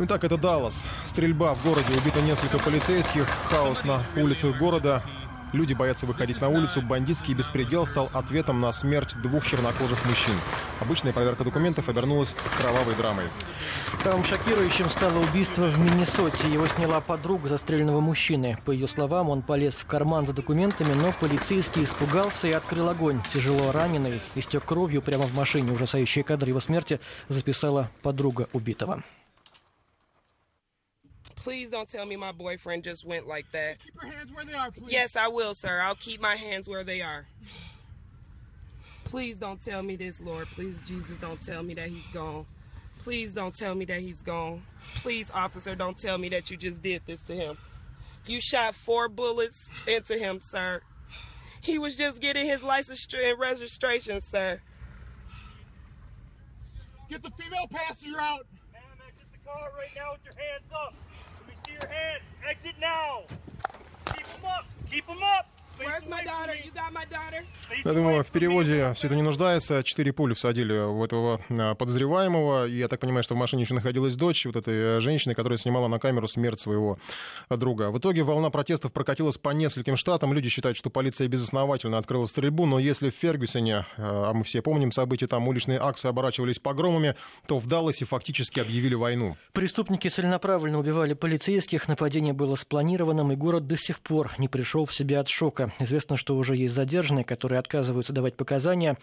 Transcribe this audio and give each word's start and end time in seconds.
Ну 0.00 0.06
Итак, 0.06 0.24
это 0.24 0.38
Даллас. 0.38 0.86
Стрельба 1.04 1.54
в 1.54 1.62
городе, 1.62 1.92
убито 1.94 2.22
несколько 2.22 2.58
полицейских, 2.58 3.28
хаос 3.50 3.84
на 3.84 4.00
улицах 4.16 4.56
города. 4.56 5.02
Люди 5.52 5.74
боятся 5.74 6.06
выходить 6.06 6.40
на 6.40 6.48
улицу. 6.48 6.80
Бандитский 6.80 7.34
беспредел 7.34 7.84
стал 7.84 8.08
ответом 8.14 8.62
на 8.62 8.72
смерть 8.72 9.14
двух 9.20 9.46
чернокожих 9.46 10.02
мужчин. 10.06 10.32
Обычная 10.80 11.12
проверка 11.12 11.44
документов 11.44 11.90
обернулась 11.90 12.34
кровавой 12.58 12.94
драмой. 12.94 13.26
Там 14.02 14.24
шокирующим 14.24 14.88
стало 14.88 15.18
убийство 15.18 15.66
в 15.66 15.78
Миннесоте. 15.78 16.50
Его 16.50 16.66
сняла 16.66 17.02
подруга 17.02 17.50
застреленного 17.50 18.00
мужчины. 18.00 18.56
По 18.64 18.70
ее 18.70 18.88
словам, 18.88 19.28
он 19.28 19.42
полез 19.42 19.74
в 19.74 19.84
карман 19.84 20.26
за 20.26 20.32
документами, 20.32 20.94
но 20.94 21.12
полицейский 21.20 21.84
испугался 21.84 22.46
и 22.48 22.52
открыл 22.52 22.88
огонь. 22.88 23.20
Тяжело 23.34 23.70
раненый, 23.70 24.22
истек 24.34 24.64
кровью 24.64 25.02
прямо 25.02 25.24
в 25.24 25.34
машине. 25.34 25.72
Ужасающие 25.72 26.24
кадры 26.24 26.48
его 26.48 26.60
смерти 26.60 27.00
записала 27.28 27.90
подруга 28.00 28.48
убитого. 28.54 29.02
Please 31.40 31.70
don't 31.70 31.88
tell 31.88 32.04
me 32.04 32.16
my 32.16 32.32
boyfriend 32.32 32.84
just 32.84 33.06
went 33.06 33.26
like 33.26 33.50
that. 33.52 33.78
Keep 33.82 34.02
your 34.02 34.12
hands 34.12 34.32
where 34.32 34.44
they 34.44 34.52
are, 34.52 34.70
please. 34.70 34.92
Yes, 34.92 35.16
I 35.16 35.28
will, 35.28 35.54
sir. 35.54 35.80
I'll 35.82 35.94
keep 35.94 36.20
my 36.20 36.36
hands 36.36 36.68
where 36.68 36.84
they 36.84 37.00
are. 37.00 37.26
Please 39.04 39.38
don't 39.38 39.60
tell 39.60 39.82
me 39.82 39.96
this, 39.96 40.20
Lord. 40.20 40.48
Please, 40.48 40.82
Jesus, 40.82 41.16
don't 41.16 41.40
tell 41.42 41.62
me 41.62 41.72
that 41.74 41.88
he's 41.88 42.06
gone. 42.08 42.44
Please 43.02 43.32
don't 43.32 43.54
tell 43.54 43.74
me 43.74 43.86
that 43.86 44.00
he's 44.00 44.20
gone. 44.20 44.62
Please, 44.96 45.30
officer, 45.34 45.74
don't 45.74 45.96
tell 45.96 46.18
me 46.18 46.28
that 46.28 46.50
you 46.50 46.58
just 46.58 46.82
did 46.82 47.02
this 47.06 47.22
to 47.22 47.32
him. 47.32 47.56
You 48.26 48.38
shot 48.40 48.74
four 48.74 49.08
bullets 49.08 49.66
into 49.88 50.18
him, 50.18 50.40
sir. 50.42 50.82
He 51.62 51.78
was 51.78 51.96
just 51.96 52.20
getting 52.20 52.46
his 52.46 52.62
license 52.62 53.06
and 53.14 53.38
registration, 53.38 54.20
sir. 54.20 54.60
Get 57.08 57.22
the 57.22 57.30
female 57.30 57.66
passenger 57.70 58.20
out. 58.20 58.46
Ma'am, 58.72 58.82
exit 59.08 59.26
the 59.32 59.48
car 59.48 59.70
right 59.76 59.90
now 59.96 60.12
with 60.12 60.24
your 60.24 60.34
hands 60.34 60.70
up. 60.72 60.94
Your 61.80 61.90
hands. 61.90 62.22
Exit 62.48 62.74
now. 62.80 63.22
Keep 64.06 64.26
them 64.26 64.44
up. 64.44 64.64
Keep 64.90 65.06
them 65.06 65.22
up. 65.22 65.59
Я 67.84 67.92
думаю, 67.92 68.24
в 68.24 68.26
переводе 68.28 68.92
все 68.94 69.06
это 69.06 69.16
не 69.16 69.22
нуждается. 69.22 69.82
Четыре 69.82 70.12
пули 70.12 70.34
всадили 70.34 70.72
в 70.72 71.02
этого 71.02 71.40
а, 71.48 71.74
подозреваемого. 71.74 72.66
И 72.66 72.76
я 72.76 72.88
так 72.88 73.00
понимаю, 73.00 73.22
что 73.22 73.34
в 73.34 73.38
машине 73.38 73.62
еще 73.62 73.74
находилась 73.74 74.16
дочь 74.16 74.44
вот 74.44 74.56
этой 74.56 74.98
э, 74.98 75.00
женщины, 75.00 75.34
которая 75.34 75.58
снимала 75.58 75.88
на 75.88 75.98
камеру 75.98 76.28
смерть 76.28 76.60
своего 76.60 76.98
э, 77.48 77.56
друга. 77.56 77.90
В 77.90 77.98
итоге 77.98 78.22
волна 78.22 78.50
протестов 78.50 78.92
прокатилась 78.92 79.38
по 79.38 79.50
нескольким 79.50 79.96
штатам. 79.96 80.34
Люди 80.34 80.48
считают, 80.48 80.76
что 80.76 80.90
полиция 80.90 81.28
безосновательно 81.28 81.96
открыла 81.96 82.26
стрельбу. 82.26 82.66
Но 82.66 82.78
если 82.78 83.10
в 83.10 83.14
Фергюсоне, 83.14 83.86
э, 83.96 84.02
а 84.02 84.32
мы 84.34 84.44
все 84.44 84.62
помним 84.62 84.92
события, 84.92 85.26
там 85.26 85.48
уличные 85.48 85.78
акции 85.78 86.08
оборачивались 86.08 86.58
погромами, 86.58 87.14
то 87.46 87.58
в 87.58 87.66
Далласе 87.66 88.04
фактически 88.04 88.60
объявили 88.60 88.94
войну. 88.94 89.36
Преступники 89.52 90.08
целенаправленно 90.08 90.78
убивали 90.78 91.14
полицейских, 91.14 91.88
нападение 91.88 92.32
было 92.32 92.56
спланированным, 92.56 93.32
и 93.32 93.36
город 93.36 93.66
до 93.66 93.78
сих 93.78 94.00
пор 94.00 94.32
не 94.38 94.48
пришел 94.48 94.84
в 94.84 94.92
себя 94.92 95.20
от 95.20 95.28
шока. 95.28 95.69
Известно, 95.78 96.16
что 96.16 96.36
уже 96.36 96.56
есть 96.56 96.74
задержанные, 96.74 97.24
которые 97.24 97.58
отказываются 97.58 98.12
давать 98.12 98.36
показания. 98.36 98.96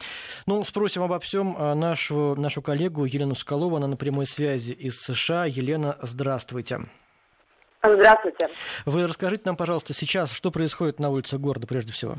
Ну, 0.46 0.64
спросим 0.64 1.04
обо 1.04 1.20
всем 1.20 1.56
а, 1.58 1.76
нашу, 1.76 2.36
нашу 2.36 2.62
коллегу 2.62 3.06
Елену 3.06 3.36
Скалову, 3.36 3.76
она 3.76 3.88
на 3.88 3.98
прямой 3.98 4.26
связи 4.26 4.72
из 4.72 5.02
США. 5.02 5.46
Елена, 5.46 5.98
здравствуйте. 6.02 6.80
Здравствуйте. 7.84 8.50
Вы 8.86 9.08
расскажите 9.08 9.44
нам, 9.46 9.56
пожалуйста, 9.56 9.94
сейчас, 9.94 10.32
что 10.32 10.52
происходит 10.52 11.00
на 11.00 11.10
улице 11.10 11.38
города 11.38 11.68
прежде 11.68 11.94
всего? 11.94 12.16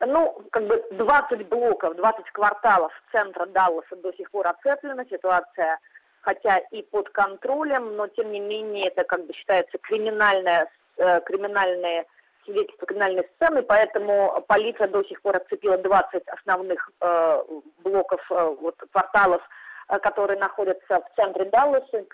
Ну, 0.00 0.42
как 0.50 0.66
бы 0.66 0.84
20 0.92 1.48
блоков, 1.48 1.96
20 1.96 2.30
кварталов 2.32 2.92
центра 3.12 3.46
Далласа 3.46 3.96
до 3.96 4.12
сих 4.14 4.30
пор 4.30 4.48
оцеплена. 4.48 5.04
Ситуация, 5.10 5.78
хотя 6.20 6.58
и 6.58 6.82
под 6.82 7.08
контролем, 7.10 7.96
но 7.96 8.08
тем 8.08 8.32
не 8.32 8.40
менее 8.40 8.88
это 8.88 9.04
как 9.04 9.26
бы 9.26 9.32
считается 9.32 9.78
криминальная, 9.78 10.68
э, 10.96 11.20
криминальные 11.20 12.06
свидетельства 12.44 12.86
криминальной 12.86 13.28
сцены, 13.36 13.62
поэтому 13.62 14.44
полиция 14.46 14.88
до 14.88 15.02
сих 15.04 15.20
пор 15.22 15.36
отцепила 15.36 15.78
20 15.78 16.28
основных 16.28 16.90
э, 17.00 17.42
блоков, 17.78 18.20
э, 18.30 18.56
вот, 18.60 18.76
кварталов, 18.92 19.42
э, 19.88 19.98
которые 19.98 20.38
находятся 20.38 21.00
в 21.00 21.16
центре 21.16 21.44
Далласа, 21.46 22.04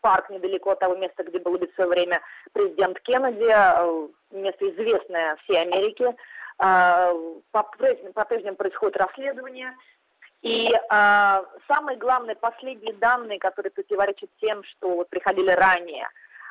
парк 0.00 0.30
недалеко 0.30 0.70
от 0.70 0.80
того 0.80 0.96
места, 0.96 1.24
где 1.24 1.38
был 1.38 1.54
убит 1.54 1.72
в 1.72 1.74
свое 1.74 1.90
время 1.90 2.20
президент 2.52 3.00
Кеннеди, 3.00 3.50
э, 3.50 4.08
место 4.30 4.70
известное 4.70 5.36
всей 5.44 5.62
Америке. 5.62 6.14
Э, 6.62 7.12
По-прежнему 7.52 8.12
по-прежнему 8.12 8.56
происходит 8.56 8.96
расследование. 8.96 9.74
И 10.42 10.70
э, 10.70 11.44
самые 11.66 11.96
главные 11.96 12.36
последние 12.36 12.92
данные, 12.94 13.38
которые 13.38 13.72
противоречат 13.72 14.28
тем, 14.40 14.62
что 14.64 14.96
вот 14.96 15.08
приходили 15.08 15.50
ранее 15.50 16.08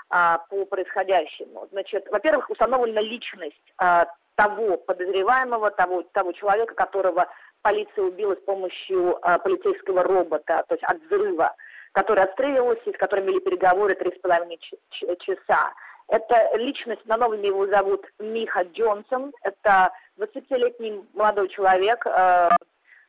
э, 0.10 0.38
по 0.50 0.66
происходящему. 0.66 1.68
Значит, 1.72 2.08
во-первых, 2.12 2.50
установлена 2.50 3.02
личность 3.02 3.74
э, 3.82 4.06
того 4.36 4.78
подозреваемого, 4.78 5.72
того, 5.72 6.04
того 6.14 6.32
человека, 6.32 6.74
которого 6.76 7.28
полиция 7.62 8.04
убила 8.04 8.36
с 8.36 8.44
помощью 8.44 9.18
э, 9.22 9.40
полицейского 9.40 10.04
робота, 10.04 10.64
то 10.68 10.76
есть 10.76 10.84
от 10.84 11.02
взрыва, 11.04 11.56
который 11.94 12.24
отстреливался 12.24 12.90
и 12.90 12.94
с 12.94 12.98
которым 12.98 13.26
вели 13.26 13.40
переговоры 13.40 13.96
три 13.96 14.12
с 14.12 14.20
половиной 14.20 14.60
часа. 14.60 15.74
Это 16.08 16.58
личность, 16.58 17.06
на 17.06 17.18
новом 17.18 17.42
его 17.42 17.66
зовут 17.68 18.06
Миха 18.20 18.64
Джонсон. 18.64 19.32
Это 19.42 19.92
20-летний 20.18 21.04
молодой 21.14 21.48
человек, 21.50 22.06
э, 22.06 22.50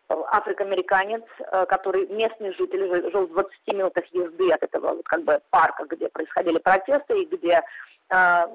афроамериканец, 0.09 1.23
э, 1.39 1.67
который 1.67 2.07
местный 2.09 2.53
житель, 2.55 3.11
жил- 3.11 3.27
в 3.27 3.33
20 3.33 3.73
минутах 3.73 4.05
езды 4.07 4.53
от 4.53 4.63
этого 4.63 4.95
вот, 4.95 5.07
как 5.07 5.23
бы 5.23 5.41
парка, 5.51 5.85
где 5.85 6.09
происходили 6.09 6.59
протесты 6.59 7.23
и 7.23 7.27
где, 7.27 7.63
э, 8.11 8.47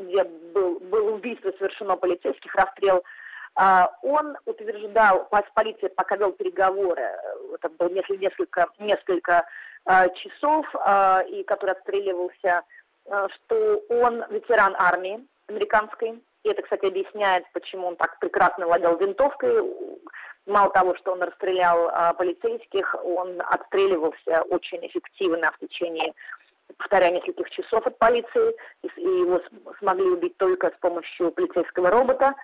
где 0.00 0.24
был, 0.24 0.80
было 0.80 1.10
убийство 1.12 1.52
совершено 1.58 1.96
полицейских, 1.96 2.54
расстрел. 2.54 3.04
А, 3.54 3.92
Он 4.02 4.36
утверждал, 4.44 5.28
полиция 5.54 5.88
пока 5.90 6.16
вел 6.16 6.32
переговоры, 6.32 7.02
э, 7.02 7.54
это 7.54 7.68
было 7.70 7.88
несколько, 7.88 8.68
несколько, 8.78 9.46
э, 9.86 10.08
часов, 10.14 10.66
э, 10.74 11.26
и 11.28 11.42
который 11.44 11.72
отстреливался, 11.72 12.62
э, 13.06 13.28
что 13.34 13.82
он 13.88 14.24
ветеран 14.30 14.76
армии 14.78 15.26
американской, 15.48 16.22
и 16.44 16.48
это, 16.48 16.62
кстати, 16.62 16.86
объясняет, 16.86 17.44
почему 17.52 17.88
он 17.88 17.96
так 17.96 18.18
прекрасно 18.20 18.66
владел 18.66 18.96
винтовкой. 18.96 19.62
Мало 20.48 20.70
того, 20.70 20.96
что 20.96 21.12
он 21.12 21.22
расстрелял 21.22 21.90
а, 21.92 22.14
полицейских, 22.14 22.96
он 23.04 23.42
отстреливался 23.50 24.42
очень 24.48 24.84
эффективно 24.86 25.52
в 25.52 25.58
течение, 25.58 26.14
повторяю, 26.78 27.14
нескольких 27.16 27.50
часов 27.50 27.86
от 27.86 27.98
полиции, 27.98 28.56
и, 28.82 28.86
и 28.96 29.20
его 29.20 29.42
смогли 29.78 30.06
убить 30.06 30.38
только 30.38 30.68
с 30.68 30.80
помощью 30.80 31.32
полицейского 31.32 31.90
робота, 31.90 32.34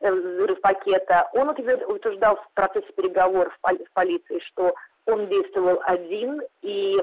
э, 0.00 0.10
взрыв 0.10 0.58
пакета. 0.62 1.28
Он 1.34 1.50
утвер- 1.50 1.86
утверждал 1.86 2.36
в 2.36 2.48
процессе 2.54 2.90
переговоров 2.94 3.54
в 3.54 3.60
поли- 3.60 3.84
в 3.84 3.92
полиции, 3.92 4.38
что 4.46 4.74
он 5.04 5.26
действовал 5.26 5.82
один, 5.84 6.40
и 6.62 6.96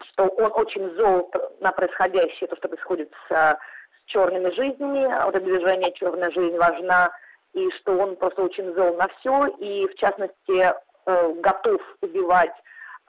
что 0.00 0.24
он 0.24 0.52
очень 0.56 0.92
зол 0.96 1.30
на 1.60 1.70
происходящее, 1.70 2.48
то, 2.48 2.56
что 2.56 2.66
происходит 2.66 3.12
с, 3.28 3.32
а, 3.32 3.56
с 3.92 4.10
черными 4.10 4.50
жизнями, 4.50 5.06
вот 5.24 5.36
это 5.36 5.44
движение 5.44 5.92
«Черная 5.92 6.32
жизнь 6.32 6.56
важна», 6.56 7.12
и 7.58 7.70
что 7.78 7.92
он 7.92 8.16
просто 8.16 8.42
очень 8.42 8.72
зол 8.74 8.96
на 8.96 9.08
все, 9.08 9.46
и 9.58 9.86
в 9.88 9.94
частности 9.96 10.72
э, 11.06 11.32
готов 11.40 11.80
убивать 12.02 12.54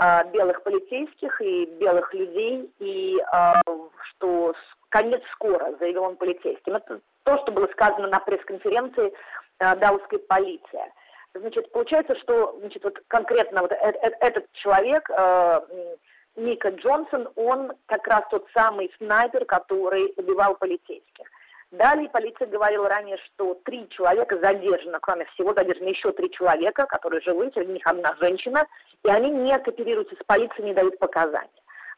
а, 0.01 0.23
белых 0.23 0.63
полицейских 0.63 1.41
и 1.41 1.65
белых 1.65 2.13
людей, 2.13 2.71
и 2.79 3.17
а, 3.33 3.61
что 4.03 4.53
конец 4.87 5.21
скоро, 5.33 5.75
заявил 5.77 6.03
он 6.03 6.15
полицейским. 6.15 6.75
Это 6.75 7.01
то, 7.23 7.37
что 7.39 7.51
было 7.51 7.67
сказано 7.67 8.07
на 8.07 8.19
пресс-конференции 8.21 9.11
а, 9.59 9.75
Далласской 9.75 10.19
полиции. 10.19 10.93
Значит, 11.33 11.69
получается, 11.73 12.15
что 12.15 12.57
значит, 12.61 12.81
вот 12.85 12.97
конкретно 13.09 13.61
вот 13.61 13.73
э- 13.73 13.75
э- 13.75 14.17
этот 14.21 14.49
человек, 14.53 15.07
э, 15.09 15.61
м, 15.69 16.45
Ника 16.45 16.69
Джонсон, 16.69 17.27
он 17.35 17.73
как 17.87 18.07
раз 18.07 18.23
тот 18.31 18.47
самый 18.53 18.89
снайпер, 18.97 19.43
который 19.43 20.13
убивал 20.15 20.55
полицейских. 20.55 21.27
Далее 21.71 22.09
полиция 22.09 22.47
говорила 22.47 22.89
ранее, 22.89 23.17
что 23.17 23.53
три 23.63 23.87
человека 23.89 24.39
задержано, 24.39 24.99
кроме 24.99 25.25
всего 25.25 25.53
задержаны 25.53 25.89
еще 25.89 26.11
три 26.11 26.31
человека, 26.31 26.87
которые 26.87 27.21
живы, 27.21 27.51
среди 27.53 27.73
них 27.73 27.85
одна 27.85 28.15
женщина, 28.19 28.65
и 29.03 29.09
они 29.09 29.29
не 29.29 29.57
кооперируются 29.59 30.15
с 30.15 30.25
полицией, 30.25 30.65
не 30.65 30.73
дают 30.73 30.97
показания. 30.97 31.49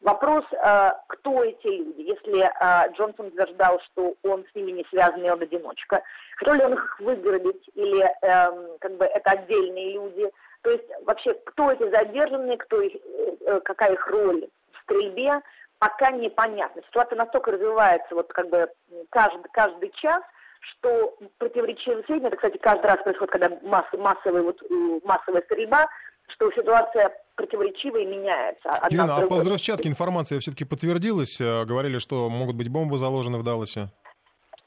Вопрос, 0.02 0.44
э, 0.52 0.90
кто 1.06 1.44
эти 1.44 1.68
люди? 1.68 2.02
Если 2.02 2.42
э, 2.42 2.92
Джонсон 2.92 3.28
утверждал, 3.28 3.80
что 3.86 4.14
он 4.24 4.44
с 4.50 4.54
ними 4.54 4.72
не 4.72 4.84
связан, 4.90 5.24
и 5.24 5.30
он 5.30 5.40
одиночка, 5.40 6.02
хотел 6.36 6.54
ли 6.54 6.64
он 6.64 6.74
их 6.74 7.00
выгородить, 7.00 7.70
или 7.74 8.02
эм, 8.22 8.78
как 8.80 8.96
бы 8.96 9.04
это 9.06 9.30
отдельные 9.30 9.94
люди? 9.94 10.28
То 10.62 10.70
есть 10.70 10.84
вообще, 11.06 11.34
кто 11.44 11.70
эти 11.70 11.88
задержанные, 11.88 12.58
кто 12.58 12.82
их, 12.82 13.00
э, 13.46 13.60
какая 13.60 13.92
их 13.92 14.06
роль 14.08 14.48
в 14.72 14.82
стрельбе, 14.82 15.40
пока 15.82 16.12
непонятно. 16.12 16.80
Ситуация 16.86 17.16
настолько 17.16 17.50
развивается, 17.50 18.14
вот 18.14 18.32
как 18.32 18.48
бы 18.50 18.68
каждый, 19.10 19.42
каждый 19.52 19.90
час, 19.96 20.22
что 20.60 21.16
противоречивые 21.38 22.04
сведения, 22.04 22.28
это, 22.28 22.36
кстати, 22.36 22.56
каждый 22.58 22.86
раз 22.86 23.02
происходит, 23.02 23.32
когда 23.32 23.48
масс- 23.62 23.98
массовая, 23.98 24.42
вот, 24.42 24.62
массовая 25.02 25.42
стрельба, 25.42 25.88
что 26.28 26.52
ситуация 26.52 27.10
противоречиво 27.34 27.96
и 27.96 28.06
меняется. 28.06 28.70
одна 28.70 28.88
Елена, 28.90 29.16
а 29.16 29.26
по 29.26 29.36
взрывчатке 29.36 29.88
информация 29.88 30.38
все-таки 30.38 30.64
подтвердилась? 30.64 31.40
Э, 31.40 31.64
Говорили, 31.64 31.98
что 31.98 32.28
могут 32.28 32.54
быть 32.54 32.68
бомбы 32.68 32.96
заложены 32.96 33.38
в 33.38 33.42
Далласе. 33.42 33.88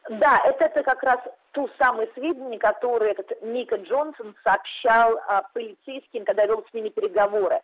Да, 0.10 0.42
это, 0.44 0.66
это 0.66 0.84
как 0.84 1.02
раз 1.02 1.20
ту 1.54 1.70
самые 1.80 2.10
сведения, 2.14 2.60
которые 2.60 3.14
этот 3.14 3.42
Ника 3.42 3.78
Джонсон 3.78 4.36
сообщал 4.44 5.18
а, 5.30 5.44
полицейским, 5.54 6.26
когда 6.26 6.46
вел 6.46 6.66
с 6.70 6.74
ними 6.74 6.90
переговоры, 6.90 7.62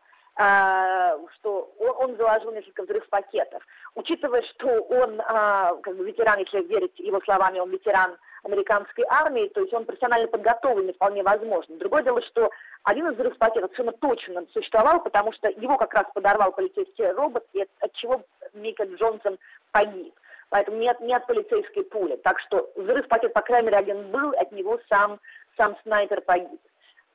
что 1.35 1.71
он, 1.79 2.09
он 2.11 2.17
заложил 2.17 2.51
несколько 2.51 2.83
взрыв-пакетов. 2.83 3.63
Учитывая, 3.95 4.41
что 4.43 4.67
он, 4.67 5.21
а, 5.21 5.75
как 5.83 5.95
бы 5.95 6.05
ветеран, 6.05 6.39
если 6.39 6.63
верить 6.63 6.97
его 6.99 7.19
словами, 7.21 7.59
он 7.59 7.69
ветеран 7.69 8.17
американской 8.43 9.05
армии, 9.07 9.49
то 9.49 9.61
есть 9.61 9.73
он 9.73 9.85
профессионально 9.85 10.27
подготовленный, 10.27 10.93
вполне 10.93 11.21
возможно. 11.21 11.77
Другое 11.77 12.03
дело, 12.03 12.21
что 12.23 12.49
один 12.83 13.07
из 13.09 13.15
взрыв-пакетов 13.15 13.71
совершенно 13.71 13.91
точно 13.93 14.45
существовал, 14.53 15.03
потому 15.03 15.31
что 15.33 15.49
его 15.49 15.77
как 15.77 15.93
раз 15.93 16.05
подорвал 16.13 16.51
полицейский 16.51 17.11
робот, 17.11 17.45
и 17.53 17.61
от, 17.61 17.69
от 17.79 17.94
чего 17.94 18.23
Ника 18.53 18.83
Джонсон 18.83 19.37
погиб. 19.71 20.13
Поэтому 20.49 20.77
нет, 20.77 20.99
нет 20.99 21.25
полицейской 21.27 21.83
пули. 21.83 22.17
Так 22.17 22.39
что 22.39 22.69
взрыв-пакет, 22.75 23.33
по 23.33 23.41
крайней 23.41 23.67
мере, 23.67 23.77
один 23.77 24.11
был, 24.11 24.31
от 24.31 24.51
него 24.51 24.79
сам, 24.89 25.19
сам 25.55 25.77
снайпер 25.83 26.21
погиб. 26.21 26.59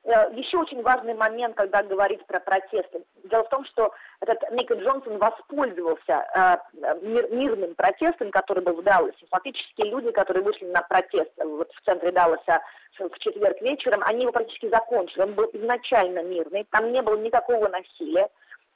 Э, 0.06 0.30
Еще 0.34 0.56
очень 0.56 0.82
важный 0.82 1.14
момент, 1.14 1.56
когда 1.56 1.82
говорить 1.82 2.24
про 2.26 2.38
протесты. 2.38 3.02
Дело 3.24 3.42
в 3.44 3.48
том, 3.48 3.64
что 3.64 3.92
этот 4.20 4.50
Ника 4.52 4.74
Джонсон 4.74 5.18
воспользовался 5.18 6.24
э, 6.32 6.96
мир- 7.02 7.28
мирным 7.32 7.74
протестом, 7.74 8.30
который 8.30 8.62
был 8.62 8.74
в 8.74 8.82
Далласе. 8.84 9.26
Фактически 9.30 9.82
люди, 9.82 10.12
которые 10.12 10.44
вышли 10.44 10.66
на 10.66 10.82
протест 10.82 11.32
э, 11.38 11.44
вот 11.44 11.72
в 11.72 11.84
центре 11.84 12.12
Далласа 12.12 12.62
в 12.98 13.18
четверг 13.18 13.60
вечером, 13.60 14.02
они 14.04 14.22
его 14.22 14.32
практически 14.32 14.68
закончили. 14.68 15.22
Он 15.22 15.34
был 15.34 15.50
изначально 15.52 16.22
мирный, 16.22 16.64
там 16.70 16.92
не 16.92 17.02
было 17.02 17.16
никакого 17.16 17.68
насилия. 17.68 18.28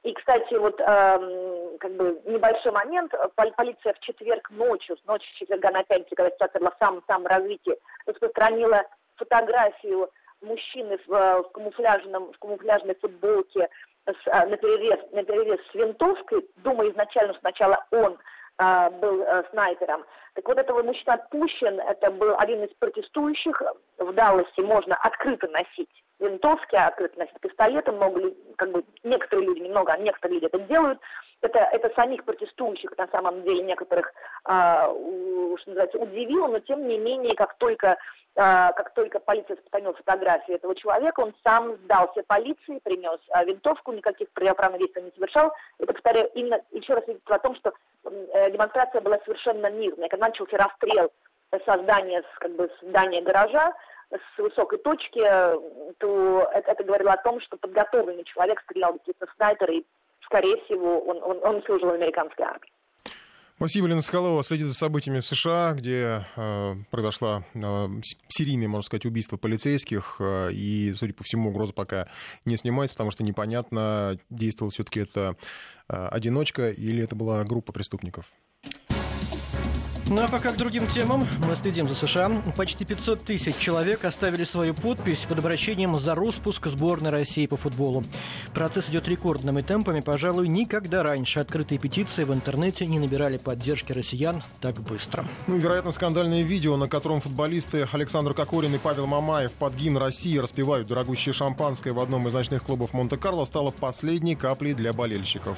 И, 0.02 0.12
кстати, 0.14 0.54
вот 0.54 0.80
эм, 0.80 1.78
как 1.78 1.92
бы 1.92 2.20
небольшой 2.24 2.72
момент. 2.72 3.12
Пол- 3.36 3.52
Полиция 3.56 3.92
в 3.92 4.00
четверг 4.00 4.50
ночью, 4.50 4.96
с 4.96 5.06
ночи 5.06 5.26
четверга 5.38 5.70
на 5.70 5.84
пятницу, 5.84 6.14
когда 6.16 6.30
ситуация 6.30 6.58
была 6.60 6.70
в 6.70 6.84
самом-самом 6.84 7.26
развитии, 7.26 7.76
распространила 8.06 8.82
фотографию 9.16 10.10
мужчины 10.42 10.98
в, 11.06 11.12
э, 11.12 11.42
в 11.42 11.50
камуфляжном, 11.52 12.32
в 12.32 12.38
камуфляжной 12.38 12.94
футболке 12.96 13.68
с, 14.06 14.26
э, 14.26 14.46
на, 14.46 14.56
перерез, 14.56 14.98
на 15.12 15.22
перерез 15.24 15.60
с 15.70 15.74
винтовкой, 15.74 16.46
думая 16.56 16.90
изначально, 16.90 17.34
сначала 17.40 17.84
он 17.90 18.18
э, 18.58 18.90
был 19.00 19.22
э, 19.22 19.44
снайпером. 19.50 20.04
Так 20.34 20.46
вот, 20.46 20.58
этого 20.58 20.82
мужчина 20.82 21.14
отпущен, 21.14 21.80
это 21.80 22.10
был 22.10 22.34
один 22.38 22.64
из 22.64 22.72
протестующих. 22.78 23.60
В 23.98 24.12
Далласе 24.12 24.62
можно 24.62 24.96
открыто 24.96 25.48
носить 25.48 25.90
винтовки, 26.18 26.76
открыто 26.76 27.18
носить 27.18 27.40
пистолеты. 27.40 27.92
Много, 27.92 28.32
как 28.56 28.70
бы, 28.70 28.84
некоторые 29.02 29.46
люди, 29.46 29.60
немного, 29.60 29.92
а 29.92 29.98
некоторые 29.98 30.36
люди 30.36 30.46
это 30.46 30.58
делают. 30.60 31.00
Это, 31.42 31.58
это 31.58 31.90
самих 31.94 32.24
протестующих, 32.24 32.96
на 32.98 33.08
самом 33.08 33.42
деле, 33.44 33.62
некоторых, 33.62 34.12
а, 34.44 34.84
что 34.88 35.70
называется, 35.70 35.98
удивило, 35.98 36.48
но 36.48 36.58
тем 36.60 36.86
не 36.86 36.98
менее, 36.98 37.34
как 37.34 37.56
только 37.56 37.96
а, 38.36 38.72
как 38.72 38.94
только 38.94 39.18
полиция 39.18 39.56
распространила 39.56 39.92
фотографию 39.94 40.56
этого 40.56 40.74
человека, 40.74 41.20
он 41.20 41.34
сам 41.44 41.76
сдался 41.84 42.22
полиции, 42.26 42.78
принес 42.82 43.18
а, 43.30 43.44
винтовку, 43.44 43.92
никаких 43.92 44.30
противоправных 44.30 44.80
действий 44.80 45.02
не 45.02 45.10
совершал. 45.12 45.52
Это, 45.78 45.92
повторяю, 45.92 46.30
именно 46.34 46.60
еще 46.70 46.94
раз 46.94 47.04
свидетельствует 47.04 47.40
о 47.40 47.42
том, 47.42 47.56
что 47.56 47.72
э, 48.04 48.50
демонстрация 48.52 49.00
была 49.00 49.18
совершенно 49.24 49.70
мирная. 49.70 50.08
Когда 50.08 50.28
начался 50.28 50.56
расстрел 50.56 51.10
со 51.66 51.78
здания, 51.82 52.22
с, 52.22 52.38
как 52.38 52.52
бы, 52.52 52.70
здания 52.82 53.20
гаража, 53.20 53.74
с 54.10 54.38
высокой 54.38 54.78
точки, 54.78 55.20
то 55.98 56.50
это, 56.52 56.72
это 56.72 56.84
говорило 56.84 57.12
о 57.12 57.22
том, 57.22 57.40
что 57.40 57.56
подготовленный 57.56 58.24
человек 58.24 58.60
стрелял 58.62 58.92
действительно 58.94 59.28
снайпер, 59.36 59.70
и, 59.70 59.84
скорее 60.30 60.56
всего, 60.64 61.00
он, 61.00 61.22
он, 61.22 61.44
он 61.44 61.62
служил 61.64 61.88
в 61.88 61.94
американской 61.94 62.44
армии. 62.44 62.70
Спасибо, 63.56 63.88
Елена 63.88 64.00
Соколова. 64.00 64.42
Следит 64.42 64.68
за 64.68 64.74
событиями 64.74 65.20
в 65.20 65.26
США, 65.26 65.74
где 65.74 66.24
э, 66.34 66.74
произошло 66.90 67.42
э, 67.52 67.86
серийное, 68.28 68.68
можно 68.68 68.86
сказать, 68.86 69.04
убийство 69.04 69.36
полицейских. 69.36 70.16
э, 70.18 70.52
и, 70.52 70.94
судя 70.94 71.12
по 71.12 71.24
всему, 71.24 71.50
угроза 71.50 71.74
пока 71.74 72.06
не 72.46 72.56
снимается, 72.56 72.94
потому 72.94 73.10
что 73.10 73.22
непонятно, 73.22 74.16
действовал 74.30 74.70
все-таки 74.70 75.00
это 75.00 75.36
э, 75.90 76.06
одиночка 76.06 76.70
или 76.70 77.04
это 77.04 77.14
была 77.14 77.44
группа 77.44 77.70
преступников. 77.72 78.32
Ну 80.10 80.24
а 80.24 80.26
пока 80.26 80.50
к 80.50 80.56
другим 80.56 80.88
темам. 80.88 81.24
Мы 81.46 81.54
следим 81.54 81.86
за 81.86 81.94
США. 81.94 82.32
Почти 82.56 82.84
500 82.84 83.22
тысяч 83.22 83.56
человек 83.58 84.04
оставили 84.04 84.42
свою 84.42 84.74
подпись 84.74 85.24
под 85.28 85.38
обращением 85.38 85.96
за 86.00 86.16
распуск 86.16 86.66
сборной 86.66 87.10
России 87.10 87.46
по 87.46 87.56
футболу. 87.56 88.02
Процесс 88.52 88.88
идет 88.88 89.06
рекордными 89.06 89.62
темпами. 89.62 90.00
Пожалуй, 90.00 90.48
никогда 90.48 91.04
раньше 91.04 91.38
открытые 91.38 91.78
петиции 91.78 92.24
в 92.24 92.34
интернете 92.34 92.86
не 92.86 92.98
набирали 92.98 93.36
поддержки 93.36 93.92
россиян 93.92 94.42
так 94.60 94.80
быстро. 94.80 95.24
Ну, 95.46 95.58
вероятно, 95.58 95.92
скандальное 95.92 96.42
видео, 96.42 96.76
на 96.76 96.88
котором 96.88 97.20
футболисты 97.20 97.86
Александр 97.92 98.34
Кокорин 98.34 98.74
и 98.74 98.78
Павел 98.78 99.06
Мамаев 99.06 99.52
под 99.52 99.76
гимн 99.76 99.98
России 99.98 100.38
распивают 100.38 100.88
дорогущее 100.88 101.32
шампанское 101.32 101.92
в 101.92 102.00
одном 102.00 102.26
из 102.26 102.34
ночных 102.34 102.64
клубов 102.64 102.94
Монте-Карло, 102.94 103.44
стало 103.44 103.70
последней 103.70 104.34
каплей 104.34 104.74
для 104.74 104.92
болельщиков. 104.92 105.56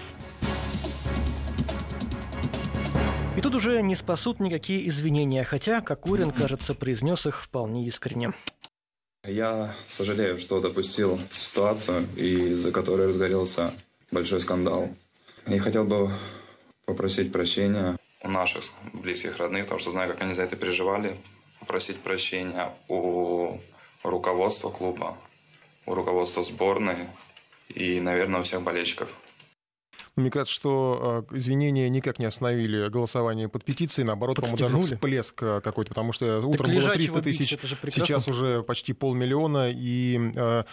И 3.35 3.41
тут 3.41 3.55
уже 3.55 3.81
не 3.81 3.97
спасут 3.97 4.41
никакие 4.41 4.87
извинения, 4.89 5.43
хотя 5.43 5.81
Кокурин, 5.81 6.33
кажется, 6.33 6.75
произнес 6.75 7.27
их 7.27 7.43
вполне 7.43 7.87
искренне. 7.87 8.33
Я 9.25 9.75
сожалею, 9.89 10.39
что 10.39 10.61
допустил 10.61 11.19
ситуацию, 11.33 12.07
из-за 12.17 12.73
которой 12.73 13.09
разгорелся 13.09 13.73
большой 14.11 14.41
скандал. 14.41 14.91
И 15.47 15.59
хотел 15.59 15.85
бы 15.85 16.13
попросить 16.85 17.33
прощения 17.33 17.97
у 18.23 18.29
наших 18.29 18.65
близких 18.93 19.39
родных, 19.39 19.65
потому 19.65 19.81
что 19.81 19.93
знаю, 19.93 20.11
как 20.11 20.23
они 20.23 20.35
за 20.35 20.43
это 20.43 20.57
переживали. 20.57 21.17
Попросить 21.61 21.99
прощения 22.01 22.71
у 22.89 23.57
руководства 24.05 24.71
клуба, 24.71 25.17
у 25.87 25.95
руководства 25.95 26.43
сборной 26.43 26.97
и, 27.75 28.01
наверное, 28.01 28.41
у 28.41 28.43
всех 28.43 28.63
болельщиков. 28.63 29.09
Мне 30.15 30.31
кажется, 30.31 30.55
что 30.55 31.25
э, 31.31 31.37
извинения 31.37 31.89
никак 31.89 32.19
не 32.19 32.27
остановили 32.27 32.89
голосование 32.89 33.49
под 33.49 33.65
петицией, 33.65 34.07
наоборот, 34.07 34.37
по-моему, 34.37 34.59
даже 34.59 34.81
всплеск 34.83 35.43
э, 35.43 35.61
какой-то, 35.63 35.89
потому 35.89 36.13
что 36.13 36.39
утром 36.47 36.67
было 36.67 36.75
лежачего 36.75 37.23
300 37.23 37.23
бить, 37.23 37.39
тысяч, 37.39 37.95
сейчас 37.95 38.29
уже 38.29 38.63
почти 38.63 38.93
полмиллиона, 38.93 39.71
и 39.73 40.33
э, 40.35 40.65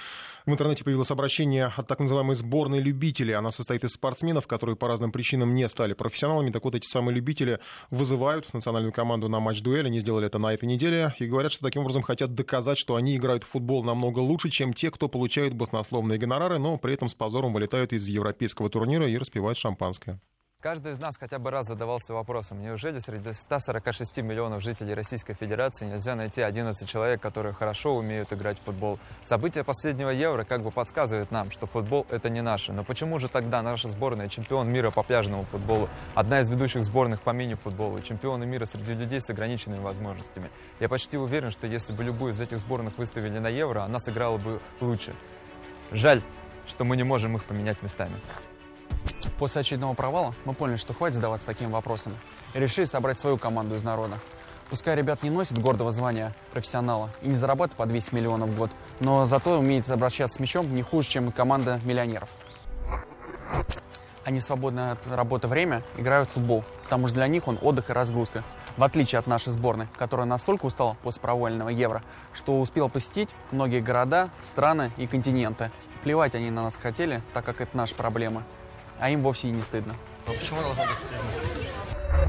в 0.50 0.51
интернете 0.51 0.83
появилось 0.83 1.12
обращение 1.12 1.71
от 1.75 1.88
так 1.88 2.00
называемой 2.00 2.36
сборной 2.36 2.80
любителей. 2.80 3.34
Она 3.34 3.51
состоит 3.51 3.84
из 3.84 3.91
спортсменов, 3.91 4.48
которые 4.48 4.75
по 4.75 4.88
разным 4.88 5.12
причинам 5.12 5.53
не 5.53 5.69
стали 5.69 5.93
профессионалами. 5.93 6.50
Так 6.51 6.63
вот, 6.63 6.75
эти 6.75 6.88
самые 6.88 7.15
любители 7.15 7.60
вызывают 7.91 8.51
национальную 8.53 8.91
команду 8.91 9.29
на 9.29 9.39
матч-дуэль. 9.39 9.86
Они 9.86 10.00
сделали 10.00 10.27
это 10.27 10.39
на 10.39 10.53
этой 10.53 10.65
неделе 10.65 11.13
и 11.19 11.27
говорят, 11.27 11.51
что 11.51 11.63
таким 11.63 11.84
образом 11.84 12.01
хотят 12.01 12.34
доказать, 12.34 12.77
что 12.77 12.96
они 12.96 13.15
играют 13.15 13.43
в 13.43 13.48
футбол 13.48 13.84
намного 13.84 14.19
лучше, 14.19 14.50
чем 14.50 14.74
те, 14.74 14.91
кто 14.91 15.08
получают 15.08 15.53
баснословные 15.53 16.17
гонорары, 16.17 16.58
но 16.58 16.77
при 16.77 16.93
этом 16.93 17.10
с 17.10 17.13
позором 17.13 17.53
вылетают 17.53 17.93
из 17.93 18.08
европейского 18.08 18.69
турнира 18.69 19.08
и 19.08 19.17
распивают 19.29 19.57
шампанское. 19.57 20.19
Каждый 20.62 20.91
из 20.91 21.00
нас 21.00 21.15
хотя 21.17 21.39
бы 21.39 21.51
раз 21.51 21.67
задавался 21.67 22.13
вопросом, 22.13 22.62
неужели 22.62 23.00
среди 23.00 23.31
146 23.31 24.17
миллионов 24.17 24.62
жителей 24.62 24.93
Российской 24.93 25.33
Федерации 25.33 25.86
нельзя 25.86 26.15
найти 26.15 26.41
11 26.41 26.89
человек, 26.89 27.21
которые 27.21 27.53
хорошо 27.53 27.95
умеют 27.95 28.33
играть 28.33 28.59
в 28.59 28.63
футбол? 28.63 29.00
События 29.21 29.63
последнего 29.63 30.09
Евро 30.09 30.43
как 30.43 30.62
бы 30.62 30.71
подсказывают 30.71 31.31
нам, 31.31 31.50
что 31.51 31.65
футбол 31.65 32.05
это 32.09 32.29
не 32.29 32.41
наше. 32.41 32.74
Но 32.74 32.83
почему 32.83 33.19
же 33.19 33.29
тогда 33.29 33.62
наша 33.62 33.88
сборная 33.88 34.27
чемпион 34.27 34.67
мира 34.67 34.91
по 34.91 35.01
пляжному 35.01 35.45
футболу, 35.45 35.88
одна 36.13 36.41
из 36.41 36.50
ведущих 36.50 36.83
сборных 36.83 37.21
по 37.21 37.29
мини-футболу, 37.29 38.01
чемпионы 38.01 38.45
мира 38.45 38.65
среди 38.65 38.95
людей 38.95 39.21
с 39.21 39.29
ограниченными 39.29 39.79
возможностями? 39.79 40.50
Я 40.81 40.89
почти 40.89 41.17
уверен, 41.17 41.51
что 41.51 41.67
если 41.67 41.93
бы 41.93 42.03
любую 42.03 42.33
из 42.33 42.41
этих 42.41 42.59
сборных 42.59 42.98
выставили 42.98 43.39
на 43.39 43.48
Евро, 43.48 43.83
она 43.83 44.00
сыграла 44.00 44.38
бы 44.38 44.59
лучше. 44.81 45.13
Жаль, 45.91 46.21
что 46.67 46.83
мы 46.83 46.98
не 46.98 47.03
можем 47.03 47.38
их 47.38 47.45
поменять 47.45 47.81
местами. 47.81 48.15
После 49.38 49.62
очередного 49.62 49.94
провала 49.94 50.36
мы 50.46 50.53
поняли, 50.53 50.77
что 50.77 50.94
хватит 50.94 51.15
задаваться 51.15 51.48
такими 51.48 51.70
вопросами. 51.70 52.18
И 52.53 52.60
решили 52.60 52.86
собрать 52.86 53.18
свою 53.20 53.38
команду 53.38 53.75
из 53.75 53.84
народа. 53.84 54.20
Пускай 54.70 54.96
ребят 54.96 55.24
не 55.24 55.29
носят 55.29 55.58
гордого 55.58 55.91
звания 55.91 56.36
профессионала 56.51 57.10
и 57.22 57.27
не 57.27 57.36
зарабатывают 57.36 57.77
по 57.77 57.86
200 57.86 58.13
миллионов 58.13 58.50
в 58.50 58.58
год, 58.58 58.70
но 59.00 59.25
зато 59.25 59.58
умеют 59.58 59.89
обращаться 59.89 60.36
с 60.36 60.39
мячом 60.39 60.75
не 60.75 60.84
хуже, 60.84 61.08
чем 61.08 61.32
команда 61.32 61.79
миллионеров. 61.86 62.29
Они 64.25 64.41
свободное 64.41 64.91
от 64.91 65.08
работы 65.08 65.48
время 65.48 65.82
играют 65.98 66.29
в 66.29 66.34
футбол, 66.34 66.63
потому 66.84 67.08
что 67.08 67.15
для 67.15 67.27
них 67.27 67.48
он 67.48 67.58
отдых 67.63 67.89
и 67.89 67.94
разгрузка. 67.94 68.44
В 68.77 68.84
отличие 68.84 69.18
от 69.18 69.25
нашей 69.25 69.51
сборной, 69.53 69.88
которая 69.98 70.27
настолько 70.27 70.65
устала 70.65 70.96
после 71.01 71.22
провального 71.22 71.70
Евро, 71.70 72.03
что 72.34 72.62
успела 72.62 72.89
посетить 72.89 73.29
многие 73.51 73.82
города, 73.82 74.29
страны 74.44 74.91
и 74.98 75.08
континенты. 75.08 75.72
Плевать 76.03 76.36
они 76.36 76.51
на 76.51 76.63
нас 76.63 76.77
хотели, 76.77 77.24
так 77.34 77.44
как 77.44 77.60
это 77.62 77.75
наша 77.75 77.96
проблема. 77.96 78.44
А 79.00 79.10
им 79.10 79.22
вовсе 79.22 79.48
и 79.48 79.51
не 79.51 79.62
стыдно. 79.62 79.96
почему 80.25 80.62
должно 80.62 80.84
быть 80.84 80.98
стыдно? 80.98 82.20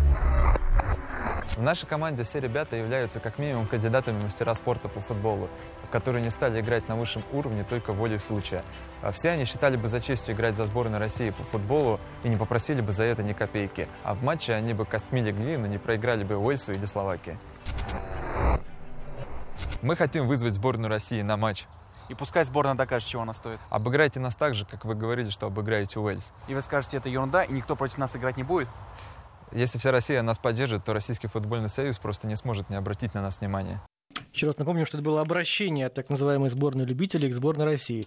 В 1.57 1.62
нашей 1.62 1.87
команде 1.87 2.23
все 2.23 2.41
ребята 2.41 2.77
являются 2.77 3.21
как 3.21 3.39
минимум 3.39 3.67
кандидатами 3.67 4.23
мастера 4.23 4.55
спорта 4.55 4.89
по 4.89 5.00
футболу, 5.00 5.50
которые 5.91 6.23
не 6.23 6.31
стали 6.31 6.61
играть 6.61 6.89
на 6.89 6.97
высшем 6.97 7.23
уровне 7.33 7.67
только 7.69 7.93
волей 7.93 8.19
случая. 8.19 8.62
А 9.03 9.11
все 9.11 9.31
они 9.31 9.45
считали 9.45 9.77
бы 9.77 9.89
за 9.89 10.00
честью 10.00 10.35
играть 10.35 10.55
за 10.55 10.65
сборную 10.65 11.00
России 11.00 11.29
по 11.29 11.43
футболу 11.43 12.00
и 12.23 12.29
не 12.29 12.37
попросили 12.37 12.81
бы 12.81 12.93
за 12.93 13.05
это 13.05 13.23
ни 13.23 13.35
копейки. 13.35 13.89
А 14.05 14.15
в 14.15 14.23
матче 14.23 14.55
они 14.55 14.73
бы 14.73 14.87
костьми 14.87 15.21
легли, 15.21 15.59
но 15.59 15.67
не 15.67 15.77
проиграли 15.77 16.25
бы 16.25 16.37
Уэльсу 16.37 16.73
или 16.73 16.87
Словакии. 16.87 17.37
Мы 19.83 19.97
хотим 19.97 20.29
вызвать 20.29 20.55
сборную 20.55 20.89
России 20.89 21.21
на 21.21 21.37
матч. 21.37 21.67
И 22.11 22.14
пускай 22.14 22.45
сборная 22.45 22.75
докажет, 22.75 23.09
чего 23.09 23.23
она 23.23 23.33
стоит. 23.33 23.61
Обыграйте 23.71 24.19
нас 24.19 24.35
так 24.35 24.55
же, 24.55 24.67
как 24.67 24.85
вы 24.85 24.97
говорили, 24.97 25.31
что 25.31 25.47
обыграете 25.47 26.00
Уэльс. 26.00 26.33
И 26.49 26.55
вы 26.55 26.61
скажете, 26.61 26.97
это 26.97 27.09
ерунда, 27.09 27.45
и 27.45 27.52
никто 27.52 27.76
против 27.76 27.99
нас 27.99 28.17
играть 28.17 28.37
не 28.37 28.43
будет? 28.43 28.69
Если 29.52 29.79
вся 29.79 29.93
Россия 29.93 30.21
нас 30.23 30.37
поддержит, 30.37 30.85
то 30.85 30.93
Российский 30.93 31.29
футбольный 31.29 31.69
союз 31.69 31.99
просто 31.99 32.26
не 32.26 32.35
сможет 32.35 32.69
не 32.69 32.75
обратить 32.75 33.14
на 33.14 33.23
нас 33.23 33.38
внимания. 33.38 33.81
Еще 34.33 34.47
раз 34.47 34.59
напомню, 34.59 34.87
что 34.87 34.97
это 34.97 35.05
было 35.05 35.21
обращение 35.21 35.87
от 35.87 35.95
так 35.95 36.09
называемой 36.09 36.50
сборной 36.50 36.85
любителей 36.85 37.29
к 37.31 37.35
сборной 37.35 37.64
России. 37.64 38.07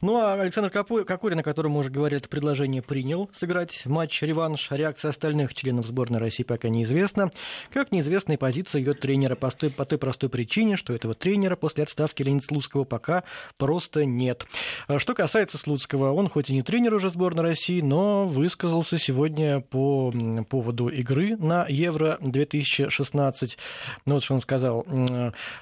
Ну 0.00 0.16
а 0.16 0.34
Александр 0.34 0.70
Кокорин, 0.70 1.40
о 1.40 1.42
котором 1.42 1.72
мы 1.72 1.80
уже 1.80 1.90
говорили, 1.90 2.20
это 2.20 2.28
предложение 2.28 2.80
принял 2.80 3.28
сыграть 3.32 3.84
матч-реванш. 3.84 4.68
Реакция 4.70 5.10
остальных 5.10 5.52
членов 5.52 5.86
сборной 5.86 6.20
России 6.20 6.44
пока 6.44 6.68
неизвестна. 6.68 7.32
Как 7.72 7.92
неизвестна 7.92 8.32
и 8.32 8.36
позиция 8.36 8.78
ее 8.80 8.94
тренера 8.94 9.34
по 9.34 9.50
той, 9.50 9.68
по 9.70 9.84
той 9.84 9.98
простой 9.98 10.30
причине, 10.30 10.76
что 10.76 10.94
этого 10.94 11.14
тренера 11.14 11.56
после 11.56 11.82
отставки 11.84 12.22
Леонида 12.22 12.46
Слуцкого 12.46 12.84
пока 12.84 13.24
просто 13.56 14.04
нет. 14.04 14.46
А 14.86 14.98
что 14.98 15.14
касается 15.14 15.58
Слуцкого, 15.58 16.12
он 16.12 16.28
хоть 16.28 16.50
и 16.50 16.54
не 16.54 16.62
тренер 16.62 16.94
уже 16.94 17.10
сборной 17.10 17.42
России, 17.42 17.80
но 17.80 18.26
высказался 18.26 18.96
сегодня 18.98 19.60
по 19.60 20.12
поводу 20.48 20.88
игры 20.88 21.36
на 21.36 21.66
Евро-2016. 21.68 23.56
Ну 24.06 24.14
вот 24.14 24.22
что 24.22 24.34
он 24.34 24.40
сказал 24.40 24.86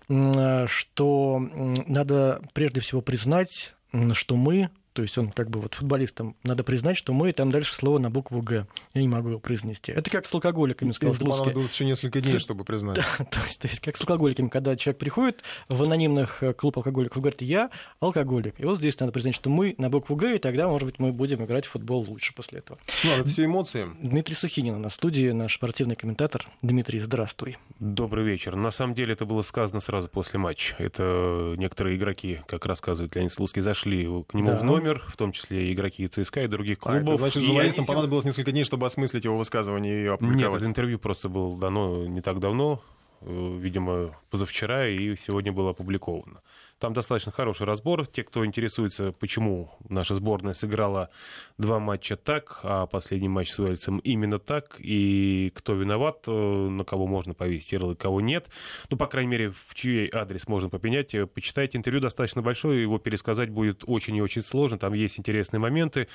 что 0.08 1.38
надо 1.86 2.42
прежде 2.52 2.80
всего 2.80 3.00
признать, 3.00 3.74
что 4.12 4.36
мы 4.36 4.70
то 4.92 5.02
есть 5.02 5.16
он 5.18 5.30
как 5.30 5.50
бы 5.50 5.60
вот 5.60 5.74
футболистам 5.74 6.36
надо 6.42 6.64
признать, 6.64 6.96
что 6.96 7.12
мы 7.12 7.32
там 7.32 7.50
дальше 7.50 7.74
слово 7.74 7.98
на 7.98 8.10
букву 8.10 8.40
Г. 8.40 8.66
Я 8.94 9.00
не 9.00 9.08
могу 9.08 9.30
его 9.30 9.40
произнести. 9.40 9.92
Это 9.92 10.10
как 10.10 10.26
с 10.26 10.34
алкоголиками, 10.34 10.92
сказал 10.92 11.14
Это 11.14 11.24
понадобилось 11.24 11.72
еще 11.72 11.84
несколько 11.84 12.20
дней, 12.20 12.38
чтобы 12.38 12.64
признать. 12.64 12.98
Да, 13.02 13.24
то 13.24 13.40
есть, 13.46 13.60
то 13.60 13.68
есть 13.68 13.80
как 13.80 13.96
с 13.96 14.00
алкоголиками, 14.00 14.48
когда 14.48 14.76
человек 14.76 14.98
приходит 14.98 15.42
в 15.68 15.82
анонимных 15.82 16.42
э, 16.42 16.52
клуб 16.52 16.76
алкоголиков 16.76 17.16
и 17.16 17.20
говорит, 17.20 17.42
я 17.42 17.70
алкоголик. 18.00 18.58
И 18.58 18.64
вот 18.64 18.78
здесь 18.78 18.98
надо 19.00 19.12
признать, 19.12 19.34
что 19.34 19.48
мы 19.50 19.74
на 19.78 19.88
букву 19.90 20.14
Г, 20.16 20.36
и 20.36 20.38
тогда, 20.38 20.68
может 20.68 20.86
быть, 20.86 20.98
мы 20.98 21.12
будем 21.12 21.44
играть 21.44 21.66
в 21.66 21.70
футбол 21.70 22.04
лучше 22.08 22.34
после 22.34 22.58
этого. 22.58 22.78
Ну, 23.04 23.10
это 23.12 23.24
все 23.28 23.44
эмоции. 23.44 23.88
Дмитрий 24.00 24.34
Сухинин 24.34 24.80
на 24.80 24.90
студии, 24.90 25.30
наш 25.30 25.54
спортивный 25.54 25.96
комментатор. 25.96 26.46
Дмитрий, 26.62 27.00
здравствуй. 27.00 27.56
Добрый 27.78 28.24
вечер. 28.24 28.56
На 28.56 28.70
самом 28.70 28.94
деле 28.94 29.12
это 29.14 29.24
было 29.24 29.42
сказано 29.42 29.80
сразу 29.80 30.08
после 30.08 30.38
матча. 30.38 30.74
Это 30.78 31.54
некоторые 31.56 31.96
игроки, 31.96 32.40
как 32.46 32.66
рассказывает 32.66 33.14
Леонид 33.14 33.32
Слуцкий, 33.32 33.62
зашли 33.62 34.02
к 34.28 34.34
нему 34.34 34.48
Да. 34.48 34.56
в 34.56 34.64
номер, 34.64 34.81
в 35.08 35.16
том 35.16 35.32
числе 35.32 35.68
и 35.68 35.72
игроки 35.72 36.06
ЦСКА 36.08 36.42
и 36.42 36.46
других 36.46 36.78
А, 36.82 36.98
клубов. 36.98 37.20
значит, 37.20 37.42
И 37.42 37.46
журналистам 37.46 37.80
они 37.84 37.86
понадобилось 37.88 38.24
несколько 38.24 38.52
дней, 38.52 38.64
чтобы 38.64 38.86
осмыслить 38.86 39.24
его 39.24 39.36
высказывание 39.38 40.00
и 40.00 40.02
Нет, 40.04 40.12
опубликовать. 40.12 40.60
это 40.62 40.68
интервью 40.68 40.98
просто 40.98 41.28
было 41.28 41.56
дано 41.58 42.06
не 42.06 42.20
так 42.20 42.40
давно, 42.40 42.82
э, 43.20 43.56
видимо, 43.60 44.16
позавчера, 44.30 44.88
и 44.88 45.16
сегодня 45.16 45.52
было 45.52 45.70
опубликовано. 45.70 46.40
Там 46.82 46.94
достаточно 46.94 47.30
хороший 47.30 47.64
разбор. 47.64 48.08
Те, 48.08 48.24
кто 48.24 48.44
интересуется, 48.44 49.12
почему 49.20 49.70
наша 49.88 50.16
сборная 50.16 50.52
сыграла 50.52 51.10
два 51.56 51.78
матча 51.78 52.16
так, 52.16 52.58
а 52.64 52.86
последний 52.86 53.28
матч 53.28 53.52
с 53.52 53.60
Уэльсом 53.60 53.98
именно 53.98 54.40
так, 54.40 54.80
и 54.80 55.52
кто 55.54 55.74
виноват, 55.74 56.24
э, 56.26 56.32
на 56.32 56.82
кого 56.82 57.06
можно 57.06 57.34
повесить 57.34 57.70
ярлык, 57.70 58.00
кого 58.00 58.20
нет. 58.20 58.48
Ну, 58.90 58.96
по 58.96 59.06
крайней 59.06 59.30
мере, 59.30 59.52
в 59.52 59.76
чей 59.76 60.10
адрес 60.12 60.48
можно 60.48 60.68
попенять. 60.68 61.14
Э, 61.14 61.24
Почитайте 61.24 61.78
интервью, 61.78 62.00
достаточно 62.00 62.42
большое, 62.42 62.82
его 62.82 62.98
пересказать 62.98 63.50
будет 63.50 63.84
очень 63.86 64.16
и 64.16 64.20
очень 64.20 64.42
сложно. 64.42 64.76
Там 64.76 64.92
есть 64.92 65.20
интересные 65.20 65.60
моменты, 65.60 66.08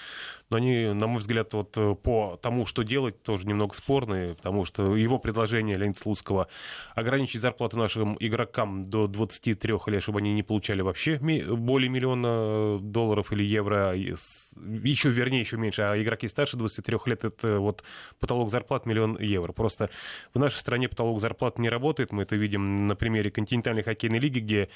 но 0.50 0.58
они, 0.58 0.88
на 0.88 1.08
мой 1.08 1.22
взгляд, 1.22 1.54
вот 1.54 1.78
э, 1.78 1.96
по 1.96 2.38
тому, 2.42 2.66
что 2.66 2.84
делать, 2.84 3.24
тоже 3.24 3.48
немного 3.48 3.74
спорные, 3.74 4.36
потому 4.36 4.66
что 4.66 4.98
его 4.98 5.18
предложение 5.18 5.78
Леонида 5.78 5.98
Слуцкого 5.98 6.50
ограничить 6.94 7.40
зарплату 7.40 7.78
нашим 7.78 8.18
игрокам 8.20 8.90
до 8.90 9.08
23 9.08 9.74
лет, 9.86 10.04
чтобы 10.04 10.20
они 10.20 10.34
не 10.34 10.44
получали 10.58 10.82
вообще 10.82 11.20
более 11.20 11.88
миллиона 11.90 12.80
долларов 12.80 13.32
или 13.32 13.44
евро, 13.44 13.94
с- 13.96 14.56
еще 14.84 15.10
вернее, 15.10 15.42
еще 15.42 15.58
меньше, 15.58 15.84
а 15.84 16.02
игроки 16.02 16.28
старше 16.28 16.58
23 16.58 16.98
лет, 17.06 17.26
это 17.26 17.60
вот 17.60 17.84
потолок 18.20 18.50
зарплат 18.50 18.88
миллион 18.88 19.20
евро. 19.20 19.54
Просто 19.54 19.90
в 20.34 20.40
нашей 20.40 20.56
стране 20.56 20.90
потолок 20.90 21.22
зарплат 21.22 21.60
не 21.60 21.70
работает, 21.70 22.12
мы 22.12 22.24
это 22.24 22.36
видим 22.36 22.88
на 22.88 22.96
примере 22.96 23.30
континентальной 23.30 23.84
хоккейной 23.84 24.20
лиги, 24.20 24.40
где 24.40 24.70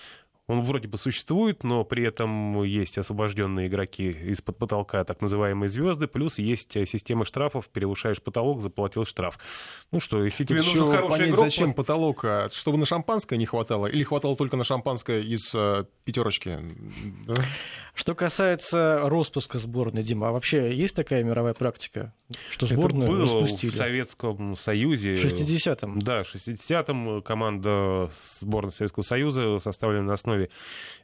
он 0.48 0.62
вроде 0.62 0.88
бы 0.88 0.98
существует, 0.98 1.64
но 1.64 1.84
при 1.86 2.04
этом 2.04 2.64
есть 2.64 2.98
освобожденные 2.98 3.68
игроки 3.68 4.10
из-под 4.10 4.58
потолка, 4.58 5.04
так 5.06 5.22
называемые 5.22 5.70
звезды, 5.70 6.08
плюс 6.08 6.40
есть 6.40 6.76
э, 6.76 6.86
система 6.86 7.26
штрафов, 7.26 7.70
превышаешь 7.70 8.22
потолок, 8.22 8.60
заплатил 8.60 9.06
штраф. 9.06 9.40
Ну 9.92 10.00
что, 10.00 10.24
если 10.24 10.44
тебе 10.44 10.58
нужен 10.58 10.92
хороший 10.92 11.10
понять, 11.10 11.30
игрок, 11.30 11.40
зачем 11.46 11.74
потолок, 11.74 12.26
а 12.26 12.50
чтобы 12.52 12.78
на 12.78 12.86
шампанское 12.86 13.38
не 13.38 13.46
хватало, 13.46 13.88
или 13.88 14.04
хватало 14.04 14.36
только 14.36 14.58
на 14.58 14.64
шампанское 14.66 15.22
из 15.22 15.54
э, 15.80 15.86
пятерочки. 16.04 16.58
Да? 17.28 17.36
Что 17.94 18.16
касается 18.16 19.02
распуска 19.04 19.60
сборной, 19.60 20.04
Дима, 20.04 20.30
а 20.30 20.32
вообще 20.32 20.74
есть 20.76 20.96
такая 20.96 21.24
мировая 21.24 21.54
практика, 21.54 22.14
что 22.50 22.66
Это 22.66 22.76
сборную 22.76 23.08
было 23.08 23.24
распустили? 23.24 23.72
в 23.72 23.76
Советском 23.76 24.56
Союзе. 24.56 25.16
В 25.16 25.26
60-м. 25.26 26.00
Да, 26.00 26.24
в 26.24 26.34
60-м 26.34 27.22
команда 27.22 28.10
сборной 28.40 28.72
Советского 28.72 29.04
Союза, 29.04 29.60
составленная 29.60 30.08
на 30.08 30.14
основе 30.14 30.50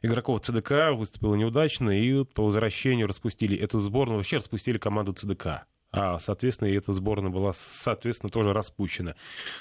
игроков 0.02 0.40
ЦДК, 0.40 0.92
выступила 0.94 1.34
неудачно, 1.34 1.90
и 1.90 2.24
по 2.24 2.44
возвращению 2.44 3.06
распустили 3.06 3.56
эту 3.56 3.78
сборную, 3.78 4.16
вообще 4.18 4.38
распустили 4.38 4.78
команду 4.78 5.12
ЦДК. 5.12 5.66
А, 5.90 6.18
соответственно, 6.18 6.68
и 6.68 6.74
эта 6.74 6.92
сборная 6.92 7.30
была, 7.30 7.52
соответственно, 7.54 8.28
тоже 8.30 8.52
распущена. 8.52 9.14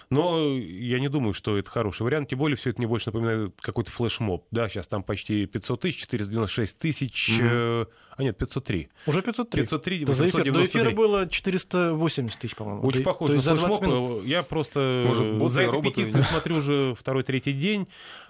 Но 0.09 0.57
я 0.57 0.99
не 0.99 1.07
думаю, 1.07 1.33
что 1.33 1.57
это 1.57 1.69
хороший 1.69 2.01
вариант. 2.03 2.27
Тем 2.29 2.39
более, 2.39 2.57
все 2.57 2.71
это 2.71 2.79
мне 2.79 2.87
больше 2.87 3.07
напоминает 3.07 3.53
какой-то 3.61 3.91
флешмоб. 3.91 4.45
Да, 4.51 4.67
сейчас 4.67 4.87
там 4.87 5.03
почти 5.03 5.45
500 5.45 5.79
тысяч, 5.81 6.01
496 6.01 6.77
тысяч. 6.79 7.29
э, 7.39 7.85
А 8.17 8.23
нет, 8.23 8.37
503. 8.37 8.89
Уже 9.05 9.21
503. 9.21 9.61
503, 9.61 10.05
Да 10.05 10.13
за 10.13 10.25
эфир- 10.27 10.31
До 10.31 10.59
893. 10.59 10.81
эфира 10.81 10.95
было 10.95 11.29
480 11.29 12.39
тысяч, 12.39 12.55
по-моему. 12.55 12.81
Очень 12.85 13.03
похоже 13.03 13.31
на 13.33 13.35
есть 13.35 13.45
за 13.45 13.55
20 13.55 13.77
флешмоб. 13.79 13.87
минут. 13.87 14.25
Я 14.25 14.43
просто 14.43 15.03
Может, 15.07 15.25
э, 15.41 15.47
за 15.47 15.61
этой 15.61 15.81
петицией 15.81 16.23
смотрю 16.23 16.57
уже 16.57 16.93
второй-третий 16.99 17.53
день. 17.53 17.87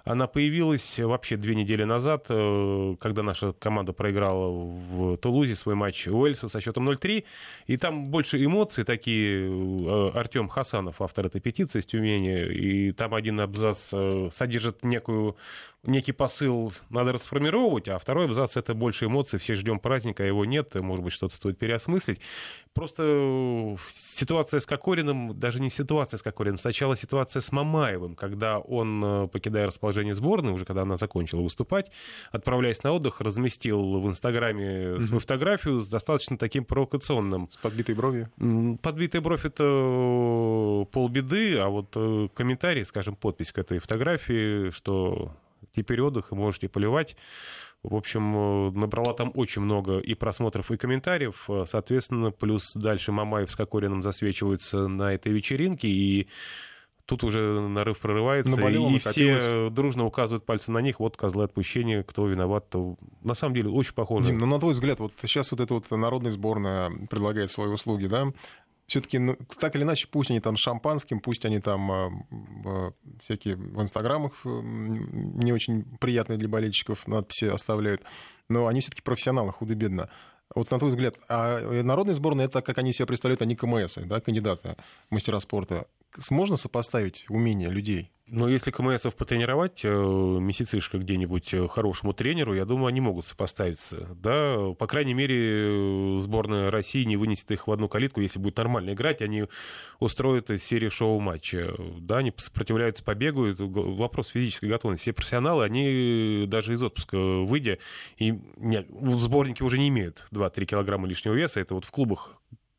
Она 0.07 0.27
появилась 0.27 0.99
вообще 0.99 1.35
две 1.37 1.53
недели 1.55 1.83
назад, 1.83 2.27
э, 2.29 2.95
когда 2.99 3.23
наша 3.23 3.53
команда 3.53 3.93
проиграла 3.93 4.49
в 4.49 5.17
Тулузе 5.17 5.55
свой 5.55 5.75
матч 5.75 6.07
Уэльсу 6.07 6.49
со 6.49 6.61
счетом 6.61 6.89
0-3. 6.89 7.25
И 7.67 7.77
там 7.77 8.07
больше 8.09 8.43
эмоций 8.43 8.83
такие. 8.83 9.49
Э, 9.49 10.11
Артем 10.13 10.47
Хасанов, 10.47 11.01
автор 11.01 11.27
этой 11.27 11.41
петиции 11.41 11.79
из 11.79 11.85
Тюмени. 11.85 12.45
И 12.53 12.91
там 12.93 13.13
один 13.13 13.39
абзац 13.41 13.89
э, 13.91 14.29
содержит 14.33 14.83
некую 14.83 15.35
некий 15.87 16.11
посыл 16.11 16.73
надо 16.89 17.13
расформировать, 17.13 17.87
а 17.87 17.97
второй 17.97 18.25
абзац 18.25 18.57
это 18.57 18.73
больше 18.73 19.05
эмоций, 19.05 19.39
все 19.39 19.55
ждем 19.55 19.79
праздника, 19.79 20.23
а 20.23 20.25
его 20.25 20.45
нет, 20.45 20.75
может 20.75 21.03
быть, 21.03 21.13
что-то 21.13 21.33
стоит 21.33 21.57
переосмыслить. 21.57 22.19
Просто 22.73 23.03
э, 23.05 23.75
ситуация 23.89 24.59
с 24.59 24.65
Кокориным, 24.65 25.37
даже 25.39 25.59
не 25.61 25.69
ситуация 25.69 26.17
с 26.17 26.21
Кокориным, 26.21 26.57
сначала 26.59 26.95
ситуация 26.95 27.41
с 27.41 27.51
Мамаевым, 27.51 28.15
когда 28.15 28.59
он, 28.59 29.03
э, 29.03 29.27
покидая 29.27 29.65
расположение 29.67 30.13
сборной, 30.13 30.53
уже 30.53 30.65
когда 30.65 30.83
она 30.83 30.97
закончила 30.97 31.41
выступать, 31.41 31.91
отправляясь 32.31 32.83
на 32.83 32.91
отдых, 32.91 33.21
разместил 33.21 33.99
в 33.99 34.07
Инстаграме 34.07 35.01
свою 35.01 35.19
фотографию 35.19 35.79
с 35.79 35.87
достаточно 35.87 36.37
таким 36.37 36.65
провокационным 36.65 37.49
С 37.49 37.57
подбитой 37.57 37.95
бровью. 37.95 38.29
Подбитая 38.81 39.21
бровь 39.21 39.45
это 39.45 39.63
э, 39.63 40.85
полбеды, 40.91 41.57
а 41.57 41.69
вот 41.69 41.93
комментарий, 42.33 42.85
скажем, 42.85 43.15
подпись 43.15 43.51
к 43.51 43.57
этой 43.57 43.79
фотографии, 43.79 44.69
что 44.71 45.31
теперь 45.77 46.01
отдых, 46.01 46.31
и 46.31 46.35
можете 46.35 46.67
поливать. 46.67 47.15
В 47.83 47.95
общем, 47.95 48.35
э, 48.35 48.71
набрала 48.71 49.13
там 49.13 49.31
очень 49.35 49.61
много 49.61 49.99
и 49.99 50.13
просмотров, 50.13 50.71
и 50.71 50.77
комментариев. 50.77 51.45
Э, 51.47 51.65
Соответственно, 51.65 52.31
плюс 52.31 52.73
дальше 52.73 53.11
Мамаев 53.11 53.51
с 53.51 53.55
Кокориным 53.55 54.01
засвечиваются 54.01 54.87
на 54.87 55.13
этой 55.13 55.31
вечеринке, 55.31 55.87
и 55.87 56.27
тут 57.05 57.23
уже 57.23 57.61
нарыв 57.61 57.99
прорывается, 57.99 58.55
Наболело, 58.55 58.89
и 58.89 58.97
все 58.97 59.69
дружно 59.69 60.05
указывают 60.05 60.45
пальцем 60.45 60.73
на 60.73 60.79
них, 60.79 60.99
вот 60.99 61.15
козлы 61.15 61.45
отпущения, 61.45 62.03
кто 62.03 62.27
виноват. 62.27 62.69
То... 62.69 62.97
На 63.23 63.33
самом 63.35 63.55
деле, 63.55 63.69
очень 63.69 63.93
похоже. 63.93 64.27
Дим, 64.27 64.39
ну 64.39 64.45
на 64.47 64.59
твой 64.59 64.73
взгляд, 64.73 64.99
вот 64.99 65.13
сейчас 65.21 65.51
вот 65.51 65.61
эта 65.61 65.73
вот 65.73 65.89
народная 65.91 66.31
сборная 66.31 66.91
предлагает 67.09 67.51
свои 67.51 67.69
услуги, 67.69 68.07
да? 68.07 68.33
Все-таки, 68.87 69.19
ну, 69.19 69.37
так 69.59 69.75
или 69.75 69.83
иначе, 69.83 70.07
пусть 70.09 70.31
они 70.31 70.39
там 70.39 70.55
шампанским, 70.55 71.19
пусть 71.19 71.43
они 71.45 71.59
там 71.59 71.91
э, 71.91 72.09
э, 72.65 72.91
всякие 73.21 73.57
в 73.57 73.81
инстаграмах 73.81 74.31
э, 74.45 74.49
не 74.49 75.51
очень 75.51 75.83
приятные 75.99 76.37
для 76.37 76.47
болельщиков 76.47 77.05
надписи 77.05 77.45
оставляют, 77.45 78.01
но 78.47 78.67
они 78.67 78.79
все-таки 78.79 79.01
профессионалы, 79.01 79.51
худо-бедно. 79.51 80.09
Вот 80.55 80.71
на 80.71 80.79
твой 80.79 80.91
взгляд, 80.91 81.15
а 81.27 81.59
народная 81.83 82.13
сборная 82.13 82.45
это 82.45 82.61
как 82.61 82.77
они 82.77 82.93
себя 82.93 83.05
представляют, 83.05 83.41
они 83.41 83.57
КМС, 83.57 83.97
да, 84.05 84.21
кандидаты, 84.21 84.77
мастера 85.09 85.39
спорта. 85.39 85.87
Можно 86.29 86.57
сопоставить 86.57 87.25
умения 87.29 87.69
людей? 87.69 88.11
Но 88.29 88.49
если 88.49 88.71
КМСов 88.71 89.15
потренировать 89.15 89.81
э, 89.85 89.89
месяцишко 89.89 90.97
где-нибудь 90.97 91.53
э, 91.53 91.65
хорошему 91.69 92.11
тренеру, 92.11 92.53
я 92.53 92.65
думаю, 92.65 92.87
они 92.87 92.99
могут 92.99 93.25
сопоставиться. 93.25 94.05
Да, 94.15 94.73
по 94.77 94.85
крайней 94.85 95.13
мере, 95.13 96.19
сборная 96.19 96.69
России 96.69 97.05
не 97.05 97.15
вынесет 97.15 97.49
их 97.51 97.67
в 97.67 97.71
одну 97.71 97.87
калитку, 97.87 98.19
если 98.19 98.37
будет 98.37 98.57
нормально 98.57 98.91
играть, 98.91 99.21
они 99.21 99.45
устроят 99.99 100.51
серию 100.61 100.91
шоу-матча. 100.91 101.73
Да, 102.01 102.17
они 102.17 102.33
сопротивляются 102.35 103.01
побегу, 103.01 103.45
это 103.45 103.63
вопрос 103.63 104.27
физической 104.27 104.65
готовности. 104.65 105.03
Все 105.03 105.13
профессионалы, 105.13 105.63
они 105.63 106.43
даже 106.47 106.73
из 106.73 106.83
отпуска 106.83 107.17
выйдя, 107.17 107.77
и 108.17 108.37
нет, 108.57 108.87
в 108.89 109.21
сборнике 109.21 109.63
уже 109.63 109.77
не 109.77 109.87
имеют 109.87 110.27
2-3 110.33 110.65
килограмма 110.65 111.07
лишнего 111.07 111.33
веса, 111.33 111.61
это 111.61 111.75
вот 111.75 111.85
в 111.85 111.91
клубах 111.91 112.33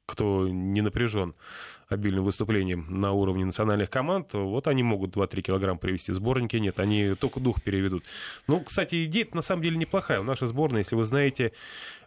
кто 0.09 0.49
не 0.49 0.81
напряжен 0.81 1.35
обильным 1.89 2.25
выступлением 2.25 2.87
на 2.89 3.13
уровне 3.13 3.45
национальных 3.45 3.89
команд, 3.89 4.35
вот 4.35 4.69
они 4.69 4.83
могут 4.83 5.17
2-3 5.17 5.41
килограмма 5.41 5.79
привести. 5.79 6.13
Сборники 6.13 6.57
нет, 6.57 6.81
они 6.81 7.15
только 7.15 7.41
дух 7.41 7.63
переведут. 7.63 8.05
Ну, 8.47 8.61
кстати, 8.61 9.07
идея 9.07 9.27
на 9.33 9.41
самом 9.41 9.63
деле 9.63 9.79
неплохая. 9.79 10.23
Наша 10.23 10.47
сборная, 10.47 10.81
если 10.81 10.97
вы 10.97 11.05
знаете, 11.05 11.53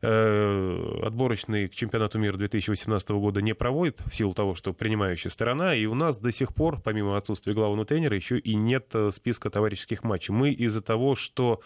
э, 0.02 1.02
отборочный 1.04 1.68
к 1.68 1.74
чемпионату 1.74 2.20
мира 2.20 2.38
2018 2.38 3.10
года 3.10 3.42
не 3.42 3.56
проводит 3.56 4.00
в 4.06 4.14
силу 4.14 4.34
того, 4.34 4.54
что 4.54 4.74
принимающая 4.74 5.32
сторона, 5.32 5.74
и 5.76 5.86
у 5.86 5.96
нас 5.96 6.18
до 6.18 6.32
сих 6.32 6.54
пор, 6.54 6.80
помимо 6.80 7.18
отсутствия 7.18 7.54
главного 7.54 7.86
тренера, 7.86 8.16
еще 8.16 8.38
и 8.38 8.54
нет 8.54 8.88
э, 8.94 9.10
списка 9.12 9.50
товарищеских 9.50 10.04
матчей. 10.04 10.34
Мы 10.34 10.52
из-за 10.52 10.82
того, 10.82 11.16
что 11.16 11.62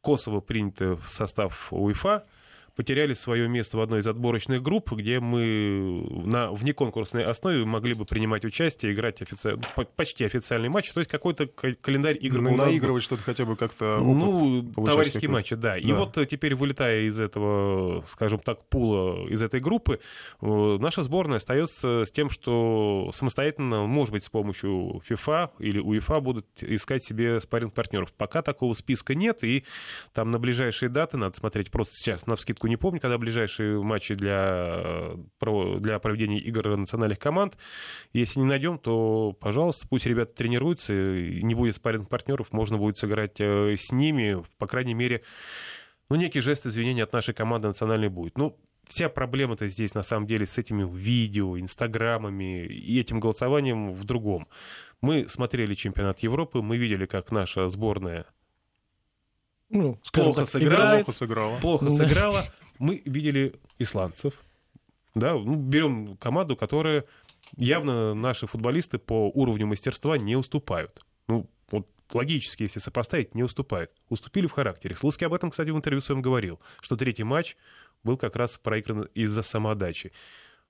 Косово 0.00 0.40
принято 0.40 0.96
в 0.96 1.08
состав 1.08 1.72
УЕФА, 1.72 2.24
потеряли 2.80 3.12
свое 3.12 3.46
место 3.46 3.76
в 3.76 3.82
одной 3.82 4.00
из 4.00 4.06
отборочных 4.06 4.62
групп, 4.62 4.92
где 4.92 5.20
мы 5.20 6.02
на 6.24 6.50
внеконкурсной 6.50 7.24
основе 7.24 7.66
могли 7.66 7.92
бы 7.92 8.06
принимать 8.06 8.46
участие, 8.46 8.94
играть 8.94 9.20
офици... 9.20 9.58
почти 9.96 10.24
официальный 10.24 10.70
матч, 10.70 10.90
то 10.90 11.00
есть 11.00 11.10
какой-то 11.10 11.46
календарь 11.46 12.16
игр. 12.18 12.40
Ну, 12.40 12.56
наигрывать 12.56 13.02
что-то 13.02 13.22
хотя 13.22 13.44
бы 13.44 13.56
как-то 13.56 13.98
Ну, 14.00 14.64
товарищеские 14.82 15.28
матчи, 15.28 15.56
да. 15.56 15.72
да. 15.72 15.76
И 15.76 15.92
вот 15.92 16.16
э, 16.16 16.24
теперь, 16.24 16.54
вылетая 16.54 17.02
из 17.02 17.20
этого, 17.20 18.02
скажем 18.06 18.38
так, 18.38 18.66
пула, 18.70 19.28
из 19.28 19.42
этой 19.42 19.60
группы, 19.60 20.00
э, 20.40 20.78
наша 20.80 21.02
сборная 21.02 21.36
остается 21.36 22.06
с 22.06 22.10
тем, 22.10 22.30
что 22.30 23.10
самостоятельно, 23.12 23.84
может 23.84 24.12
быть, 24.12 24.24
с 24.24 24.30
помощью 24.30 25.02
FIFA 25.06 25.50
или 25.58 25.80
УЕФА 25.80 26.20
будут 26.20 26.46
искать 26.62 27.04
себе 27.04 27.40
спарринг 27.40 27.74
партнеров. 27.74 28.14
Пока 28.14 28.40
такого 28.40 28.72
списка 28.72 29.14
нет, 29.14 29.44
и 29.44 29.64
там 30.14 30.30
на 30.30 30.38
ближайшие 30.38 30.88
даты 30.88 31.18
надо 31.18 31.36
смотреть 31.36 31.70
просто 31.70 31.92
сейчас 31.94 32.26
на 32.26 32.36
скидку 32.36 32.69
не 32.70 32.76
помню, 32.76 33.00
когда 33.00 33.18
ближайшие 33.18 33.82
матчи 33.82 34.14
для, 34.14 35.12
для 35.78 35.98
проведения 35.98 36.38
игр 36.38 36.76
национальных 36.76 37.18
команд. 37.18 37.58
Если 38.12 38.40
не 38.40 38.46
найдем, 38.46 38.78
то, 38.78 39.36
пожалуйста, 39.38 39.86
пусть 39.88 40.06
ребята 40.06 40.32
тренируются, 40.34 40.94
не 40.94 41.54
будет 41.54 41.76
спарринг 41.76 42.08
партнеров, 42.08 42.52
можно 42.52 42.78
будет 42.78 42.96
сыграть 42.96 43.40
э, 43.40 43.76
с 43.76 43.92
ними, 43.92 44.42
по 44.56 44.66
крайней 44.66 44.94
мере, 44.94 45.22
ну, 46.08 46.16
некий 46.16 46.40
жест 46.40 46.66
извинения 46.66 47.02
от 47.02 47.12
нашей 47.12 47.34
команды 47.34 47.68
национальной 47.68 48.08
будет. 48.08 48.38
Ну, 48.38 48.56
вся 48.88 49.08
проблема-то 49.08 49.66
здесь, 49.68 49.94
на 49.94 50.02
самом 50.02 50.26
деле, 50.26 50.46
с 50.46 50.56
этими 50.56 50.88
видео, 50.88 51.58
инстаграмами 51.58 52.64
и 52.66 53.00
этим 53.00 53.20
голосованием 53.20 53.92
в 53.92 54.04
другом. 54.04 54.48
Мы 55.00 55.28
смотрели 55.28 55.74
чемпионат 55.74 56.20
Европы, 56.20 56.62
мы 56.62 56.76
видели, 56.76 57.06
как 57.06 57.30
наша 57.30 57.68
сборная 57.68 58.26
ну, 59.70 59.98
плохо, 60.12 60.40
так, 60.40 60.48
сыграла, 60.48 60.96
плохо 60.96 61.12
сыграла. 61.12 61.58
Плохо 61.60 61.84
да. 61.84 61.90
сыграла. 61.92 62.44
Мы 62.80 63.02
видели 63.04 63.54
исландцев. 63.78 64.32
Да, 65.14 65.34
ну, 65.34 65.54
берем 65.54 66.16
команду, 66.16 66.56
которая 66.56 67.04
явно 67.58 68.14
наши 68.14 68.46
футболисты 68.46 68.98
по 68.98 69.28
уровню 69.28 69.66
мастерства 69.66 70.16
не 70.16 70.34
уступают. 70.34 71.04
Ну, 71.28 71.48
вот 71.70 71.86
логически, 72.14 72.62
если 72.62 72.80
сопоставить, 72.80 73.34
не 73.34 73.42
уступают. 73.42 73.90
Уступили 74.08 74.46
в 74.46 74.52
характере. 74.52 74.96
Слуцкий 74.96 75.26
об 75.26 75.34
этом, 75.34 75.50
кстати, 75.50 75.68
в 75.68 75.76
интервью 75.76 76.00
своем 76.00 76.22
говорил, 76.22 76.58
что 76.80 76.96
третий 76.96 77.22
матч 77.22 77.58
был 78.02 78.16
как 78.16 78.34
раз 78.34 78.56
проигран 78.56 79.02
из-за 79.14 79.42
самоотдачи. 79.42 80.12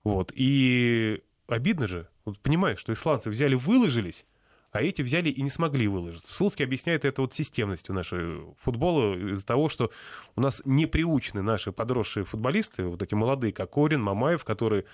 Вот. 0.02 0.32
И 0.34 1.22
обидно 1.46 1.86
же, 1.86 2.08
вот 2.24 2.40
понимаешь, 2.40 2.80
что 2.80 2.92
исландцы 2.92 3.30
взяли, 3.30 3.54
выложились, 3.54 4.26
а 4.72 4.82
эти 4.82 5.02
взяли 5.02 5.28
и 5.28 5.42
не 5.42 5.50
смогли 5.50 5.88
выложиться. 5.88 6.32
Слуцкий 6.32 6.64
объясняет 6.64 7.04
это 7.04 7.22
вот 7.22 7.34
системностью 7.34 7.94
нашего 7.94 8.54
футбола 8.58 9.16
из-за 9.16 9.44
того, 9.44 9.68
что 9.68 9.90
у 10.36 10.40
нас 10.40 10.62
не 10.64 10.86
приучены 10.86 11.42
наши 11.42 11.72
подросшие 11.72 12.24
футболисты, 12.24 12.84
вот 12.84 13.02
эти 13.02 13.14
молодые, 13.14 13.52
как 13.52 13.70
Корин, 13.70 14.02
Мамаев, 14.02 14.44
которые 14.44 14.84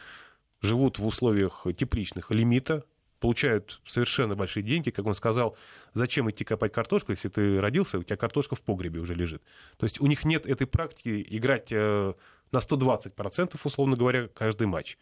живут 0.63 0.99
в 0.99 1.07
условиях 1.07 1.67
тепличных 1.77 2.31
лимита, 2.31 2.85
получают 3.21 3.81
совершенно 3.87 4.35
большие 4.35 4.63
деньги, 4.63 4.91
как 4.91 5.07
он 5.07 5.15
сказал, 5.15 5.57
зачем 5.95 6.31
идти 6.31 6.45
копать 6.45 6.73
картошку, 6.73 7.13
если 7.13 7.29
ты 7.29 7.61
родился, 7.61 7.99
у 7.99 8.03
тебя 8.03 8.17
картошка 8.17 8.57
в 8.57 8.63
погребе 8.63 9.01
уже 9.01 9.15
лежит. 9.15 9.43
То 9.79 9.85
есть 9.85 10.01
у 10.01 10.07
них 10.07 10.25
нет 10.25 10.47
этой 10.47 10.67
практики 10.67 11.27
играть 11.31 11.69
э, 11.71 12.15
на 12.53 12.59
120%, 12.59 13.59
условно 13.65 13.97
говоря, 13.97 14.29
каждый 14.29 14.67
матч. 14.67 14.99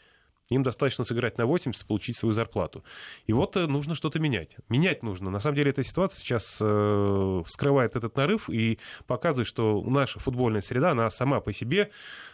Им 0.50 0.62
достаточно 0.62 1.04
сыграть 1.04 1.38
на 1.38 1.46
80, 1.46 1.86
получить 1.86 2.16
свою 2.16 2.32
зарплату. 2.32 2.84
И 3.26 3.32
вот 3.32 3.56
э, 3.56 3.66
нужно 3.66 3.94
что-то 3.94 4.20
менять. 4.20 4.56
Менять 4.68 5.02
нужно. 5.02 5.30
На 5.30 5.40
самом 5.40 5.56
деле 5.56 5.70
эта 5.70 5.82
ситуация 5.82 6.20
сейчас 6.20 6.58
э, 6.60 7.42
вскрывает 7.46 7.96
этот 7.96 8.16
нарыв 8.16 8.50
и 8.50 8.78
показывает, 9.06 9.48
что 9.48 9.82
наша 9.82 10.20
футбольная 10.20 10.60
среда, 10.60 10.90
она 10.90 11.10
сама 11.10 11.40
по 11.40 11.52
себе 11.52 11.90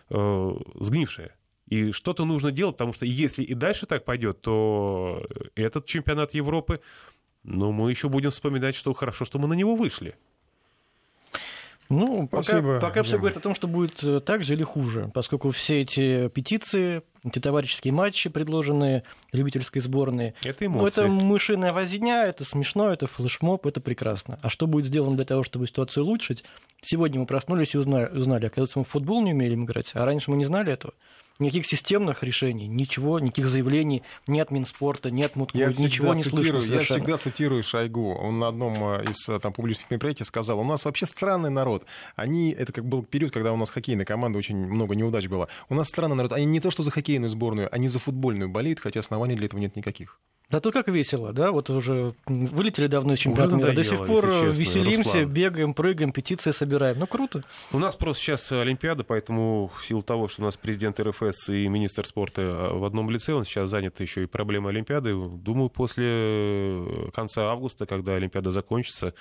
э, 0.08 0.56
сгнившая. 0.80 1.36
И 1.66 1.92
что-то 1.92 2.24
нужно 2.24 2.50
делать, 2.50 2.76
потому 2.76 2.92
что 2.92 3.06
если 3.06 3.44
и 3.44 3.54
дальше 3.54 3.86
так 3.86 4.04
пойдет, 4.04 4.40
то 4.40 5.24
этот 5.54 5.86
чемпионат 5.86 6.34
Европы, 6.34 6.80
ну, 7.44 7.70
мы 7.70 7.90
еще 7.90 8.08
будем 8.08 8.30
вспоминать, 8.30 8.74
что 8.74 8.92
хорошо, 8.92 9.24
что 9.24 9.38
мы 9.38 9.46
на 9.46 9.54
него 9.54 9.76
вышли. 9.76 10.16
Ну, 11.90 12.28
Спасибо. 12.28 12.74
пока, 12.74 12.86
пока 12.86 13.02
все 13.02 13.18
говорит 13.18 13.36
о 13.36 13.40
том, 13.40 13.56
что 13.56 13.66
будет 13.66 14.02
э, 14.04 14.20
так 14.20 14.44
же 14.44 14.54
или 14.54 14.62
хуже, 14.62 15.10
поскольку 15.12 15.50
все 15.50 15.80
эти 15.80 16.28
петиции, 16.28 17.02
эти 17.24 17.40
товарищеские 17.40 17.92
матчи, 17.92 18.30
предложенные 18.30 19.02
любительской 19.32 19.82
сборной, 19.82 20.34
это 20.44 20.66
эмоции. 20.66 20.82
Ну, 20.82 20.86
это 20.86 21.08
мышиная 21.08 21.72
возня, 21.72 22.26
это 22.26 22.44
смешно, 22.44 22.92
это 22.92 23.08
флешмоб, 23.08 23.66
это 23.66 23.80
прекрасно. 23.80 24.38
А 24.40 24.48
что 24.48 24.68
будет 24.68 24.86
сделано 24.86 25.16
для 25.16 25.24
того, 25.24 25.42
чтобы 25.42 25.66
ситуацию 25.66 26.04
улучшить? 26.04 26.44
Сегодня 26.80 27.18
мы 27.18 27.26
проснулись 27.26 27.74
и 27.74 27.78
узнали, 27.78 28.06
узнали 28.16 28.46
оказывается, 28.46 28.78
мы 28.78 28.84
в 28.84 28.88
футбол 28.88 29.20
не 29.20 29.32
умели 29.32 29.56
играть, 29.56 29.90
а 29.94 30.04
раньше 30.04 30.30
мы 30.30 30.36
не 30.36 30.44
знали 30.44 30.72
этого. 30.72 30.94
Никаких 31.40 31.66
системных 31.66 32.22
решений, 32.22 32.68
ничего, 32.68 33.18
никаких 33.18 33.46
заявлений 33.46 34.02
ни 34.26 34.38
от 34.38 34.50
Минспорта, 34.50 35.10
ни 35.10 35.22
от 35.22 35.36
Мутко, 35.36 35.58
ничего 35.58 36.12
не 36.12 36.22
цитирую, 36.22 36.62
слышно 36.62 36.74
Я 36.74 36.80
всегда 36.82 37.18
цитирую 37.18 37.62
Шойгу. 37.62 38.14
Он 38.14 38.38
на 38.38 38.48
одном 38.48 38.74
э, 38.74 39.04
из 39.04 39.28
э, 39.28 39.38
там, 39.40 39.52
публичных 39.54 39.90
мероприятий 39.90 40.24
сказал, 40.24 40.60
у 40.60 40.64
нас 40.64 40.84
вообще 40.84 41.06
странный 41.06 41.50
народ. 41.50 41.86
Они, 42.14 42.50
это 42.52 42.72
как 42.74 42.84
был 42.84 43.02
период, 43.02 43.32
когда 43.32 43.52
у 43.52 43.56
нас 43.56 43.70
хоккейная 43.70 44.04
команда, 44.04 44.38
очень 44.38 44.56
много 44.56 44.94
неудач 44.94 45.26
было. 45.28 45.48
У 45.70 45.74
нас 45.74 45.88
странный 45.88 46.16
народ. 46.16 46.32
Они 46.32 46.44
не 46.44 46.60
то, 46.60 46.70
что 46.70 46.82
за 46.82 46.90
хоккейную 46.90 47.30
сборную, 47.30 47.74
они 47.74 47.88
за 47.88 47.98
футбольную 47.98 48.50
болеют, 48.50 48.78
хотя 48.78 49.00
оснований 49.00 49.34
для 49.34 49.46
этого 49.46 49.60
нет 49.60 49.76
никаких. 49.76 50.20
Да 50.50 50.60
то 50.60 50.72
как 50.72 50.88
весело, 50.88 51.32
да, 51.32 51.52
вот 51.52 51.70
уже 51.70 52.12
вылетели 52.26 52.88
давно 52.88 53.14
из 53.14 53.20
чемпионата 53.20 53.54
мира, 53.54 53.72
до 53.72 53.84
сих 53.84 54.04
пор 54.04 54.26
честно, 54.26 54.46
веселимся, 54.46 55.12
Руслан. 55.12 55.32
бегаем, 55.32 55.74
прыгаем, 55.74 56.12
петиции 56.12 56.50
собираем, 56.50 56.98
ну 56.98 57.06
круто. 57.06 57.44
У 57.72 57.78
нас 57.78 57.94
просто 57.94 58.22
сейчас 58.24 58.50
Олимпиада, 58.50 59.04
поэтому 59.04 59.70
в 59.78 59.86
силу 59.86 60.02
того, 60.02 60.26
что 60.26 60.42
у 60.42 60.44
нас 60.44 60.56
президент 60.56 60.98
РФС 60.98 61.50
и 61.50 61.68
министр 61.68 62.04
спорта 62.04 62.42
а, 62.42 62.74
в 62.74 62.84
одном 62.84 63.10
лице, 63.10 63.32
он 63.32 63.44
сейчас 63.44 63.70
занят 63.70 64.00
еще 64.00 64.24
и 64.24 64.26
проблемой 64.26 64.72
Олимпиады, 64.72 65.14
думаю, 65.14 65.70
после 65.70 66.84
конца 67.14 67.50
августа, 67.50 67.86
когда 67.86 68.14
Олимпиада 68.14 68.50
закончится, 68.50 69.14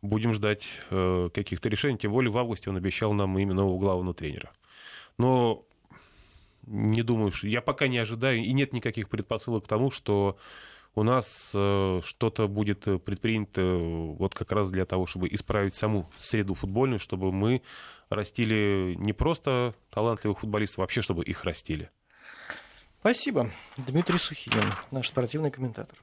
будем 0.00 0.32
ждать 0.32 0.64
э, 0.90 1.28
каких-то 1.34 1.68
решений, 1.68 1.98
тем 1.98 2.12
более 2.12 2.30
в 2.30 2.38
августе 2.38 2.70
он 2.70 2.76
обещал 2.76 3.12
нам 3.12 3.38
именно 3.38 3.60
нового 3.62 3.78
главного 3.78 4.14
тренера. 4.14 4.50
Но 5.18 5.66
не 6.66 7.02
думаю, 7.02 7.32
что... 7.32 7.46
Я 7.46 7.60
пока 7.60 7.88
не 7.88 7.98
ожидаю, 7.98 8.38
и 8.38 8.52
нет 8.52 8.72
никаких 8.72 9.08
предпосылок 9.08 9.64
к 9.64 9.68
тому, 9.68 9.90
что 9.90 10.38
у 10.94 11.02
нас 11.02 11.52
э, 11.54 12.00
что-то 12.04 12.46
будет 12.46 12.84
предпринято 13.04 13.62
вот 13.62 14.34
как 14.34 14.52
раз 14.52 14.70
для 14.70 14.84
того, 14.84 15.06
чтобы 15.06 15.28
исправить 15.28 15.74
саму 15.74 16.10
среду 16.16 16.54
футбольную, 16.54 16.98
чтобы 16.98 17.32
мы 17.32 17.62
растили 18.08 18.94
не 18.98 19.12
просто 19.12 19.74
талантливых 19.90 20.40
футболистов, 20.40 20.78
вообще 20.78 21.02
чтобы 21.02 21.24
их 21.24 21.44
растили. 21.44 21.90
Спасибо. 23.00 23.50
Дмитрий 23.76 24.18
Сухинин, 24.18 24.72
наш 24.90 25.08
спортивный 25.08 25.50
комментатор. 25.50 25.98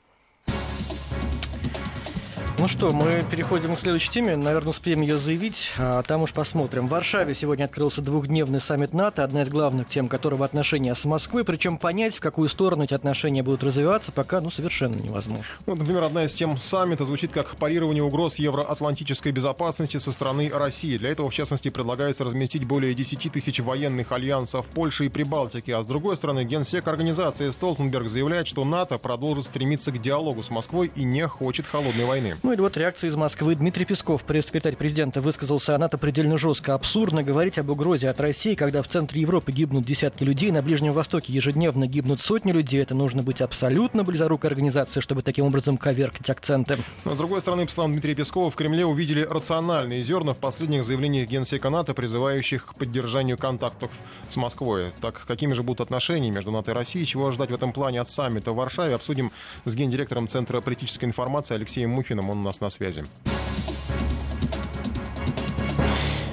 Ну 2.61 2.67
что, 2.67 2.93
мы 2.93 3.23
переходим 3.23 3.75
к 3.75 3.79
следующей 3.79 4.11
теме. 4.11 4.35
Наверное, 4.35 4.69
успеем 4.69 5.01
ее 5.01 5.17
заявить, 5.17 5.71
а 5.79 6.03
там 6.03 6.21
уж 6.21 6.31
посмотрим. 6.31 6.85
В 6.85 6.91
Варшаве 6.91 7.33
сегодня 7.33 7.63
открылся 7.63 8.03
двухдневный 8.03 8.61
саммит 8.61 8.93
НАТО, 8.93 9.23
одна 9.23 9.41
из 9.41 9.49
главных 9.49 9.87
тем 9.87 10.07
которого 10.07 10.45
отношения 10.45 10.93
с 10.93 11.03
Москвой. 11.05 11.43
Причем 11.43 11.79
понять, 11.79 12.15
в 12.15 12.19
какую 12.19 12.49
сторону 12.49 12.83
эти 12.83 12.93
отношения 12.93 13.41
будут 13.41 13.63
развиваться, 13.63 14.11
пока 14.11 14.41
ну, 14.41 14.51
совершенно 14.51 14.93
невозможно. 14.93 15.43
Вот, 15.65 15.79
например, 15.79 16.03
одна 16.03 16.23
из 16.23 16.35
тем 16.35 16.59
саммита 16.59 17.03
звучит 17.03 17.31
как 17.31 17.55
парирование 17.55 18.03
угроз 18.03 18.35
евроатлантической 18.35 19.31
безопасности 19.31 19.97
со 19.97 20.11
стороны 20.11 20.51
России. 20.53 20.99
Для 20.99 21.09
этого, 21.09 21.31
в 21.31 21.33
частности, 21.33 21.69
предлагается 21.69 22.23
разместить 22.23 22.65
более 22.65 22.93
10 22.93 23.31
тысяч 23.31 23.59
военных 23.59 24.11
альянсов 24.11 24.67
в 24.67 24.69
Польше 24.69 25.07
и 25.07 25.09
Прибалтике. 25.09 25.75
А 25.75 25.81
с 25.81 25.87
другой 25.87 26.15
стороны, 26.15 26.43
генсек 26.43 26.87
организации 26.87 27.49
Столтенберг 27.49 28.07
заявляет, 28.07 28.47
что 28.47 28.63
НАТО 28.63 28.99
продолжит 28.99 29.45
стремиться 29.45 29.91
к 29.91 29.99
диалогу 29.99 30.43
с 30.43 30.51
Москвой 30.51 30.91
и 30.93 31.03
не 31.03 31.27
хочет 31.27 31.65
холодной 31.65 32.05
войны. 32.05 32.35
Ну 32.43 32.50
и 32.57 32.61
вот 32.61 32.75
реакция 32.77 33.09
из 33.09 33.15
Москвы. 33.15 33.55
Дмитрий 33.55 33.85
Песков, 33.85 34.23
пресс-секретарь 34.23 34.75
президента, 34.75 35.21
высказался 35.21 35.75
о 35.75 35.77
НАТО 35.77 35.97
предельно 35.97 36.37
жестко. 36.37 36.73
Абсурдно 36.73 37.23
говорить 37.23 37.57
об 37.57 37.69
угрозе 37.69 38.09
от 38.09 38.19
России, 38.19 38.55
когда 38.55 38.83
в 38.83 38.87
центре 38.87 39.21
Европы 39.21 39.51
гибнут 39.51 39.85
десятки 39.85 40.23
людей, 40.23 40.51
на 40.51 40.61
Ближнем 40.61 40.93
Востоке 40.93 41.33
ежедневно 41.33 41.87
гибнут 41.87 42.21
сотни 42.21 42.51
людей. 42.51 42.81
Это 42.81 42.95
нужно 42.95 43.23
быть 43.23 43.41
абсолютно 43.41 44.03
близорукой 44.03 44.49
организации, 44.49 44.99
чтобы 44.99 45.21
таким 45.21 45.45
образом 45.45 45.77
коверкать 45.77 46.29
акценты. 46.29 46.77
Но, 47.05 47.13
с 47.13 47.17
другой 47.17 47.41
стороны, 47.41 47.65
по 47.65 47.71
словам 47.71 47.93
Дмитрия 47.93 48.15
Пескова, 48.15 48.51
в 48.51 48.55
Кремле 48.55 48.85
увидели 48.85 49.21
рациональные 49.21 50.03
зерна 50.03 50.33
в 50.33 50.39
последних 50.39 50.83
заявлениях 50.83 51.29
генсека 51.29 51.69
НАТО, 51.69 51.93
призывающих 51.93 52.65
к 52.65 52.75
поддержанию 52.75 53.37
контактов 53.37 53.91
с 54.29 54.37
Москвой. 54.37 54.91
Так, 54.99 55.25
какими 55.25 55.53
же 55.53 55.63
будут 55.63 55.81
отношения 55.81 56.31
между 56.31 56.51
НАТО 56.51 56.71
и 56.71 56.73
Россией? 56.73 57.05
Чего 57.05 57.31
ждать 57.31 57.51
в 57.51 57.53
этом 57.53 57.71
плане 57.71 58.01
от 58.01 58.09
саммита 58.09 58.51
в 58.51 58.55
Варшаве? 58.55 58.95
Обсудим 58.95 59.31
с 59.65 59.75
гендиректором 59.75 60.27
Центра 60.27 60.59
политической 60.61 61.05
информации 61.05 61.55
Алексеем 61.55 61.91
Мухиным. 61.91 62.29
Он 62.29 62.40
у 62.41 62.43
нас 62.43 62.61
на 62.61 62.69
связи. 62.69 63.03